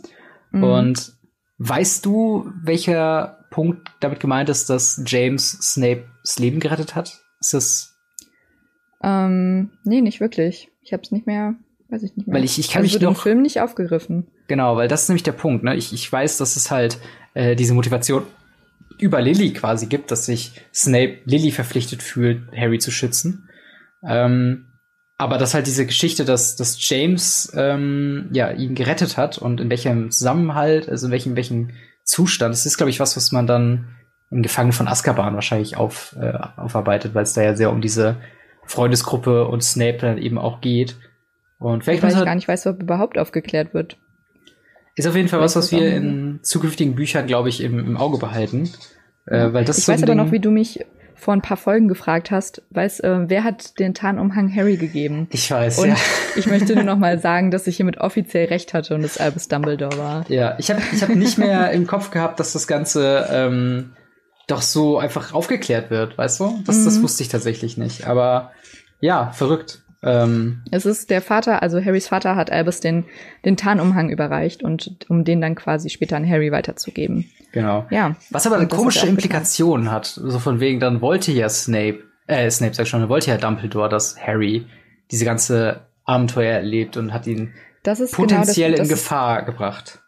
Mhm. 0.53 0.65
Und 0.65 1.13
weißt 1.59 2.05
du, 2.07 2.51
welcher 2.63 3.47
Punkt 3.51 3.89
damit 4.01 4.21
gemeint 4.21 4.49
ist, 4.49 4.71
dass 4.71 5.03
James 5.07 5.51
Snapes 5.61 6.39
Leben 6.39 6.61
gerettet 6.61 6.95
hat? 6.95 7.21
Ist 7.41 7.55
das? 7.55 7.99
Ähm, 9.03 9.71
nee, 9.85 10.01
nicht 10.01 10.21
wirklich. 10.21 10.71
Ich 10.83 10.93
hab's 10.93 11.11
nicht 11.11 11.27
mehr, 11.27 11.55
weiß 11.89 12.03
ich 12.03 12.17
nicht 12.17 12.27
mehr. 12.27 12.37
Weil 12.37 12.45
ich, 12.45 12.59
ich 12.59 12.71
kann 12.71 12.83
also 12.83 12.95
mich 12.97 13.03
noch. 13.03 13.11
im 13.11 13.17
Film 13.17 13.43
nicht 13.43 13.61
aufgegriffen. 13.61 14.29
Genau, 14.49 14.77
weil 14.77 14.89
das 14.89 15.03
ist 15.03 15.09
nämlich 15.09 15.23
der 15.23 15.33
Punkt. 15.33 15.65
Ne? 15.65 15.75
Ich, 15.77 15.93
ich 15.93 16.11
weiß, 16.11 16.39
dass 16.39 16.57
es 16.57 16.71
halt 16.71 16.99
äh, 17.35 17.57
diese 17.57 17.75
Motivation 17.75 18.25
über 18.99 19.21
Lily 19.21 19.53
quasi 19.53 19.87
gibt, 19.87 20.11
dass 20.11 20.27
sich 20.27 20.53
Snape 20.73 21.19
Lily 21.25 21.51
verpflichtet 21.51 22.03
fühlt, 22.03 22.43
Harry 22.57 22.79
zu 22.79 22.91
schützen. 22.91 23.49
Ähm, 24.07 24.72
aber 25.19 25.39
dass 25.39 25.55
halt 25.55 25.67
diese 25.67 25.87
Geschichte, 25.87 26.25
dass, 26.25 26.57
dass 26.57 26.77
James 26.89 27.53
ähm, 27.55 28.29
ja 28.33 28.51
ihn 28.51 28.75
gerettet 28.75 29.17
hat 29.17 29.39
und 29.39 29.61
in 29.61 29.71
welchem 29.71 30.11
Zusammenhalt, 30.11 30.89
also 30.89 31.07
in 31.07 31.13
welchem, 31.13 31.37
welchem 31.37 31.71
Zustand, 32.05 32.53
das 32.53 32.67
ist, 32.67 32.77
glaube 32.77 32.91
ich, 32.91 32.99
was, 32.99 33.17
was 33.17 33.31
man 33.31 33.47
dann 33.47 33.97
im 34.31 34.43
Gefangenen 34.43 34.73
von 34.73 34.89
Azkaban 34.89 35.35
wahrscheinlich 35.35 35.77
auf, 35.77 36.17
äh, 36.21 36.33
aufarbeitet, 36.57 37.15
weil 37.15 37.23
es 37.23 37.35
da 37.35 37.43
ja 37.43 37.55
sehr 37.55 37.71
um 37.71 37.81
diese 37.81 38.17
Freundesgruppe 38.65 39.47
und 39.47 39.63
Snape 39.63 39.99
dann 39.99 40.19
eben 40.19 40.39
auch 40.39 40.61
geht. 40.61 40.97
Und 41.59 41.85
vielleicht 41.85 42.03
weil 42.03 42.11
ich 42.11 42.25
gar 42.25 42.35
nicht 42.35 42.49
weiß, 42.49 42.67
ob 42.67 42.83
überhaupt 42.83 43.19
aufgeklärt 43.19 43.75
wird. 43.75 43.99
Ist 44.97 45.07
auf 45.07 45.15
jeden 45.15 45.29
Fall 45.29 45.41
was, 45.41 45.55
was 45.57 45.71
wir 45.71 45.95
in 45.95 46.41
zukünftigen 46.43 46.95
Büchern, 46.95 47.27
glaube 47.27 47.49
ich, 47.49 47.63
im, 47.63 47.79
im 47.79 47.97
Auge 47.97 48.19
behalten. 48.19 48.71
Äh, 49.27 49.53
weil 49.53 49.65
das 49.65 49.79
ich 49.79 49.85
so 49.85 49.93
weiß 49.93 50.03
aber 50.03 50.15
noch, 50.15 50.33
wie 50.33 50.41
du 50.41 50.51
mich 50.51 50.85
vor 51.23 51.35
ein 51.35 51.41
paar 51.41 51.57
Folgen 51.57 51.87
gefragt 51.87 52.33
hast, 52.33 52.63
weiß, 52.71 52.99
äh, 53.01 53.21
wer 53.29 53.45
hat 53.45 53.79
den 53.79 53.95
Tarnumhang 53.95 54.53
Harry 54.53 54.77
gegeben? 54.77 55.29
Ich 55.31 55.53
weiß, 55.53 55.79
und 55.79 55.91
ja. 55.91 55.97
ich 56.35 56.49
möchte 56.49 56.75
nur 56.75 56.83
noch 56.83 56.99
mal 56.99 57.19
sagen, 57.21 57.53
dass 57.53 57.69
ich 57.69 57.77
hiermit 57.77 57.99
offiziell 57.99 58.49
recht 58.49 58.75
hatte 58.75 58.97
und 58.97 59.05
es 59.05 59.19
Albus 59.19 59.47
Dumbledore 59.47 59.97
war. 59.99 60.25
Ja, 60.29 60.57
ich 60.59 60.69
habe 60.69 60.83
ich 60.93 61.01
hab 61.01 61.11
nicht 61.11 61.39
mehr 61.39 61.71
im 61.71 61.87
Kopf 61.87 62.11
gehabt, 62.11 62.41
dass 62.41 62.55
das 62.55 62.67
Ganze 62.67 63.29
ähm, 63.31 63.93
doch 64.49 64.63
so 64.63 64.99
einfach 64.99 65.33
aufgeklärt 65.33 65.91
wird, 65.91 66.19
weißt 66.19 66.41
du? 66.41 66.61
Das, 66.67 66.79
mhm. 66.79 66.85
das 66.87 67.01
wusste 67.01 67.23
ich 67.23 67.29
tatsächlich 67.29 67.77
nicht. 67.79 68.09
Aber 68.09 68.51
ja, 68.99 69.31
verrückt. 69.31 69.82
Ähm, 70.05 70.63
es 70.71 70.85
ist 70.85 71.11
der 71.11 71.23
Vater, 71.23 71.63
also 71.63 71.83
Harrys 71.83 72.09
Vater 72.09 72.35
hat 72.35 72.51
Albus 72.51 72.81
den, 72.81 73.05
den 73.45 73.57
Tarnumhang 73.57 74.11
überreicht 74.11 74.63
und 74.63 74.97
um 75.09 75.25
den 75.25 75.41
dann 75.41 75.55
quasi 75.55 75.91
später 75.91 76.17
an 76.17 76.29
Harry 76.29 76.51
weiterzugeben. 76.51 77.31
Genau. 77.53 77.87
Ja. 77.91 78.17
Was 78.31 78.47
aber 78.47 78.57
eine 78.57 78.67
komische 78.67 79.07
Implikation 79.07 79.91
hat, 79.91 80.07
so 80.07 80.39
von 80.39 80.59
wegen, 80.59 80.81
dann 80.81 81.01
wollte 81.01 81.31
ja 81.31 81.49
Snape, 81.49 82.01
äh, 82.27 82.51
Snape 82.51 82.75
sag 82.75 82.85
ich 82.85 82.89
schon, 82.89 83.09
wollte 83.09 83.31
ja 83.31 83.37
Dumbledore, 83.37 83.89
dass 83.89 84.19
Harry 84.21 84.67
diese 85.11 85.25
ganze 85.25 85.87
Abenteuer 86.05 86.55
erlebt 86.55 86.97
und 86.97 87.13
hat 87.13 87.27
ihn 87.27 87.53
potenziell 88.13 88.73
genau 88.73 88.83
das, 88.83 88.89
in 88.89 88.95
Gefahr 88.95 89.41
ist, 89.41 89.47
gebracht. 89.47 90.01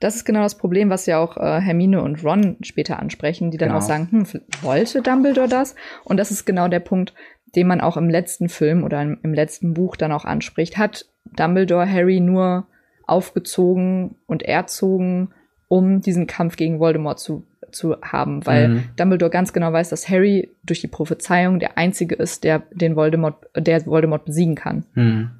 Das 0.00 0.16
ist 0.16 0.24
genau 0.24 0.42
das 0.42 0.58
Problem, 0.58 0.90
was 0.90 1.06
ja 1.06 1.18
auch 1.18 1.36
äh, 1.36 1.60
Hermine 1.60 2.02
und 2.02 2.22
Ron 2.24 2.58
später 2.62 2.98
ansprechen, 2.98 3.50
die 3.50 3.56
dann 3.56 3.70
genau. 3.70 3.78
auch 3.78 3.86
sagen, 3.86 4.08
hm, 4.10 4.42
wollte 4.62 5.00
Dumbledore 5.00 5.48
das? 5.48 5.74
Und 6.02 6.18
das 6.18 6.30
ist 6.30 6.44
genau 6.44 6.68
der 6.68 6.80
Punkt, 6.80 7.14
den 7.56 7.66
man 7.66 7.80
auch 7.80 7.96
im 7.96 8.10
letzten 8.10 8.48
Film 8.48 8.84
oder 8.84 9.02
im, 9.02 9.18
im 9.22 9.34
letzten 9.34 9.74
Buch 9.74 9.96
dann 9.96 10.12
auch 10.12 10.24
anspricht, 10.24 10.76
hat 10.76 11.06
Dumbledore 11.36 11.90
Harry 11.90 12.20
nur 12.20 12.66
aufgezogen 13.06 14.16
und 14.26 14.42
erzogen, 14.42 15.30
um 15.68 16.00
diesen 16.00 16.26
Kampf 16.26 16.56
gegen 16.56 16.80
Voldemort 16.80 17.18
zu, 17.18 17.46
zu 17.70 17.96
haben, 18.02 18.46
weil 18.46 18.68
mhm. 18.68 18.84
Dumbledore 18.96 19.30
ganz 19.30 19.52
genau 19.52 19.72
weiß, 19.72 19.90
dass 19.90 20.08
Harry 20.08 20.50
durch 20.62 20.80
die 20.80 20.88
Prophezeiung 20.88 21.58
der 21.58 21.76
einzige 21.78 22.14
ist, 22.14 22.44
der 22.44 22.62
den 22.72 22.96
Voldemort, 22.96 23.46
der 23.56 23.84
Voldemort 23.86 24.24
besiegen 24.24 24.54
kann. 24.54 24.84
Mhm. 24.94 25.30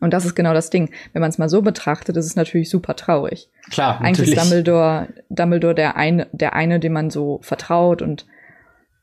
Und 0.00 0.12
das 0.12 0.24
ist 0.24 0.34
genau 0.34 0.52
das 0.52 0.68
Ding. 0.68 0.90
Wenn 1.12 1.20
man 1.20 1.30
es 1.30 1.38
mal 1.38 1.48
so 1.48 1.62
betrachtet, 1.62 2.16
ist 2.16 2.26
es 2.26 2.34
natürlich 2.34 2.68
super 2.68 2.96
traurig. 2.96 3.48
Klar, 3.70 4.00
Eigentlich 4.00 4.18
natürlich. 4.18 4.36
ist 4.36 4.42
Dumbledore, 4.42 5.08
Dumbledore 5.28 5.74
der 5.76 5.96
eine, 5.96 6.26
der 6.32 6.54
eine, 6.54 6.80
dem 6.80 6.92
man 6.92 7.10
so 7.10 7.38
vertraut 7.42 8.02
und 8.02 8.26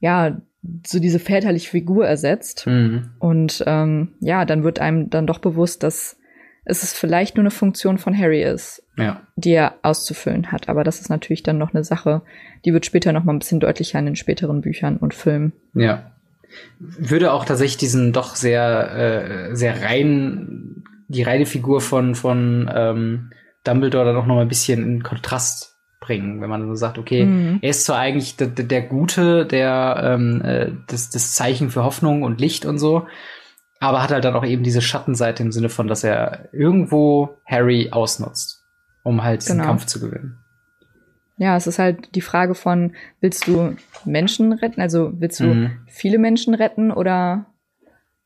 ja, 0.01 0.37
so 0.85 0.99
diese 0.99 1.19
väterliche 1.19 1.69
Figur 1.69 2.07
ersetzt. 2.07 2.67
Mhm. 2.67 3.11
Und 3.19 3.63
ähm, 3.65 4.09
ja, 4.19 4.45
dann 4.45 4.63
wird 4.63 4.79
einem 4.79 5.09
dann 5.09 5.27
doch 5.27 5.39
bewusst, 5.39 5.83
dass 5.83 6.17
es 6.65 6.93
vielleicht 6.93 7.35
nur 7.35 7.43
eine 7.43 7.51
Funktion 7.51 7.97
von 7.97 8.17
Harry 8.17 8.43
ist, 8.43 8.83
ja. 8.97 9.21
die 9.35 9.51
er 9.51 9.75
auszufüllen 9.81 10.51
hat. 10.51 10.69
Aber 10.69 10.83
das 10.83 10.99
ist 10.99 11.09
natürlich 11.09 11.43
dann 11.43 11.57
noch 11.57 11.73
eine 11.73 11.83
Sache, 11.83 12.21
die 12.65 12.73
wird 12.73 12.85
später 12.85 13.11
noch 13.11 13.23
mal 13.23 13.33
ein 13.33 13.39
bisschen 13.39 13.59
deutlicher 13.59 13.99
in 13.99 14.05
den 14.05 14.15
späteren 14.15 14.61
Büchern 14.61 14.97
und 14.97 15.13
Filmen. 15.13 15.53
Ja. 15.73 16.11
Würde 16.79 17.31
auch 17.31 17.45
tatsächlich 17.45 17.77
diesen 17.77 18.11
doch 18.11 18.35
sehr, 18.35 19.49
äh, 19.51 19.55
sehr 19.55 19.81
rein, 19.83 20.83
die 21.07 21.23
reine 21.23 21.45
Figur 21.45 21.81
von, 21.81 22.15
von 22.15 22.69
ähm, 22.73 23.31
Dumbledore 23.63 24.05
dann 24.05 24.15
auch 24.15 24.25
noch 24.25 24.35
mal 24.35 24.41
ein 24.41 24.47
bisschen 24.47 24.83
in 24.83 25.03
Kontrast 25.03 25.68
bringen, 25.99 26.41
wenn 26.41 26.49
man 26.49 26.65
so 26.67 26.75
sagt, 26.75 26.97
okay, 26.97 27.25
mhm. 27.25 27.59
er 27.61 27.69
ist 27.69 27.85
zwar 27.85 27.99
eigentlich 27.99 28.37
der, 28.37 28.47
der 28.47 28.81
Gute, 28.81 29.45
der 29.45 30.01
ähm, 30.03 30.41
äh, 30.41 30.71
das, 30.87 31.09
das 31.09 31.33
Zeichen 31.33 31.69
für 31.69 31.83
Hoffnung 31.83 32.23
und 32.23 32.39
Licht 32.39 32.65
und 32.65 32.79
so, 32.79 33.07
aber 33.79 34.01
hat 34.01 34.11
halt 34.11 34.25
dann 34.25 34.35
auch 34.35 34.45
eben 34.45 34.63
diese 34.63 34.81
Schattenseite 34.81 35.43
im 35.43 35.51
Sinne 35.51 35.69
von, 35.69 35.87
dass 35.87 36.03
er 36.03 36.49
irgendwo 36.53 37.37
Harry 37.45 37.89
ausnutzt, 37.91 38.63
um 39.03 39.23
halt 39.23 39.41
diesen 39.41 39.57
genau. 39.57 39.67
Kampf 39.67 39.85
zu 39.85 39.99
gewinnen. 39.99 40.39
Ja, 41.37 41.55
es 41.55 41.67
ist 41.67 41.79
halt 41.79 42.15
die 42.15 42.21
Frage 42.21 42.53
von, 42.53 42.93
willst 43.21 43.47
du 43.47 43.75
Menschen 44.03 44.51
retten? 44.51 44.81
Also 44.81 45.13
willst 45.15 45.39
du 45.39 45.45
mhm. 45.45 45.79
viele 45.87 46.17
Menschen 46.17 46.53
retten 46.53 46.91
oder 46.91 47.45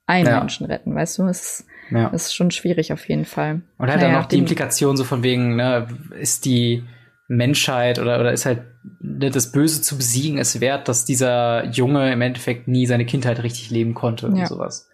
einen 0.08 0.28
ja. 0.28 0.40
Menschen 0.40 0.66
retten? 0.66 0.96
Weißt 0.96 1.20
du, 1.20 1.28
es 1.28 1.60
ist, 1.60 1.68
ja. 1.92 2.08
ist 2.08 2.36
schon 2.36 2.50
schwierig 2.50 2.92
auf 2.92 3.08
jeden 3.08 3.26
Fall. 3.26 3.62
Und 3.78 3.90
halt 3.90 4.02
naja, 4.02 4.14
dann 4.14 4.24
auch 4.24 4.28
die 4.28 4.40
Implikation 4.40 4.98
so 4.98 5.04
von 5.04 5.22
wegen, 5.22 5.56
ne, 5.56 5.88
ist 6.20 6.46
die 6.46 6.84
Menschheit 7.28 8.00
oder, 8.00 8.20
oder 8.20 8.34
ist 8.34 8.46
halt 8.46 8.62
ne, 9.00 9.30
das 9.30 9.52
Böse 9.52 9.82
zu 9.82 9.98
besiegen 9.98 10.38
es 10.38 10.60
wert, 10.60 10.88
dass 10.88 11.06
dieser 11.06 11.66
Junge 11.68 12.12
im 12.12 12.22
Endeffekt 12.22 12.68
nie 12.68 12.86
seine 12.86 13.06
Kindheit 13.06 13.42
richtig 13.44 13.70
leben 13.70 13.94
konnte 13.94 14.28
ja. 14.28 14.34
und 14.34 14.48
sowas. 14.48 14.90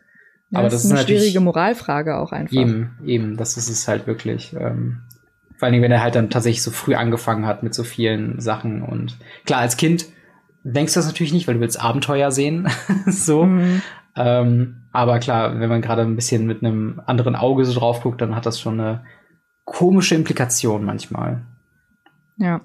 Ja, 0.52 0.60
Aber 0.60 0.70
das, 0.70 0.84
ist 0.84 0.92
eine 0.92 1.02
schwierige 1.02 1.40
Moralfrage 1.40 2.18
auch 2.18 2.32
einfach. 2.32 2.56
Eben, 2.56 2.98
eben, 3.06 3.38
das 3.38 3.58
ist 3.58 3.70
es 3.70 3.88
halt 3.88 4.08
wirklich. 4.08 4.54
Ähm, 4.54 5.02
vor 5.58 5.66
allen 5.66 5.74
Dingen, 5.74 5.84
wenn 5.84 5.92
er 5.92 6.02
halt 6.02 6.16
dann 6.16 6.30
tatsächlich 6.30 6.64
so 6.64 6.72
früh 6.72 6.96
angefangen 6.96 7.46
hat 7.46 7.64
mit 7.64 7.74
so 7.74 7.84
vielen 7.84 8.40
Sachen. 8.40 8.82
Und 8.82 9.18
klar, 9.46 9.60
als 9.60 9.78
Kind 9.78 10.06
denkst 10.64 10.94
du 10.94 11.00
das 11.00 11.08
natürlich 11.08 11.34
nicht, 11.34 11.48
weil 11.48 11.56
du 11.56 11.62
willst 11.62 11.82
Abenteuer 11.82 12.32
sehen. 12.32 12.68
so. 13.08 13.44
Mhm. 13.44 13.82
Ähm, 14.16 14.84
aber 14.92 15.20
klar, 15.20 15.60
wenn 15.60 15.70
man 15.70 15.82
gerade 15.82 16.02
ein 16.02 16.16
bisschen 16.16 16.48
mit 16.48 16.64
einem 16.64 17.02
anderen 17.06 17.36
Auge 17.36 17.66
so 17.66 17.78
drauf 17.78 18.02
guckt, 18.02 18.22
dann 18.22 18.36
hat 18.36 18.46
das 18.46 18.60
schon 18.60 18.80
eine 18.80 19.04
komische 19.66 20.16
Implikation 20.16 20.84
manchmal. 20.84 21.42
Ja. 22.40 22.62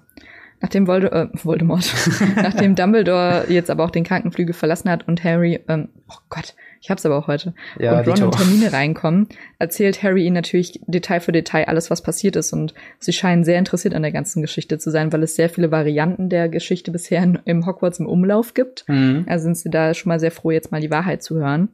Nachdem 0.60 0.86
Volde 0.86 1.12
äh, 1.12 1.28
Voldemort, 1.34 1.92
nachdem 2.36 2.74
Dumbledore 2.74 3.44
jetzt 3.48 3.70
aber 3.70 3.84
auch 3.84 3.90
den 3.90 4.04
Krankenflügel 4.04 4.54
verlassen 4.54 4.88
hat 4.88 5.06
und 5.06 5.22
Harry, 5.22 5.60
ähm, 5.68 5.90
oh 6.08 6.16
Gott, 6.30 6.54
ich 6.80 6.90
hab's 6.90 7.04
aber 7.04 7.18
auch 7.18 7.26
heute, 7.26 7.54
ja, 7.78 7.98
und 7.98 8.08
Ron 8.08 8.22
in 8.22 8.30
Termine 8.30 8.72
reinkommen, 8.72 9.28
erzählt 9.58 10.02
Harry 10.02 10.24
ihnen 10.24 10.34
natürlich 10.34 10.80
Detail 10.86 11.20
für 11.20 11.32
Detail 11.32 11.68
alles, 11.68 11.90
was 11.90 12.02
passiert 12.02 12.36
ist 12.36 12.52
und 12.54 12.72
sie 12.98 13.12
scheinen 13.12 13.44
sehr 13.44 13.58
interessiert 13.58 13.94
an 13.94 14.02
der 14.02 14.12
ganzen 14.12 14.40
Geschichte 14.40 14.78
zu 14.78 14.90
sein, 14.90 15.12
weil 15.12 15.22
es 15.22 15.36
sehr 15.36 15.50
viele 15.50 15.70
Varianten 15.70 16.30
der 16.30 16.48
Geschichte 16.48 16.90
bisher 16.90 17.22
in, 17.22 17.38
im 17.44 17.66
Hogwarts 17.66 18.00
im 18.00 18.06
Umlauf 18.06 18.54
gibt. 18.54 18.88
Mhm. 18.88 19.26
Also 19.28 19.44
sind 19.44 19.58
sie 19.58 19.70
da 19.70 19.92
schon 19.92 20.08
mal 20.08 20.20
sehr 20.20 20.30
froh, 20.30 20.50
jetzt 20.50 20.72
mal 20.72 20.80
die 20.80 20.90
Wahrheit 20.90 21.22
zu 21.22 21.36
hören. 21.36 21.68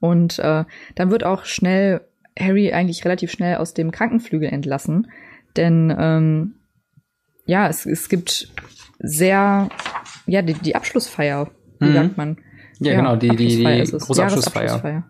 Und 0.00 0.38
äh, 0.38 0.64
dann 0.94 1.10
wird 1.10 1.24
auch 1.24 1.44
schnell 1.44 2.00
Harry 2.38 2.72
eigentlich 2.72 3.04
relativ 3.04 3.30
schnell 3.30 3.56
aus 3.56 3.74
dem 3.74 3.90
Krankenflügel 3.90 4.48
entlassen, 4.48 5.10
denn 5.56 5.94
ähm, 5.98 6.54
ja, 7.50 7.66
es, 7.66 7.84
es 7.84 8.08
gibt 8.08 8.48
sehr, 9.00 9.68
ja, 10.26 10.42
die, 10.42 10.54
die 10.54 10.76
Abschlussfeier, 10.76 11.50
wie 11.80 11.88
mhm. 11.88 11.94
sagt 11.94 12.16
man? 12.16 12.38
Ja, 12.78 12.92
ja 12.92 12.98
genau, 12.98 13.16
die, 13.16 13.34
die, 13.34 13.56
die 13.56 13.90
große 13.90 14.22
Abschlussfeier. 14.22 15.04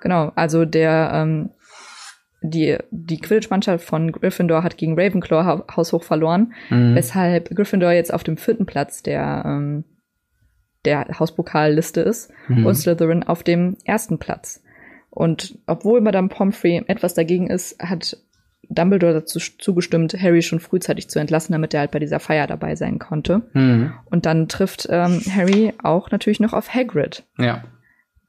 Genau, 0.00 0.32
also 0.34 0.64
der, 0.64 1.12
ähm, 1.14 1.50
die, 2.42 2.76
die 2.90 3.18
Quidditch-Mannschaft 3.18 3.84
von 3.84 4.10
Gryffindor 4.10 4.64
hat 4.64 4.78
gegen 4.78 4.98
Ravenclaw 4.98 5.62
haushoch 5.76 6.02
verloren, 6.02 6.54
mhm. 6.70 6.96
weshalb 6.96 7.50
Gryffindor 7.54 7.92
jetzt 7.92 8.12
auf 8.12 8.24
dem 8.24 8.36
vierten 8.36 8.66
Platz 8.66 9.04
der, 9.04 9.44
ähm, 9.46 9.84
der 10.84 11.06
Hauspokalliste 11.20 12.00
ist 12.00 12.32
mhm. 12.48 12.66
und 12.66 12.74
Slytherin 12.74 13.22
auf 13.22 13.44
dem 13.44 13.76
ersten 13.84 14.18
Platz. 14.18 14.60
Und 15.10 15.56
obwohl 15.66 16.00
Madame 16.00 16.28
Pomfrey 16.28 16.82
etwas 16.88 17.14
dagegen 17.14 17.48
ist, 17.48 17.80
hat 17.80 18.16
Dumbledore 18.70 19.14
dazu 19.14 19.38
zugestimmt, 19.38 20.14
Harry 20.20 20.42
schon 20.42 20.60
frühzeitig 20.60 21.08
zu 21.08 21.18
entlassen, 21.18 21.52
damit 21.52 21.72
er 21.74 21.80
halt 21.80 21.90
bei 21.90 21.98
dieser 21.98 22.20
Feier 22.20 22.46
dabei 22.46 22.76
sein 22.76 22.98
konnte. 22.98 23.42
Mhm. 23.54 23.92
Und 24.06 24.26
dann 24.26 24.48
trifft 24.48 24.86
ähm, 24.90 25.22
Harry 25.34 25.72
auch 25.82 26.10
natürlich 26.10 26.40
noch 26.40 26.52
auf 26.52 26.74
Hagrid. 26.74 27.24
Ja. 27.38 27.64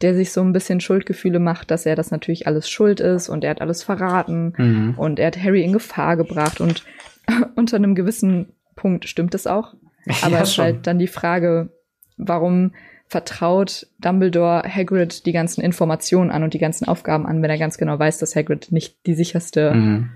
Der 0.01 0.15
sich 0.15 0.31
so 0.31 0.41
ein 0.41 0.53
bisschen 0.53 0.79
Schuldgefühle 0.79 1.39
macht, 1.39 1.71
dass 1.71 1.85
er 1.85 1.97
das 1.97 2.11
natürlich 2.11 2.47
alles 2.47 2.69
schuld 2.69 3.01
ist 3.01 3.27
und 3.27 3.43
er 3.43 3.49
hat 3.49 3.61
alles 3.61 3.83
verraten 3.83 4.53
mhm. 4.57 4.93
und 4.97 5.19
er 5.19 5.27
hat 5.27 5.43
Harry 5.43 5.63
in 5.63 5.73
Gefahr 5.73 6.15
gebracht 6.15 6.61
und 6.61 6.85
unter 7.55 7.75
einem 7.75 7.95
gewissen 7.95 8.53
Punkt 8.75 9.09
stimmt 9.09 9.35
es 9.35 9.45
auch. 9.45 9.73
Aber 10.21 10.37
ja, 10.37 10.41
es 10.41 10.51
ist 10.51 10.57
halt 10.57 10.87
dann 10.87 10.99
die 10.99 11.07
Frage, 11.07 11.69
warum 12.15 12.71
vertraut 13.07 13.87
Dumbledore 13.97 14.63
Hagrid 14.63 15.25
die 15.25 15.31
ganzen 15.31 15.61
Informationen 15.61 16.29
an 16.29 16.43
und 16.43 16.53
die 16.53 16.59
ganzen 16.59 16.87
Aufgaben 16.87 17.25
an, 17.25 17.41
wenn 17.41 17.49
er 17.49 17.57
ganz 17.57 17.77
genau 17.77 17.97
weiß, 17.97 18.19
dass 18.19 18.35
Hagrid 18.35 18.71
nicht 18.71 19.05
die 19.07 19.15
sicherste 19.15 19.73
mhm. 19.73 20.09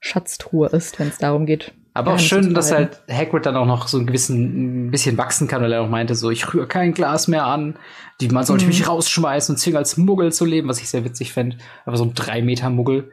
Schatztruhe 0.00 0.68
ist, 0.68 0.98
wenn 0.98 1.08
es 1.08 1.18
darum 1.18 1.46
geht. 1.46 1.72
Aber 1.92 2.14
auch 2.14 2.18
schön, 2.18 2.54
dass 2.54 2.72
halt 2.72 3.02
Hagrid 3.10 3.46
dann 3.46 3.56
auch 3.56 3.66
noch 3.66 3.88
so 3.88 3.98
ein 3.98 4.06
gewissen 4.06 4.86
ein 4.86 4.90
bisschen 4.90 5.18
wachsen 5.18 5.48
kann, 5.48 5.60
weil 5.60 5.72
er 5.72 5.82
auch 5.82 5.88
meinte, 5.88 6.14
so 6.14 6.30
ich 6.30 6.52
rühre 6.52 6.66
kein 6.66 6.94
Glas 6.94 7.28
mehr 7.28 7.46
an, 7.46 7.76
die 8.20 8.28
man 8.28 8.44
sollte 8.44 8.64
mhm. 8.64 8.68
mich 8.68 8.88
rausschmeißen 8.88 9.54
und 9.54 9.58
zwingen 9.58 9.76
als 9.76 9.96
Muggel 9.96 10.32
zu 10.32 10.44
leben, 10.44 10.68
was 10.68 10.80
ich 10.80 10.88
sehr 10.88 11.04
witzig 11.04 11.32
fände. 11.32 11.58
Aber 11.84 11.96
so 11.96 12.04
ein 12.04 12.14
drei 12.14 12.42
Meter 12.42 12.70
Muggel. 12.70 13.10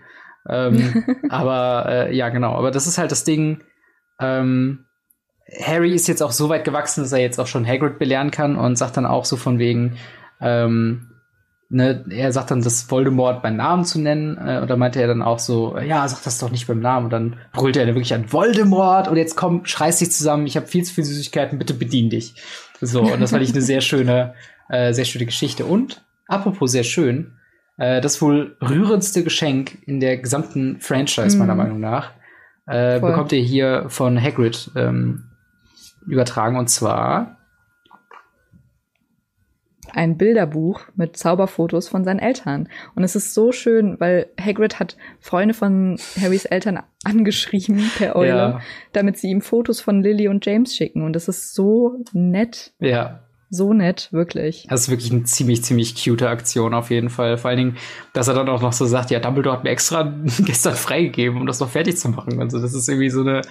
Ähm, 0.47 1.03
aber 1.29 1.85
äh, 1.87 2.15
ja, 2.15 2.29
genau. 2.29 2.53
Aber 2.53 2.71
das 2.71 2.87
ist 2.87 2.97
halt 2.97 3.11
das 3.11 3.23
Ding. 3.23 3.61
Ähm, 4.19 4.85
Harry 5.61 5.93
ist 5.93 6.07
jetzt 6.07 6.21
auch 6.21 6.31
so 6.31 6.49
weit 6.49 6.63
gewachsen, 6.63 7.01
dass 7.01 7.11
er 7.11 7.19
jetzt 7.19 7.39
auch 7.39 7.47
schon 7.47 7.65
Hagrid 7.65 7.99
belehren 7.99 8.31
kann 8.31 8.55
und 8.55 8.77
sagt 8.77 8.97
dann 8.97 9.05
auch 9.05 9.25
so 9.25 9.37
von 9.37 9.59
wegen, 9.59 9.97
ähm, 10.39 11.06
ne, 11.69 12.05
er 12.09 12.31
sagt 12.31 12.51
dann, 12.51 12.61
das 12.61 12.89
Voldemort 12.89 13.41
beim 13.41 13.55
Namen 13.55 13.85
zu 13.85 13.99
nennen, 13.99 14.37
äh, 14.37 14.59
und 14.61 14.69
da 14.69 14.75
meinte 14.75 15.01
er 15.01 15.07
dann 15.07 15.21
auch 15.21 15.39
so, 15.39 15.77
ja, 15.77 16.07
sag 16.07 16.23
das 16.23 16.39
doch 16.39 16.51
nicht 16.51 16.67
beim 16.67 16.79
Namen. 16.79 17.05
Und 17.05 17.13
dann 17.13 17.35
brüllt 17.53 17.77
er 17.77 17.85
dann 17.85 17.95
wirklich 17.95 18.13
an 18.13 18.31
Voldemort 18.31 19.07
und 19.07 19.17
jetzt 19.17 19.35
komm, 19.35 19.65
schreiß 19.65 19.99
dich 19.99 20.11
zusammen, 20.11 20.47
ich 20.47 20.55
habe 20.55 20.67
viel 20.67 20.83
zu 20.83 20.93
viele 20.93 21.07
Süßigkeiten, 21.07 21.59
bitte 21.59 21.73
bedien 21.73 22.09
dich. 22.09 22.35
So, 22.81 23.01
und 23.01 23.21
das 23.21 23.31
fand 23.31 23.43
ich 23.43 23.51
eine 23.51 23.61
sehr 23.61 23.81
schöne, 23.81 24.33
äh, 24.69 24.93
sehr 24.93 25.05
schöne 25.05 25.25
Geschichte. 25.25 25.65
Und, 25.65 26.03
apropos 26.27 26.71
sehr 26.71 26.83
schön, 26.83 27.33
äh, 27.77 28.01
das 28.01 28.21
wohl 28.21 28.55
rührendste 28.61 29.23
Geschenk 29.23 29.77
in 29.85 29.99
der 29.99 30.17
gesamten 30.17 30.79
Franchise, 30.79 31.35
mhm. 31.35 31.39
meiner 31.39 31.55
Meinung 31.55 31.79
nach, 31.79 32.11
äh, 32.65 32.99
bekommt 32.99 33.31
ihr 33.31 33.41
hier 33.41 33.85
von 33.87 34.21
Hagrid 34.21 34.71
ähm, 34.75 35.23
übertragen, 36.05 36.57
und 36.57 36.69
zwar 36.69 37.36
ein 39.97 40.15
Bilderbuch 40.15 40.81
mit 40.95 41.17
Zauberfotos 41.17 41.89
von 41.89 42.03
seinen 42.03 42.19
Eltern. 42.19 42.69
Und 42.95 43.03
es 43.03 43.15
ist 43.15 43.33
so 43.33 43.51
schön, 43.51 43.99
weil 43.99 44.27
Hagrid 44.39 44.79
hat 44.79 44.95
Freunde 45.19 45.55
von 45.55 45.97
Harrys 46.21 46.45
Eltern 46.45 46.79
angeschrieben 47.03 47.89
per 47.97 48.15
Eule, 48.15 48.29
ja. 48.29 48.61
damit 48.93 49.17
sie 49.17 49.29
ihm 49.29 49.41
Fotos 49.41 49.81
von 49.81 50.03
Lily 50.03 50.27
und 50.27 50.45
James 50.45 50.75
schicken. 50.75 51.01
Und 51.01 51.13
das 51.13 51.27
ist 51.27 51.55
so 51.55 52.03
nett. 52.13 52.73
Ja. 52.79 53.23
So 53.49 53.73
nett, 53.73 54.09
wirklich. 54.11 54.67
Das 54.69 54.81
ist 54.81 54.89
wirklich 54.89 55.11
eine 55.11 55.23
ziemlich, 55.23 55.63
ziemlich 55.63 55.95
cute 55.95 56.23
Aktion 56.23 56.73
auf 56.73 56.91
jeden 56.91 57.09
Fall. 57.09 57.37
Vor 57.37 57.49
allen 57.49 57.57
Dingen, 57.57 57.77
dass 58.13 58.27
er 58.27 58.35
dann 58.35 58.49
auch 58.49 58.61
noch 58.61 58.73
so 58.73 58.85
sagt, 58.85 59.09
ja, 59.09 59.19
Dumbledore 59.19 59.55
hat 59.57 59.63
mir 59.63 59.71
extra 59.71 60.03
gestern 60.45 60.75
freigegeben, 60.75 61.39
um 61.39 61.47
das 61.47 61.59
noch 61.59 61.69
fertig 61.69 61.97
zu 61.97 62.09
machen. 62.09 62.39
Also 62.39 62.61
das 62.61 62.75
ist 62.75 62.87
irgendwie 62.87 63.09
so 63.09 63.21
eine, 63.21 63.41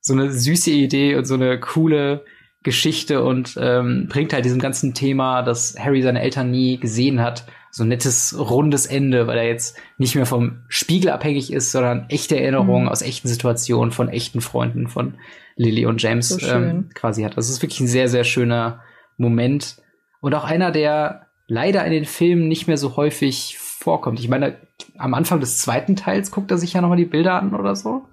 so 0.00 0.12
eine 0.12 0.32
süße 0.32 0.70
Idee 0.72 1.14
und 1.14 1.26
so 1.26 1.34
eine 1.34 1.60
coole 1.60 2.24
Geschichte 2.64 3.22
und 3.22 3.56
ähm, 3.60 4.08
bringt 4.08 4.32
halt 4.32 4.44
diesem 4.44 4.58
ganzen 4.58 4.94
Thema, 4.94 5.42
dass 5.42 5.76
Harry 5.78 6.02
seine 6.02 6.22
Eltern 6.22 6.50
nie 6.50 6.78
gesehen 6.78 7.20
hat, 7.20 7.44
so 7.70 7.84
ein 7.84 7.88
nettes, 7.88 8.36
rundes 8.38 8.86
Ende, 8.86 9.26
weil 9.26 9.38
er 9.38 9.46
jetzt 9.46 9.76
nicht 9.98 10.14
mehr 10.14 10.26
vom 10.26 10.62
Spiegel 10.68 11.10
abhängig 11.10 11.52
ist, 11.52 11.72
sondern 11.72 12.06
echte 12.08 12.40
Erinnerungen 12.40 12.84
mhm. 12.84 12.88
aus 12.88 13.02
echten 13.02 13.28
Situationen 13.28 13.92
von 13.92 14.08
echten 14.08 14.40
Freunden 14.40 14.88
von 14.88 15.14
Lily 15.56 15.86
und 15.86 16.02
James 16.02 16.28
so 16.28 16.46
ähm, 16.46 16.88
quasi 16.94 17.22
hat. 17.22 17.36
Das 17.36 17.48
ist 17.48 17.62
wirklich 17.62 17.80
ein 17.80 17.86
sehr, 17.86 18.08
sehr 18.08 18.24
schöner 18.24 18.82
Moment 19.16 19.76
und 20.20 20.34
auch 20.34 20.44
einer, 20.44 20.70
der 20.70 21.26
leider 21.46 21.84
in 21.84 21.92
den 21.92 22.06
Filmen 22.06 22.48
nicht 22.48 22.66
mehr 22.66 22.78
so 22.78 22.96
häufig 22.96 23.58
vorkommt. 23.58 24.18
Ich 24.18 24.28
meine, 24.28 24.56
am 24.96 25.14
Anfang 25.14 25.40
des 25.40 25.58
zweiten 25.58 25.96
Teils 25.96 26.30
guckt 26.30 26.50
er 26.50 26.58
sich 26.58 26.72
ja 26.72 26.80
nochmal 26.80 26.96
die 26.96 27.04
Bilder 27.04 27.34
an 27.34 27.54
oder 27.54 27.76
so 27.76 28.06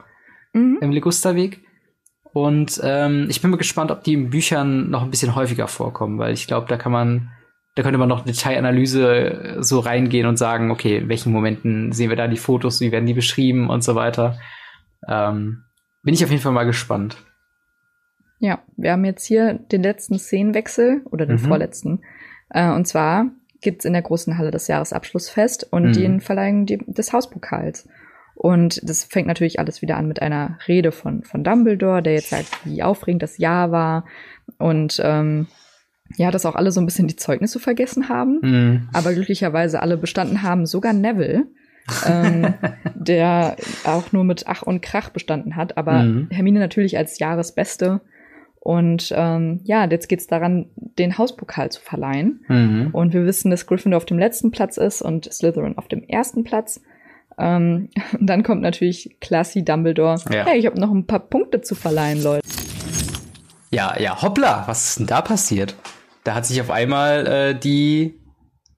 mhm. 0.53 0.79
im 0.81 0.91
Ligusterweg. 0.91 1.63
Und 2.33 2.79
ähm, 2.83 3.27
ich 3.29 3.41
bin 3.41 3.51
mal 3.51 3.57
gespannt, 3.57 3.91
ob 3.91 4.03
die 4.03 4.13
in 4.13 4.29
Büchern 4.29 4.89
noch 4.89 5.03
ein 5.03 5.09
bisschen 5.09 5.35
häufiger 5.35 5.67
vorkommen, 5.67 6.17
weil 6.17 6.33
ich 6.33 6.47
glaube, 6.47 6.67
da 6.67 6.77
kann 6.77 6.91
man, 6.91 7.29
da 7.75 7.83
könnte 7.83 7.97
man 7.97 8.07
noch 8.07 8.23
Detailanalyse 8.23 9.57
äh, 9.57 9.63
so 9.63 9.79
reingehen 9.79 10.25
und 10.25 10.37
sagen, 10.37 10.71
okay, 10.71 10.97
in 10.97 11.09
welchen 11.09 11.33
Momenten 11.33 11.91
sehen 11.91 12.09
wir 12.09 12.15
da 12.15 12.27
die 12.27 12.37
Fotos, 12.37 12.79
wie 12.79 12.91
werden 12.91 13.05
die 13.05 13.13
beschrieben 13.13 13.69
und 13.69 13.83
so 13.83 13.95
weiter. 13.95 14.39
Ähm, 15.07 15.63
bin 16.03 16.13
ich 16.13 16.23
auf 16.23 16.29
jeden 16.29 16.41
Fall 16.41 16.53
mal 16.53 16.65
gespannt. 16.65 17.17
Ja, 18.39 18.59
wir 18.75 18.93
haben 18.93 19.05
jetzt 19.05 19.25
hier 19.25 19.53
den 19.53 19.83
letzten 19.83 20.17
Szenenwechsel 20.17 21.01
oder 21.11 21.25
den 21.25 21.35
mhm. 21.35 21.47
vorletzten. 21.47 22.01
Äh, 22.49 22.71
und 22.71 22.87
zwar 22.87 23.27
gibt's 23.61 23.85
in 23.85 23.93
der 23.93 24.01
großen 24.01 24.37
Halle 24.37 24.51
das 24.51 24.67
Jahresabschlussfest 24.67 25.71
und 25.71 25.89
mhm. 25.89 25.93
den 25.93 26.21
Verleihung 26.21 26.65
des 26.65 27.13
Hauspokals. 27.13 27.87
Und 28.41 28.81
das 28.81 29.03
fängt 29.03 29.27
natürlich 29.27 29.59
alles 29.59 29.83
wieder 29.83 29.97
an 29.97 30.07
mit 30.07 30.19
einer 30.19 30.57
Rede 30.67 30.91
von, 30.91 31.23
von 31.23 31.43
Dumbledore, 31.43 32.01
der 32.01 32.13
jetzt 32.13 32.31
sagt, 32.31 32.65
wie 32.65 32.81
aufregend 32.81 33.21
das 33.21 33.37
Jahr 33.37 33.71
war. 33.71 34.05
Und 34.57 34.99
ähm, 35.03 35.45
ja, 36.17 36.31
dass 36.31 36.47
auch 36.47 36.55
alle 36.55 36.71
so 36.71 36.81
ein 36.81 36.87
bisschen 36.87 37.07
die 37.07 37.15
Zeugnisse 37.15 37.59
vergessen 37.59 38.09
haben, 38.09 38.39
mhm. 38.41 38.89
aber 38.93 39.13
glücklicherweise 39.13 39.79
alle 39.83 39.95
bestanden 39.95 40.41
haben, 40.41 40.65
sogar 40.65 40.91
Neville. 40.91 41.49
ähm, 42.07 42.55
der 42.95 43.57
auch 43.83 44.11
nur 44.11 44.23
mit 44.23 44.45
Ach 44.47 44.63
und 44.63 44.81
Krach 44.81 45.09
bestanden 45.11 45.55
hat, 45.55 45.77
aber 45.77 46.01
mhm. 46.01 46.29
Hermine 46.31 46.59
natürlich 46.59 46.97
als 46.97 47.19
Jahresbeste. 47.19 48.01
Und 48.59 49.13
ähm, 49.15 49.59
ja, 49.65 49.87
jetzt 49.87 50.07
geht's 50.07 50.25
daran, 50.25 50.71
den 50.75 51.19
Hauspokal 51.19 51.69
zu 51.69 51.79
verleihen. 51.79 52.43
Mhm. 52.47 52.89
Und 52.91 53.13
wir 53.13 53.23
wissen, 53.27 53.51
dass 53.51 53.67
Gryffindor 53.67 53.97
auf 53.97 54.05
dem 54.05 54.17
letzten 54.17 54.49
Platz 54.49 54.77
ist 54.77 55.03
und 55.03 55.31
Slytherin 55.31 55.77
auf 55.77 55.87
dem 55.87 56.01
ersten 56.01 56.43
Platz. 56.43 56.81
Ähm, 57.41 57.89
dann 58.19 58.43
kommt 58.43 58.61
natürlich 58.61 59.17
Classy 59.19 59.65
Dumbledore. 59.65 60.21
Ja. 60.31 60.45
Hey, 60.45 60.59
ich 60.59 60.65
habe 60.65 60.79
noch 60.79 60.91
ein 60.91 61.07
paar 61.07 61.19
Punkte 61.19 61.61
zu 61.61 61.75
verleihen, 61.75 62.23
Leute. 62.23 62.47
Ja, 63.71 63.99
ja, 63.99 64.21
hoppla, 64.21 64.63
was 64.67 64.89
ist 64.89 64.99
denn 64.99 65.07
da 65.07 65.21
passiert? 65.21 65.75
Da 66.23 66.35
hat 66.35 66.45
sich 66.45 66.61
auf 66.61 66.69
einmal 66.69 67.25
äh, 67.25 67.55
die 67.55 68.19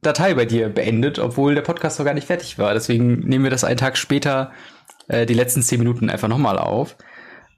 Datei 0.01 0.34
bei 0.34 0.45
dir 0.45 0.70
beendet, 0.70 1.20
obwohl 1.20 1.55
der 1.55 1.61
Podcast 1.61 1.99
noch 1.99 2.05
gar 2.05 2.14
nicht 2.14 2.28
fertig 2.28 2.57
war. 2.59 2.74
Deswegen 2.74 3.20
nehmen 3.20 3.43
wir 3.43 3.51
das 3.51 3.64
einen 3.64 3.78
Tag 3.78 3.97
später 3.97 4.51
äh, 5.07 5.26
die 5.26 5.34
letzten 5.34 5.61
zehn 5.61 5.80
Minuten 5.80 6.09
einfach 6.09 6.28
nochmal 6.28 6.57
auf. 6.57 6.95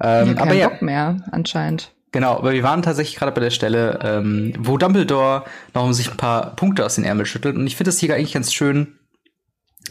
Ähm, 0.02 0.36
ja, 0.36 0.42
aber 0.42 0.54
ja, 0.54 0.70
Bock 0.70 0.82
mehr 0.82 1.18
anscheinend. 1.32 1.94
Genau, 2.12 2.38
aber 2.38 2.54
wir 2.54 2.64
waren 2.64 2.82
tatsächlich 2.82 3.18
gerade 3.18 3.34
bei 3.34 3.42
der 3.42 3.50
Stelle, 3.50 4.00
ähm, 4.02 4.54
wo 4.58 4.78
Dumbledore 4.78 5.44
noch 5.74 5.92
sich 5.92 6.10
ein 6.10 6.18
paar 6.18 6.56
Punkte 6.56 6.86
aus 6.86 6.96
den 6.96 7.04
Ärmel 7.04 7.26
schüttelt. 7.26 7.58
Und 7.58 7.68
ich 7.68 7.76
finde 7.76 7.90
es 7.90 8.00
hier 8.00 8.16
eigentlich 8.16 8.34
ganz 8.34 8.54
schön, 8.54 8.98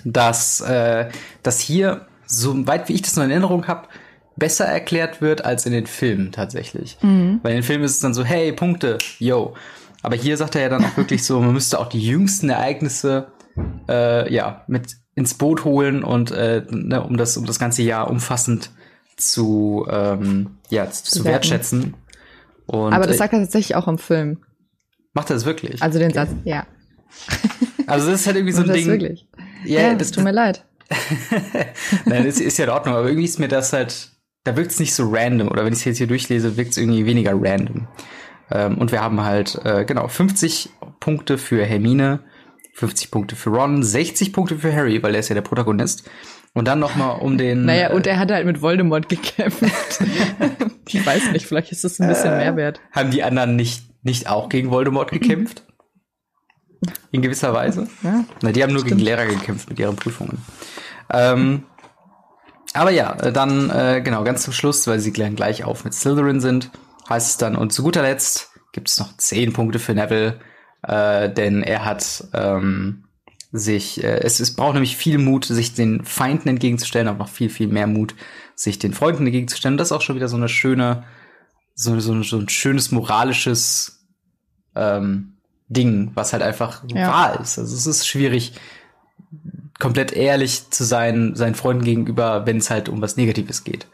dass, 0.04 0.60
äh, 0.60 1.08
dass 1.42 1.60
hier, 1.60 2.06
so 2.26 2.66
weit 2.66 2.88
wie 2.88 2.94
ich 2.94 3.02
das 3.02 3.16
noch 3.16 3.24
in 3.24 3.30
Erinnerung 3.30 3.66
habe, 3.66 3.88
besser 4.36 4.64
erklärt 4.64 5.20
wird 5.20 5.44
als 5.44 5.66
in 5.66 5.72
den 5.72 5.86
Filmen 5.86 6.32
tatsächlich. 6.32 6.98
Mhm. 7.02 7.40
Weil 7.42 7.52
in 7.52 7.58
den 7.58 7.64
Filmen 7.64 7.84
ist 7.84 7.92
es 7.92 8.00
dann 8.00 8.14
so, 8.14 8.24
hey, 8.24 8.52
Punkte, 8.52 8.98
yo. 9.18 9.54
Aber 10.02 10.16
hier 10.16 10.36
sagt 10.36 10.54
er 10.54 10.62
ja 10.62 10.68
dann 10.68 10.84
auch 10.84 10.96
wirklich 10.96 11.24
so, 11.24 11.40
man 11.40 11.52
müsste 11.52 11.78
auch 11.78 11.88
die 11.88 12.00
jüngsten 12.00 12.50
Ereignisse 12.50 13.28
äh, 13.88 14.32
ja 14.32 14.64
mit 14.66 14.96
ins 15.14 15.34
Boot 15.34 15.64
holen 15.64 16.02
und 16.02 16.30
äh, 16.32 16.64
ne, 16.68 17.02
um 17.02 17.16
das 17.16 17.36
um 17.36 17.46
das 17.46 17.58
ganze 17.58 17.82
Jahr 17.82 18.10
umfassend 18.10 18.70
zu 19.16 19.86
ähm, 19.88 20.58
ja 20.70 20.90
zu 20.90 21.24
wertschätzen. 21.24 21.94
Und, 22.66 22.92
Aber 22.92 23.06
das 23.06 23.18
sagt 23.18 23.32
er 23.32 23.40
tatsächlich 23.40 23.76
auch 23.76 23.88
im 23.88 23.98
Film. 23.98 24.42
Macht 25.12 25.30
er 25.30 25.34
das 25.34 25.44
wirklich? 25.44 25.82
Also 25.82 25.98
den 25.98 26.10
okay. 26.10 26.26
Satz, 26.26 26.30
ja. 26.44 26.66
Also 27.86 28.10
das 28.10 28.20
ist 28.20 28.26
halt 28.26 28.36
irgendwie 28.36 28.54
so 28.54 28.62
ein 28.62 28.68
das 28.68 28.76
Ding. 28.76 28.86
Wirklich? 28.88 29.28
Ja, 29.64 29.80
ja 29.80 29.94
das 29.94 30.10
tut 30.10 30.24
mir 30.24 30.32
leid. 30.32 30.64
Nein, 32.04 32.26
das 32.26 32.40
ist 32.40 32.58
ja 32.58 32.64
in 32.64 32.70
Ordnung, 32.70 32.94
aber 32.94 33.06
irgendwie 33.06 33.24
ist 33.24 33.38
mir 33.38 33.48
das 33.48 33.72
halt, 33.72 34.10
da 34.44 34.56
wirkt 34.56 34.72
es 34.72 34.80
nicht 34.80 34.94
so 34.94 35.08
random. 35.10 35.48
Oder 35.48 35.64
wenn 35.64 35.72
ich 35.72 35.80
es 35.80 35.84
jetzt 35.84 35.98
hier 35.98 36.06
durchlese, 36.06 36.56
wirkt 36.56 36.72
es 36.72 36.76
irgendwie 36.76 37.06
weniger 37.06 37.32
random. 37.34 37.88
Ähm, 38.50 38.78
und 38.78 38.92
wir 38.92 39.00
haben 39.00 39.22
halt, 39.22 39.58
äh, 39.64 39.84
genau, 39.84 40.08
50 40.08 40.70
Punkte 41.00 41.38
für 41.38 41.64
Hermine, 41.64 42.20
50 42.74 43.10
Punkte 43.10 43.36
für 43.36 43.50
Ron, 43.50 43.82
60 43.82 44.32
Punkte 44.32 44.56
für 44.58 44.74
Harry, 44.74 45.02
weil 45.02 45.14
er 45.14 45.20
ist 45.20 45.28
ja 45.28 45.34
der 45.34 45.42
Protagonist. 45.42 46.08
Und 46.52 46.68
dann 46.68 46.78
noch 46.78 46.94
mal 46.94 47.12
um 47.12 47.38
den. 47.38 47.64
Naja, 47.64 47.92
und 47.92 48.06
er 48.06 48.18
hat 48.18 48.30
halt 48.30 48.46
mit 48.46 48.62
Voldemort 48.62 49.08
gekämpft. 49.08 49.62
ich 50.88 51.04
weiß 51.04 51.32
nicht, 51.32 51.46
vielleicht 51.46 51.72
ist 51.72 51.84
das 51.84 52.00
ein 52.00 52.08
bisschen 52.08 52.32
äh, 52.32 52.38
Mehrwert. 52.38 52.80
Haben 52.92 53.10
die 53.10 53.22
anderen 53.22 53.56
nicht, 53.56 53.84
nicht 54.04 54.28
auch 54.28 54.48
gegen 54.48 54.70
Voldemort 54.70 55.10
gekämpft? 55.10 55.64
In 57.10 57.22
gewisser 57.22 57.52
Weise? 57.52 57.88
Ja, 58.02 58.24
Na, 58.42 58.52
die 58.52 58.62
haben 58.62 58.72
nur 58.72 58.80
stimmt. 58.80 58.98
gegen 58.98 59.04
Lehrer 59.04 59.26
gekämpft 59.26 59.68
mit 59.68 59.78
ihren 59.78 59.96
Prüfungen. 59.96 60.38
Ähm, 61.10 61.64
aber 62.72 62.90
ja, 62.90 63.14
dann, 63.14 63.70
äh, 63.70 64.02
genau, 64.04 64.24
ganz 64.24 64.42
zum 64.42 64.52
Schluss, 64.52 64.86
weil 64.86 64.98
sie 65.00 65.12
gleich 65.12 65.64
auf 65.64 65.84
mit 65.84 65.94
Slytherin 65.94 66.40
sind, 66.40 66.70
heißt 67.08 67.30
es 67.30 67.36
dann, 67.36 67.56
und 67.56 67.72
zu 67.72 67.82
guter 67.82 68.02
Letzt 68.02 68.50
gibt 68.72 68.88
es 68.88 68.98
noch 68.98 69.16
10 69.16 69.52
Punkte 69.52 69.78
für 69.78 69.94
Neville, 69.94 70.40
äh, 70.82 71.30
denn 71.30 71.62
er 71.62 71.84
hat 71.84 72.24
ähm, 72.32 73.04
sich, 73.52 74.02
äh, 74.02 74.20
es, 74.22 74.40
es 74.40 74.56
braucht 74.56 74.74
nämlich 74.74 74.96
viel 74.96 75.18
Mut, 75.18 75.44
sich 75.44 75.74
den 75.74 76.04
Feinden 76.04 76.48
entgegenzustellen, 76.48 77.06
aber 77.06 77.18
noch 77.18 77.28
viel, 77.28 77.48
viel 77.48 77.68
mehr 77.68 77.86
Mut, 77.86 78.16
sich 78.56 78.80
den 78.80 78.92
Freunden 78.92 79.26
entgegenzustellen. 79.26 79.74
Und 79.74 79.78
das 79.78 79.88
ist 79.88 79.92
auch 79.92 80.02
schon 80.02 80.16
wieder 80.16 80.28
so 80.28 80.36
eine 80.36 80.48
schöne, 80.48 81.04
so, 81.74 81.98
so, 82.00 82.20
so 82.24 82.38
ein 82.38 82.48
schönes 82.48 82.90
moralisches 82.90 84.04
ähm, 84.74 85.33
Ding, 85.68 86.12
was 86.14 86.32
halt 86.32 86.42
einfach 86.42 86.82
ja. 86.88 87.08
wahr 87.08 87.40
ist. 87.40 87.58
Also 87.58 87.74
es 87.74 87.86
ist 87.86 88.06
schwierig, 88.06 88.52
komplett 89.78 90.12
ehrlich 90.12 90.70
zu 90.70 90.84
sein, 90.84 91.34
seinen 91.34 91.54
Freunden 91.54 91.84
gegenüber, 91.84 92.46
wenn 92.46 92.58
es 92.58 92.70
halt 92.70 92.88
um 92.88 93.00
was 93.00 93.16
Negatives 93.16 93.64
geht. 93.64 93.86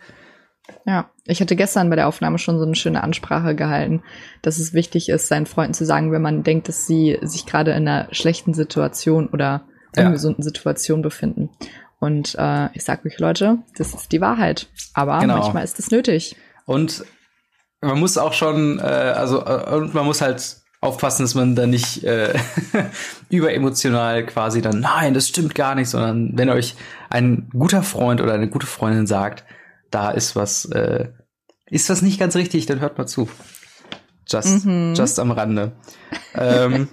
Ja, 0.87 1.11
ich 1.25 1.41
hatte 1.41 1.57
gestern 1.57 1.91
bei 1.91 1.97
der 1.97 2.09
Aufnahme 2.09 2.39
schon 2.39 2.59
so 2.59 2.64
eine 2.64 2.75
schöne 2.75 3.03
Ansprache 3.03 3.55
gehalten, 3.55 4.03
dass 4.43 4.59
es 4.59 4.73
wichtig 4.73 5.09
ist, 5.09 5.29
seinen 5.29 5.47
Freunden 5.47 5.75
zu 5.75 5.85
sagen, 5.85 6.12
wenn 6.12 6.23
man 6.23 6.43
denkt, 6.43 6.68
dass 6.68 6.87
sie 6.87 7.18
sich 7.23 7.47
gerade 7.47 7.73
in 7.73 7.89
einer 7.89 8.09
schlechten 8.12 8.55
Situation 8.55 9.29
oder 9.29 9.62
ungesunden 9.97 10.43
ja. 10.43 10.45
Situation 10.45 11.03
befinden. 11.03 11.51
Und 11.99 12.35
äh, 12.39 12.68
ich 12.73 12.85
sag 12.85 13.05
euch, 13.05 13.18
Leute, 13.18 13.59
das 13.77 13.95
ist 13.95 14.12
die 14.12 14.21
Wahrheit. 14.21 14.68
Aber 14.95 15.18
genau. 15.18 15.39
manchmal 15.39 15.64
ist 15.64 15.79
es 15.79 15.91
nötig. 15.91 16.37
Und 16.64 17.05
man 17.81 17.99
muss 17.99 18.16
auch 18.16 18.33
schon, 18.33 18.79
äh, 18.79 18.83
also 18.83 19.45
äh, 19.45 19.75
und 19.75 19.95
man 19.95 20.07
muss 20.07 20.21
halt 20.21 20.60
aufpassen, 20.81 21.22
dass 21.22 21.35
man 21.35 21.55
da 21.55 21.66
nicht 21.66 22.05
äh, 22.05 22.33
überemotional 23.28 24.24
quasi 24.24 24.62
dann, 24.62 24.81
nein, 24.81 25.14
das 25.14 25.28
stimmt 25.28 25.55
gar 25.55 25.74
nicht, 25.74 25.89
sondern 25.89 26.37
wenn 26.39 26.49
euch 26.49 26.74
ein 27.11 27.49
guter 27.53 27.83
Freund 27.83 28.20
oder 28.20 28.33
eine 28.33 28.49
gute 28.49 28.66
Freundin 28.66 29.07
sagt, 29.07 29.45
da 29.91 30.11
ist 30.11 30.37
was, 30.37 30.64
äh, 30.66 31.09
ist 31.66 31.91
was 31.91 32.03
nicht 32.03 32.18
ganz 32.18 32.35
richtig, 32.37 32.66
dann 32.66 32.81
hört 32.81 32.97
mal 32.97 33.07
zu. 33.07 33.28
Just, 34.26 34.64
mhm. 34.64 34.95
just 34.95 35.18
am 35.18 35.33
Rande. 35.33 35.72
ähm, 36.35 36.89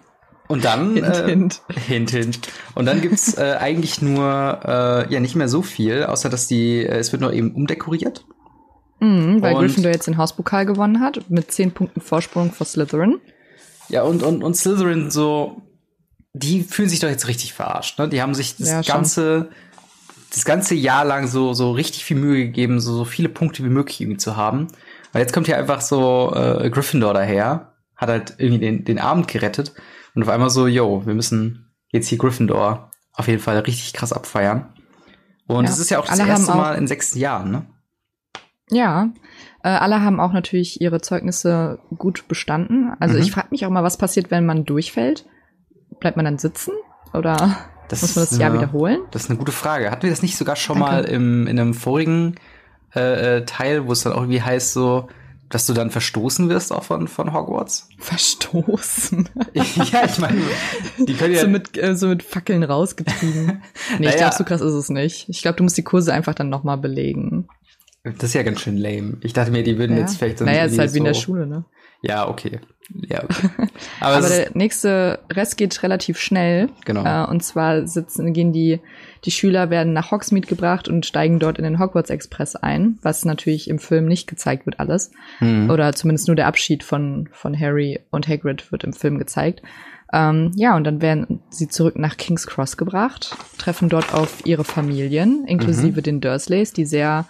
und 0.48 0.64
dann 0.64 0.94
hint, 0.94 1.06
äh, 1.06 1.26
hint. 1.26 1.62
hint, 1.86 2.10
hint. 2.10 2.38
Und 2.74 2.86
dann 2.86 3.00
gibt's 3.00 3.36
äh, 3.38 3.56
eigentlich 3.58 4.02
nur 4.02 4.60
äh, 4.64 5.12
ja 5.12 5.20
nicht 5.20 5.34
mehr 5.34 5.48
so 5.48 5.62
viel, 5.62 6.04
außer 6.04 6.28
dass 6.28 6.46
die 6.46 6.84
äh, 6.84 6.98
es 6.98 7.10
wird 7.12 7.22
noch 7.22 7.32
eben 7.32 7.54
umdekoriert. 7.54 8.24
Mhm, 9.02 9.42
weil 9.42 9.54
und, 9.54 9.62
Gryffindor 9.62 9.90
jetzt 9.90 10.06
den 10.06 10.16
Hauspokal 10.16 10.64
gewonnen 10.64 11.00
hat 11.00 11.28
mit 11.28 11.50
zehn 11.50 11.72
Punkten 11.72 12.00
Vorsprung 12.00 12.52
vor 12.52 12.66
Slytherin. 12.66 13.18
Ja 13.88 14.04
und 14.04 14.22
und 14.22 14.44
und 14.44 14.56
Slytherin 14.56 15.10
so, 15.10 15.62
die 16.34 16.62
fühlen 16.62 16.88
sich 16.88 17.00
doch 17.00 17.08
jetzt 17.08 17.26
richtig 17.26 17.52
verarscht. 17.52 17.98
Ne? 17.98 18.08
Die 18.08 18.22
haben 18.22 18.32
sich 18.32 18.56
das 18.56 18.68
ja, 18.68 18.80
ganze 18.82 19.48
das 20.30 20.44
ganze 20.44 20.76
Jahr 20.76 21.04
lang 21.04 21.26
so, 21.26 21.52
so 21.52 21.72
richtig 21.72 22.04
viel 22.04 22.16
Mühe 22.16 22.44
gegeben, 22.44 22.78
so, 22.78 22.94
so 22.94 23.04
viele 23.04 23.28
Punkte 23.28 23.64
wie 23.64 23.68
möglich 23.68 24.00
irgendwie 24.00 24.18
zu 24.18 24.36
haben. 24.36 24.68
Weil 25.10 25.22
jetzt 25.22 25.32
kommt 25.32 25.46
hier 25.46 25.58
einfach 25.58 25.80
so 25.80 26.32
äh, 26.34 26.70
Gryffindor 26.70 27.12
daher, 27.12 27.72
hat 27.96 28.08
halt 28.08 28.34
irgendwie 28.38 28.60
den, 28.60 28.84
den 28.84 29.00
Abend 29.00 29.26
gerettet 29.26 29.74
und 30.14 30.22
auf 30.22 30.28
einmal 30.28 30.48
so, 30.48 30.68
yo, 30.68 31.04
wir 31.04 31.14
müssen 31.14 31.74
jetzt 31.90 32.06
hier 32.06 32.18
Gryffindor 32.18 32.92
auf 33.12 33.26
jeden 33.26 33.40
Fall 33.40 33.58
richtig 33.58 33.92
krass 33.92 34.12
abfeiern. 34.12 34.72
Und 35.48 35.68
es 35.68 35.76
ja, 35.76 35.82
ist 35.82 35.90
ja 35.90 35.98
auch 35.98 36.06
das 36.06 36.20
erste 36.20 36.54
Mal 36.54 36.76
in 36.76 36.86
sechs 36.86 37.14
Jahren, 37.14 37.50
ne? 37.50 37.66
Ja, 38.72 39.10
äh, 39.62 39.68
alle 39.68 40.02
haben 40.02 40.18
auch 40.18 40.32
natürlich 40.32 40.80
ihre 40.80 41.00
Zeugnisse 41.00 41.78
gut 41.96 42.26
bestanden. 42.26 42.92
Also 42.98 43.16
mhm. 43.16 43.22
ich 43.22 43.32
frage 43.32 43.48
mich 43.50 43.66
auch 43.66 43.70
mal, 43.70 43.84
was 43.84 43.98
passiert, 43.98 44.30
wenn 44.30 44.46
man 44.46 44.64
durchfällt? 44.64 45.26
Bleibt 46.00 46.16
man 46.16 46.24
dann 46.24 46.38
sitzen? 46.38 46.72
Oder? 47.12 47.58
Das 47.88 48.00
Muss 48.00 48.16
man 48.16 48.24
das 48.24 48.38
Jahr 48.38 48.54
wiederholen? 48.54 49.00
Das 49.10 49.24
ist 49.24 49.30
eine 49.30 49.38
gute 49.38 49.52
Frage. 49.52 49.90
Hatten 49.90 50.04
wir 50.04 50.10
das 50.10 50.22
nicht 50.22 50.36
sogar 50.36 50.56
schon 50.56 50.78
Danke. 50.78 50.94
mal 50.94 51.04
im, 51.04 51.46
in 51.46 51.60
einem 51.60 51.74
vorigen 51.74 52.36
äh, 52.96 53.38
äh, 53.38 53.44
Teil, 53.44 53.86
wo 53.86 53.92
es 53.92 54.02
dann 54.02 54.14
auch 54.14 54.22
irgendwie 54.22 54.40
heißt 54.40 54.72
so, 54.72 55.08
dass 55.50 55.66
du 55.66 55.74
dann 55.74 55.90
verstoßen 55.90 56.48
wirst 56.48 56.72
auch 56.72 56.84
von, 56.84 57.06
von 57.06 57.34
Hogwarts? 57.34 57.90
Verstoßen? 57.98 59.28
ja, 59.52 60.04
ich 60.06 60.18
meine, 60.18 60.40
die 60.98 61.12
können 61.12 61.34
ja... 61.34 61.42
So 61.42 61.48
mit, 61.48 61.76
äh, 61.76 61.94
so 61.94 62.08
mit 62.08 62.22
Fackeln 62.22 62.62
rausgetrieben. 62.62 63.46
nee, 63.90 63.96
naja. 63.98 64.10
ich 64.10 64.16
glaube, 64.16 64.34
so 64.34 64.44
krass 64.44 64.62
ist 64.62 64.72
es 64.72 64.88
nicht. 64.88 65.28
Ich 65.28 65.42
glaube, 65.42 65.58
du 65.58 65.62
musst 65.62 65.76
die 65.76 65.84
Kurse 65.84 66.14
einfach 66.14 66.34
dann 66.34 66.48
nochmal 66.48 66.78
belegen. 66.78 67.48
Das 68.04 68.24
ist 68.24 68.34
ja 68.34 68.42
ganz 68.42 68.60
schön 68.60 68.76
lame. 68.76 69.18
Ich 69.22 69.32
dachte 69.32 69.52
mir, 69.52 69.62
die 69.62 69.78
würden 69.78 69.96
ja. 69.96 70.02
jetzt 70.02 70.16
vielleicht 70.16 70.38
so. 70.38 70.44
Naja, 70.44 70.64
ist 70.64 70.78
halt 70.78 70.90
so 70.90 70.94
wie 70.94 70.98
in 70.98 71.04
der 71.04 71.14
Schule, 71.14 71.46
ne? 71.46 71.64
Ja, 72.02 72.28
okay. 72.28 72.58
Ja, 73.08 73.22
okay. 73.22 73.48
Aber, 74.00 74.16
Aber 74.16 74.28
der 74.28 74.50
nächste 74.54 75.20
Rest 75.30 75.56
geht 75.56 75.82
relativ 75.84 76.18
schnell. 76.18 76.68
Genau. 76.84 77.04
Äh, 77.04 77.30
und 77.30 77.44
zwar 77.44 77.86
sitzen, 77.86 78.32
gehen 78.32 78.52
die, 78.52 78.80
die 79.24 79.30
Schüler 79.30 79.70
werden 79.70 79.92
nach 79.92 80.10
Hogsmeade 80.10 80.48
gebracht 80.48 80.88
und 80.88 81.06
steigen 81.06 81.38
dort 81.38 81.58
in 81.58 81.64
den 81.64 81.78
Hogwarts 81.78 82.10
Express 82.10 82.56
ein, 82.56 82.98
was 83.02 83.24
natürlich 83.24 83.70
im 83.70 83.78
Film 83.78 84.06
nicht 84.06 84.26
gezeigt 84.26 84.66
wird 84.66 84.80
alles. 84.80 85.12
Mhm. 85.38 85.70
Oder 85.70 85.92
zumindest 85.92 86.26
nur 86.26 86.34
der 86.34 86.48
Abschied 86.48 86.82
von, 86.82 87.28
von 87.30 87.58
Harry 87.58 88.00
und 88.10 88.26
Hagrid 88.26 88.72
wird 88.72 88.82
im 88.82 88.92
Film 88.92 89.18
gezeigt. 89.18 89.62
Ähm, 90.12 90.50
ja, 90.56 90.76
und 90.76 90.84
dann 90.84 91.00
werden 91.00 91.40
sie 91.48 91.68
zurück 91.68 91.96
nach 91.96 92.16
King's 92.16 92.46
Cross 92.46 92.76
gebracht, 92.76 93.34
treffen 93.56 93.88
dort 93.88 94.12
auf 94.12 94.44
ihre 94.44 94.64
Familien, 94.64 95.46
inklusive 95.46 96.00
mhm. 96.00 96.04
den 96.04 96.20
Dursleys, 96.20 96.72
die 96.72 96.84
sehr 96.84 97.26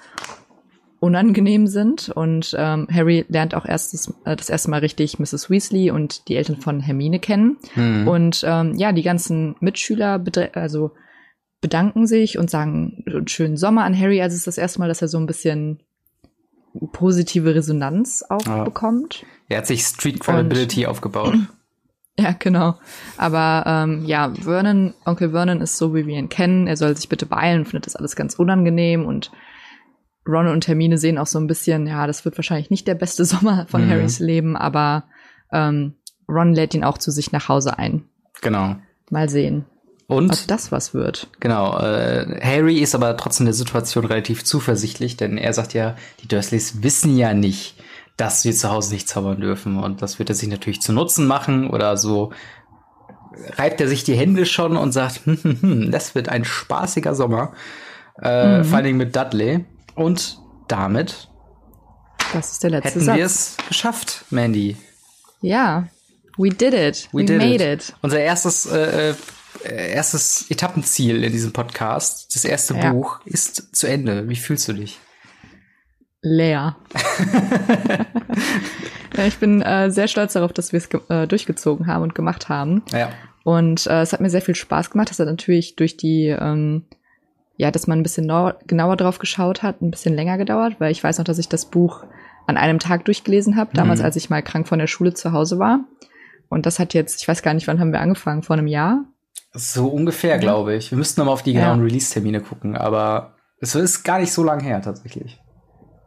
unangenehm 1.02 1.66
sind. 1.66 2.10
Und 2.10 2.54
ähm, 2.56 2.86
Harry 2.90 3.24
lernt 3.28 3.56
auch 3.56 3.66
erst 3.66 3.92
das, 3.92 4.14
äh, 4.24 4.36
das 4.36 4.48
erste 4.48 4.70
Mal 4.70 4.80
richtig 4.80 5.18
Mrs. 5.18 5.50
Weasley 5.50 5.90
und 5.90 6.28
die 6.28 6.36
Eltern 6.36 6.58
von 6.58 6.78
Hermine 6.78 7.18
kennen. 7.18 7.58
Mhm. 7.74 8.06
Und 8.06 8.44
ähm, 8.46 8.76
ja, 8.76 8.92
die 8.92 9.02
ganzen 9.02 9.56
Mitschüler 9.58 10.22
also 10.54 10.92
bedanken 11.60 12.06
sich 12.06 12.38
und 12.38 12.50
sagen 12.50 13.02
einen 13.04 13.26
schönen 13.26 13.56
Sommer 13.56 13.84
an 13.84 13.98
Harry. 13.98 14.22
Also 14.22 14.34
es 14.34 14.40
ist 14.40 14.46
das 14.46 14.58
erste 14.58 14.78
Mal, 14.78 14.88
dass 14.88 15.02
er 15.02 15.08
so 15.08 15.18
ein 15.18 15.26
bisschen 15.26 15.80
positive 16.92 17.52
Resonanz 17.54 18.24
auch 18.28 18.46
ja. 18.46 18.62
bekommt. 18.62 19.26
Er 19.48 19.58
hat 19.58 19.66
sich 19.66 19.82
Street 19.82 20.20
Credibility 20.20 20.86
und, 20.86 20.90
aufgebaut. 20.90 21.34
Ja, 22.18 22.36
genau. 22.38 22.74
Aber 23.16 23.64
ähm, 23.66 24.04
ja, 24.04 24.30
Vernon, 24.34 24.92
Onkel 25.06 25.30
Vernon 25.30 25.62
ist 25.62 25.78
so, 25.78 25.94
wie 25.94 26.06
wir 26.06 26.18
ihn 26.18 26.28
kennen. 26.28 26.66
Er 26.66 26.76
soll 26.76 26.94
sich 26.94 27.08
bitte 27.08 27.24
beeilen, 27.24 27.64
findet 27.64 27.86
das 27.86 27.96
alles 27.96 28.16
ganz 28.16 28.34
unangenehm 28.34 29.06
und 29.06 29.32
Ron 30.26 30.48
und 30.48 30.66
Hermine 30.68 30.98
sehen 30.98 31.18
auch 31.18 31.26
so 31.26 31.38
ein 31.38 31.46
bisschen, 31.46 31.86
ja, 31.86 32.06
das 32.06 32.24
wird 32.24 32.38
wahrscheinlich 32.38 32.70
nicht 32.70 32.86
der 32.86 32.94
beste 32.94 33.24
Sommer 33.26 33.66
von 33.68 33.86
mhm. 33.86 33.90
Harrys 33.90 34.18
Leben, 34.18 34.56
aber 34.56 35.04
ähm, 35.52 35.94
Ron 36.28 36.54
lädt 36.54 36.74
ihn 36.74 36.84
auch 36.84 36.98
zu 36.98 37.10
sich 37.10 37.32
nach 37.32 37.48
Hause 37.48 37.78
ein. 37.78 38.04
Genau. 38.40 38.76
Mal 39.10 39.28
sehen. 39.28 39.64
Und 40.06 40.32
ob 40.32 40.46
das 40.46 40.72
was 40.72 40.94
wird. 40.94 41.28
Genau. 41.40 41.78
Äh, 41.78 42.40
Harry 42.42 42.78
ist 42.78 42.94
aber 42.94 43.16
trotzdem 43.16 43.46
der 43.46 43.54
Situation 43.54 44.04
relativ 44.04 44.44
zuversichtlich, 44.44 45.16
denn 45.16 45.38
er 45.38 45.52
sagt 45.52 45.74
ja, 45.74 45.96
die 46.20 46.28
Dursleys 46.28 46.82
wissen 46.82 47.16
ja 47.16 47.34
nicht, 47.34 47.76
dass 48.16 48.44
wir 48.44 48.52
zu 48.52 48.70
Hause 48.70 48.92
nicht 48.92 49.08
zaubern 49.08 49.40
dürfen. 49.40 49.78
Und 49.78 50.02
das 50.02 50.18
wird 50.18 50.28
er 50.28 50.34
sich 50.34 50.48
natürlich 50.48 50.82
zu 50.82 50.92
Nutzen 50.92 51.26
machen 51.26 51.70
oder 51.70 51.96
so 51.96 52.32
reibt 53.56 53.80
er 53.80 53.88
sich 53.88 54.04
die 54.04 54.14
Hände 54.14 54.46
schon 54.46 54.76
und 54.76 54.92
sagt, 54.92 55.22
hm, 55.24 55.38
hm, 55.42 55.62
hm, 55.62 55.90
das 55.90 56.14
wird 56.14 56.28
ein 56.28 56.44
spaßiger 56.44 57.14
Sommer. 57.14 57.52
Äh, 58.20 58.58
mhm. 58.58 58.64
Vor 58.64 58.76
allen 58.76 58.84
Dingen 58.84 58.98
mit 58.98 59.16
Dudley. 59.16 59.64
Und 59.94 60.38
damit 60.68 61.28
Das 62.32 62.52
ist 62.52 62.62
der 62.62 62.70
letzte 62.70 62.90
Hätten 62.90 63.00
Satz. 63.04 63.16
wir 63.16 63.24
es 63.26 63.56
geschafft, 63.68 64.24
Mandy. 64.30 64.76
Ja, 65.40 65.88
we 66.38 66.48
did 66.50 66.74
it. 66.74 67.08
We, 67.12 67.24
did 67.24 67.38
made 67.38 67.72
it. 67.72 67.92
Unser 68.02 68.20
erstes, 68.20 68.66
äh, 68.66 69.14
äh, 69.64 69.92
erstes 69.92 70.50
Etappenziel 70.50 71.24
in 71.24 71.32
diesem 71.32 71.52
Podcast, 71.52 72.34
das 72.34 72.44
erste 72.44 72.74
Ja. 72.74 72.92
Buch, 72.92 73.20
ist 73.24 73.74
zu 73.76 73.86
Ende. 73.86 74.28
Wie 74.28 74.36
fühlst 74.36 74.68
du 74.68 74.72
dich? 74.72 74.98
Leer. 76.22 76.76
ja, 79.16 79.26
ich 79.26 79.36
bin 79.38 79.60
äh, 79.62 79.90
sehr 79.90 80.08
stolz 80.08 80.34
darauf, 80.34 80.52
dass 80.52 80.72
wir 80.72 80.78
es 80.78 80.88
äh, 81.10 81.26
durchgezogen 81.26 81.86
haben 81.86 82.02
und 82.02 82.14
gemacht 82.14 82.48
haben. 82.48 82.82
Ja. 82.92 83.10
Und 83.44 83.86
äh, 83.88 84.02
es 84.02 84.12
hat 84.12 84.20
mir 84.20 84.30
sehr 84.30 84.42
viel 84.42 84.54
Spaß 84.54 84.90
gemacht. 84.90 85.10
Das 85.10 85.18
hat 85.18 85.26
natürlich 85.26 85.74
durch 85.74 85.96
die, 85.96 86.28
ähm, 86.28 86.84
ja, 87.56 87.70
dass 87.70 87.86
man 87.86 87.98
ein 88.00 88.02
bisschen 88.02 88.26
nau 88.26 88.52
genauer 88.66 88.96
drauf 88.96 89.18
geschaut 89.18 89.62
hat, 89.62 89.82
ein 89.82 89.90
bisschen 89.90 90.14
länger 90.14 90.38
gedauert, 90.38 90.76
weil 90.78 90.90
ich 90.92 91.02
weiß 91.04 91.18
noch, 91.18 91.24
dass 91.24 91.38
ich 91.38 91.48
das 91.48 91.66
Buch 91.66 92.04
an 92.46 92.56
einem 92.56 92.78
Tag 92.78 93.04
durchgelesen 93.04 93.56
habe, 93.56 93.70
damals, 93.74 94.00
Mhm. 94.00 94.06
als 94.06 94.16
ich 94.16 94.30
mal 94.30 94.42
krank 94.42 94.66
von 94.66 94.78
der 94.78 94.86
Schule 94.88 95.14
zu 95.14 95.32
Hause 95.32 95.58
war. 95.58 95.80
Und 96.48 96.66
das 96.66 96.78
hat 96.78 96.92
jetzt, 96.94 97.20
ich 97.22 97.28
weiß 97.28 97.42
gar 97.42 97.54
nicht, 97.54 97.66
wann 97.68 97.78
haben 97.80 97.92
wir 97.92 98.00
angefangen, 98.00 98.42
vor 98.42 98.54
einem 98.56 98.66
Jahr? 98.66 99.04
So 99.54 99.86
ungefähr, 99.88 100.36
Mhm. 100.36 100.40
glaube 100.40 100.74
ich. 100.74 100.90
Wir 100.90 100.98
müssten 100.98 101.20
noch 101.20 101.26
mal 101.26 101.32
auf 101.32 101.42
die 101.42 101.52
Ja. 101.52 101.60
genauen 101.60 101.82
Release-Termine 101.82 102.40
gucken, 102.40 102.76
aber 102.76 103.34
es 103.60 103.74
ist 103.74 104.02
gar 104.02 104.18
nicht 104.18 104.32
so 104.32 104.42
lang 104.42 104.60
her, 104.60 104.82
tatsächlich. 104.82 105.38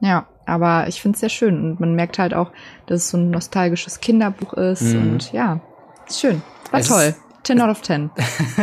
Ja, 0.01 0.27
aber 0.45 0.87
ich 0.87 1.01
finde 1.01 1.15
es 1.15 1.21
sehr 1.21 1.29
schön 1.29 1.57
und 1.71 1.79
man 1.79 1.95
merkt 1.95 2.19
halt 2.19 2.33
auch, 2.33 2.51
dass 2.87 3.03
es 3.03 3.09
so 3.09 3.17
ein 3.17 3.29
nostalgisches 3.31 4.01
Kinderbuch 4.01 4.53
ist 4.53 4.81
Mhm. 4.93 5.01
und 5.13 5.31
ja, 5.31 5.61
ist 6.07 6.19
schön. 6.19 6.41
War 6.71 6.79
Es 6.81 6.87
toll. 6.89 7.03
ist- 7.03 7.19
10 7.45 7.61
out 7.61 7.69
of 7.69 7.81
10. 7.81 8.09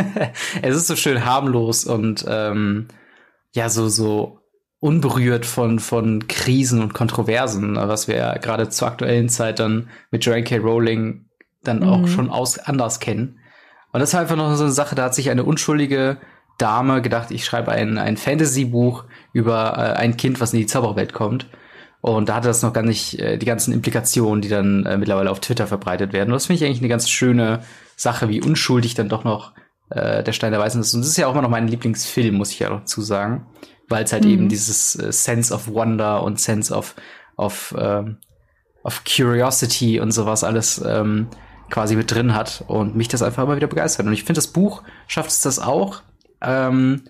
es 0.61 0.75
ist 0.75 0.87
so 0.87 0.95
schön 0.95 1.25
harmlos 1.25 1.85
und 1.85 2.25
ähm, 2.27 2.87
ja, 3.53 3.69
so, 3.69 3.87
so 3.89 4.39
unberührt 4.79 5.45
von, 5.45 5.79
von 5.79 6.27
Krisen 6.27 6.81
und 6.81 6.93
Kontroversen, 6.93 7.75
was 7.77 8.07
wir 8.07 8.15
ja 8.17 8.37
gerade 8.37 8.69
zur 8.69 8.89
aktuellen 8.89 9.29
Zeit 9.29 9.59
dann 9.59 9.89
mit 10.11 10.25
Joanne 10.25 10.43
K. 10.43 10.57
Rowling 10.57 11.25
dann 11.63 11.83
auch 11.83 12.01
Mhm. 12.01 12.07
schon 12.07 12.29
aus, 12.29 12.59
anders 12.59 12.99
kennen. 12.99 13.39
Und 13.93 14.01
das 14.01 14.09
ist 14.09 14.15
einfach 14.15 14.35
noch 14.35 14.53
so 14.55 14.63
eine 14.63 14.73
Sache, 14.73 14.95
da 14.95 15.05
hat 15.05 15.15
sich 15.15 15.29
eine 15.29 15.43
unschuldige 15.45 16.17
Dame 16.57 17.01
gedacht, 17.01 17.31
ich 17.31 17.45
schreibe 17.45 17.71
ein, 17.71 17.97
ein 17.97 18.17
Fantasy-Buch 18.17 19.05
über 19.31 19.73
äh, 19.77 19.97
ein 19.99 20.17
Kind, 20.17 20.41
was 20.41 20.51
in 20.53 20.59
die 20.59 20.65
Zauberwelt 20.65 21.13
kommt. 21.13 21.47
Und 22.01 22.27
da 22.27 22.35
hatte 22.35 22.49
das 22.49 22.61
noch 22.61 22.73
gar 22.73 22.83
nicht 22.83 23.17
äh, 23.19 23.37
die 23.37 23.45
ganzen 23.45 23.73
Implikationen, 23.73 24.41
die 24.41 24.49
dann 24.49 24.85
äh, 24.85 24.97
mittlerweile 24.97 25.31
auf 25.31 25.39
Twitter 25.39 25.67
verbreitet 25.67 26.11
werden. 26.11 26.29
Und 26.29 26.33
das 26.33 26.47
finde 26.47 26.57
ich 26.61 26.65
eigentlich 26.65 26.81
eine 26.81 26.89
ganz 26.89 27.09
schöne 27.09 27.61
Sache, 27.95 28.29
wie 28.29 28.41
unschuldig 28.41 28.95
dann 28.95 29.09
doch 29.09 29.23
noch 29.23 29.53
äh, 29.89 30.23
der 30.23 30.33
Stein 30.33 30.51
der 30.51 30.59
Weisen 30.61 30.81
ist. 30.81 30.93
Und 30.93 31.01
das 31.01 31.09
ist 31.09 31.17
ja 31.17 31.27
auch 31.27 31.33
immer 31.33 31.41
noch 31.41 31.49
mein 31.49 31.67
Lieblingsfilm, 31.67 32.35
muss 32.35 32.51
ich 32.51 32.59
ja 32.59 32.69
dazu 32.69 33.01
sagen. 33.01 33.45
Weil 33.89 34.05
es 34.05 34.13
halt 34.13 34.23
Mhm. 34.23 34.29
eben 34.31 34.49
dieses 34.49 34.95
äh, 34.95 35.11
Sense 35.11 35.53
of 35.53 35.67
Wonder 35.67 36.23
und 36.23 36.39
Sense 36.39 36.73
of, 36.73 36.95
of, 37.37 37.75
ähm, 37.77 38.17
of 38.83 39.03
Curiosity 39.03 39.99
und 39.99 40.11
sowas 40.11 40.43
alles 40.43 40.81
ähm, 40.85 41.27
quasi 41.69 41.95
mit 41.95 42.11
drin 42.11 42.33
hat 42.35 42.63
und 42.67 42.95
mich 42.95 43.07
das 43.07 43.21
einfach 43.21 43.43
immer 43.43 43.55
wieder 43.55 43.67
begeistert. 43.67 44.05
Und 44.05 44.13
ich 44.13 44.23
finde, 44.23 44.37
das 44.37 44.47
Buch 44.47 44.83
schafft 45.07 45.29
es 45.29 45.41
das 45.41 45.59
auch. 45.59 46.01
Ähm, 46.41 47.03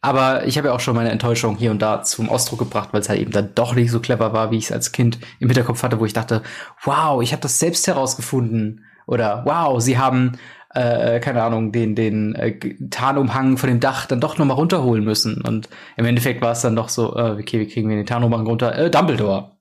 aber 0.00 0.46
ich 0.46 0.58
habe 0.58 0.68
ja 0.68 0.74
auch 0.74 0.80
schon 0.80 0.96
meine 0.96 1.10
Enttäuschung 1.10 1.56
hier 1.56 1.70
und 1.70 1.80
da 1.80 2.02
zum 2.02 2.28
Ausdruck 2.28 2.58
gebracht, 2.58 2.88
weil 2.92 3.00
es 3.00 3.08
halt 3.08 3.20
eben 3.20 3.30
dann 3.30 3.54
doch 3.54 3.74
nicht 3.74 3.90
so 3.92 4.00
clever 4.00 4.32
war, 4.32 4.50
wie 4.50 4.56
ich 4.56 4.64
es 4.64 4.72
als 4.72 4.90
Kind 4.90 5.18
im 5.38 5.48
Hinterkopf 5.48 5.82
hatte, 5.84 6.00
wo 6.00 6.04
ich 6.04 6.12
dachte, 6.12 6.42
wow, 6.82 7.22
ich 7.22 7.32
habe 7.32 7.42
das 7.42 7.60
selbst 7.60 7.86
herausgefunden. 7.86 8.84
Oder 9.06 9.42
wow, 9.44 9.80
sie 9.80 9.98
haben, 9.98 10.32
äh, 10.74 11.20
keine 11.20 11.42
Ahnung, 11.42 11.72
den, 11.72 11.94
den 11.94 12.34
äh, 12.34 12.58
Tarnumhang 12.90 13.58
von 13.58 13.68
dem 13.68 13.80
Dach 13.80 14.06
dann 14.06 14.20
doch 14.20 14.38
nochmal 14.38 14.56
runterholen 14.56 15.04
müssen. 15.04 15.42
Und 15.42 15.68
im 15.96 16.04
Endeffekt 16.04 16.42
war 16.42 16.52
es 16.52 16.60
dann 16.62 16.76
doch 16.76 16.88
so, 16.88 17.16
äh, 17.16 17.36
okay, 17.40 17.60
wie 17.60 17.68
kriegen 17.68 17.88
wir 17.88 17.96
den 17.96 18.06
Tarnumhang 18.06 18.46
runter? 18.46 18.76
Äh, 18.76 18.90
Dumbledore. 18.90 19.52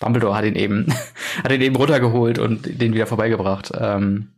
Dumbledore 0.00 0.34
hat 0.34 0.44
ihn 0.44 0.56
eben, 0.56 0.86
hat 1.44 1.52
ihn 1.52 1.60
eben 1.60 1.76
runtergeholt 1.76 2.38
und 2.38 2.80
den 2.80 2.94
wieder 2.94 3.06
vorbeigebracht. 3.06 3.72
Ähm, 3.78 4.28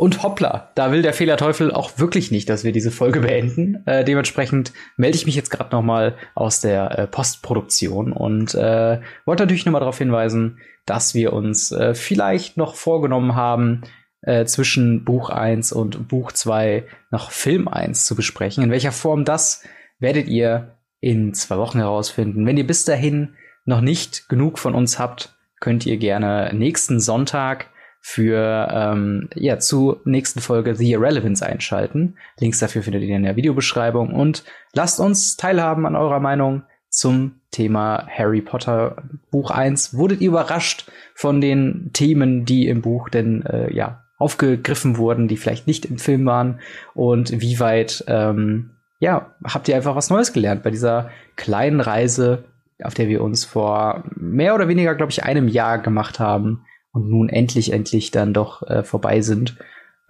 und 0.00 0.22
hoppla, 0.22 0.70
da 0.76 0.92
will 0.92 1.02
der 1.02 1.12
Fehlerteufel 1.12 1.70
auch 1.72 1.98
wirklich 1.98 2.30
nicht, 2.30 2.48
dass 2.48 2.64
wir 2.64 2.72
diese 2.72 2.90
Folge 2.90 3.20
beenden. 3.20 3.86
Äh, 3.86 4.02
dementsprechend 4.02 4.72
melde 4.96 5.18
ich 5.18 5.26
mich 5.26 5.34
jetzt 5.34 5.50
gerade 5.50 5.76
noch 5.76 5.82
mal 5.82 6.16
aus 6.34 6.62
der 6.62 6.98
äh, 6.98 7.06
Postproduktion 7.06 8.14
und 8.14 8.54
äh, 8.54 8.98
wollte 9.26 9.42
natürlich 9.42 9.66
noch 9.66 9.74
mal 9.74 9.80
darauf 9.80 9.98
hinweisen, 9.98 10.58
dass 10.90 11.14
wir 11.14 11.32
uns 11.32 11.70
äh, 11.70 11.94
vielleicht 11.94 12.56
noch 12.56 12.74
vorgenommen 12.74 13.36
haben, 13.36 13.82
äh, 14.22 14.44
zwischen 14.44 15.04
Buch 15.04 15.30
1 15.30 15.70
und 15.70 16.08
Buch 16.08 16.32
2 16.32 16.84
noch 17.12 17.30
Film 17.30 17.68
1 17.68 18.04
zu 18.04 18.16
besprechen. 18.16 18.64
In 18.64 18.72
welcher 18.72 18.90
Form 18.90 19.24
das 19.24 19.62
werdet 20.00 20.26
ihr 20.26 20.78
in 20.98 21.32
zwei 21.32 21.58
Wochen 21.58 21.78
herausfinden. 21.78 22.44
Wenn 22.44 22.56
ihr 22.56 22.66
bis 22.66 22.84
dahin 22.84 23.36
noch 23.64 23.80
nicht 23.80 24.28
genug 24.28 24.58
von 24.58 24.74
uns 24.74 24.98
habt, 24.98 25.36
könnt 25.60 25.86
ihr 25.86 25.96
gerne 25.96 26.50
nächsten 26.52 26.98
Sonntag 26.98 27.68
für 28.00 28.68
ähm, 28.72 29.30
ja 29.36 29.60
zur 29.60 30.00
nächsten 30.04 30.40
Folge 30.40 30.74
The 30.74 30.90
Irrelevance 30.90 31.46
einschalten. 31.46 32.16
Links 32.40 32.58
dafür 32.58 32.82
findet 32.82 33.04
ihr 33.04 33.14
in 33.14 33.22
der 33.22 33.36
Videobeschreibung 33.36 34.12
und 34.12 34.42
lasst 34.72 34.98
uns 34.98 35.36
teilhaben 35.36 35.86
an 35.86 35.94
eurer 35.94 36.18
Meinung 36.18 36.64
zum 36.88 37.39
Thema 37.50 38.06
Harry 38.08 38.40
Potter 38.40 38.96
Buch 39.30 39.50
1. 39.50 39.94
Wurdet 39.96 40.20
ihr 40.20 40.28
überrascht 40.28 40.90
von 41.14 41.40
den 41.40 41.90
Themen, 41.92 42.44
die 42.44 42.68
im 42.68 42.82
Buch 42.82 43.08
denn 43.08 43.44
äh, 43.44 43.72
ja 43.72 44.04
aufgegriffen 44.18 44.98
wurden, 44.98 45.28
die 45.28 45.36
vielleicht 45.36 45.66
nicht 45.66 45.86
im 45.86 45.98
Film 45.98 46.26
waren 46.26 46.60
und 46.94 47.40
wie 47.40 47.58
weit 47.58 48.04
ähm, 48.06 48.70
ja 48.98 49.34
habt 49.42 49.66
ihr 49.68 49.76
einfach 49.76 49.96
was 49.96 50.10
Neues 50.10 50.32
gelernt 50.32 50.62
bei 50.62 50.70
dieser 50.70 51.10
kleinen 51.36 51.80
Reise, 51.80 52.44
auf 52.82 52.94
der 52.94 53.08
wir 53.08 53.22
uns 53.22 53.44
vor 53.44 54.04
mehr 54.14 54.54
oder 54.54 54.68
weniger, 54.68 54.94
glaube 54.94 55.10
ich, 55.10 55.24
einem 55.24 55.48
Jahr 55.48 55.78
gemacht 55.78 56.20
haben 56.20 56.66
und 56.92 57.08
nun 57.08 57.28
endlich, 57.28 57.72
endlich 57.72 58.10
dann 58.10 58.34
doch 58.34 58.62
äh, 58.62 58.82
vorbei 58.82 59.22
sind. 59.22 59.56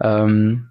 Ähm, 0.01 0.70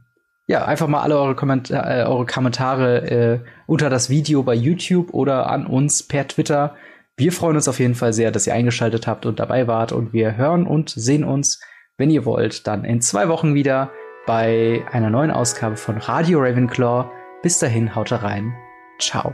ja, 0.50 0.64
einfach 0.64 0.88
mal 0.88 1.02
alle 1.02 1.16
eure, 1.16 1.36
Kommentar 1.36 1.88
äh, 1.88 2.02
eure 2.02 2.26
Kommentare 2.26 3.08
äh, 3.08 3.38
unter 3.68 3.88
das 3.88 4.10
Video 4.10 4.42
bei 4.42 4.54
YouTube 4.54 5.14
oder 5.14 5.48
an 5.48 5.64
uns 5.64 6.02
per 6.02 6.26
Twitter. 6.26 6.74
Wir 7.16 7.30
freuen 7.30 7.54
uns 7.54 7.68
auf 7.68 7.78
jeden 7.78 7.94
Fall 7.94 8.12
sehr, 8.12 8.32
dass 8.32 8.48
ihr 8.48 8.54
eingeschaltet 8.54 9.06
habt 9.06 9.26
und 9.26 9.38
dabei 9.38 9.68
wart 9.68 9.92
und 9.92 10.12
wir 10.12 10.36
hören 10.36 10.66
und 10.66 10.90
sehen 10.90 11.22
uns, 11.22 11.60
wenn 11.98 12.10
ihr 12.10 12.24
wollt, 12.24 12.66
dann 12.66 12.84
in 12.84 13.00
zwei 13.00 13.28
Wochen 13.28 13.54
wieder 13.54 13.92
bei 14.26 14.82
einer 14.90 15.08
neuen 15.08 15.30
Ausgabe 15.30 15.76
von 15.76 15.98
Radio 15.98 16.40
Ravenclaw. 16.40 17.08
Bis 17.44 17.60
dahin, 17.60 17.94
haut 17.94 18.10
rein. 18.10 18.52
Ciao. 18.98 19.32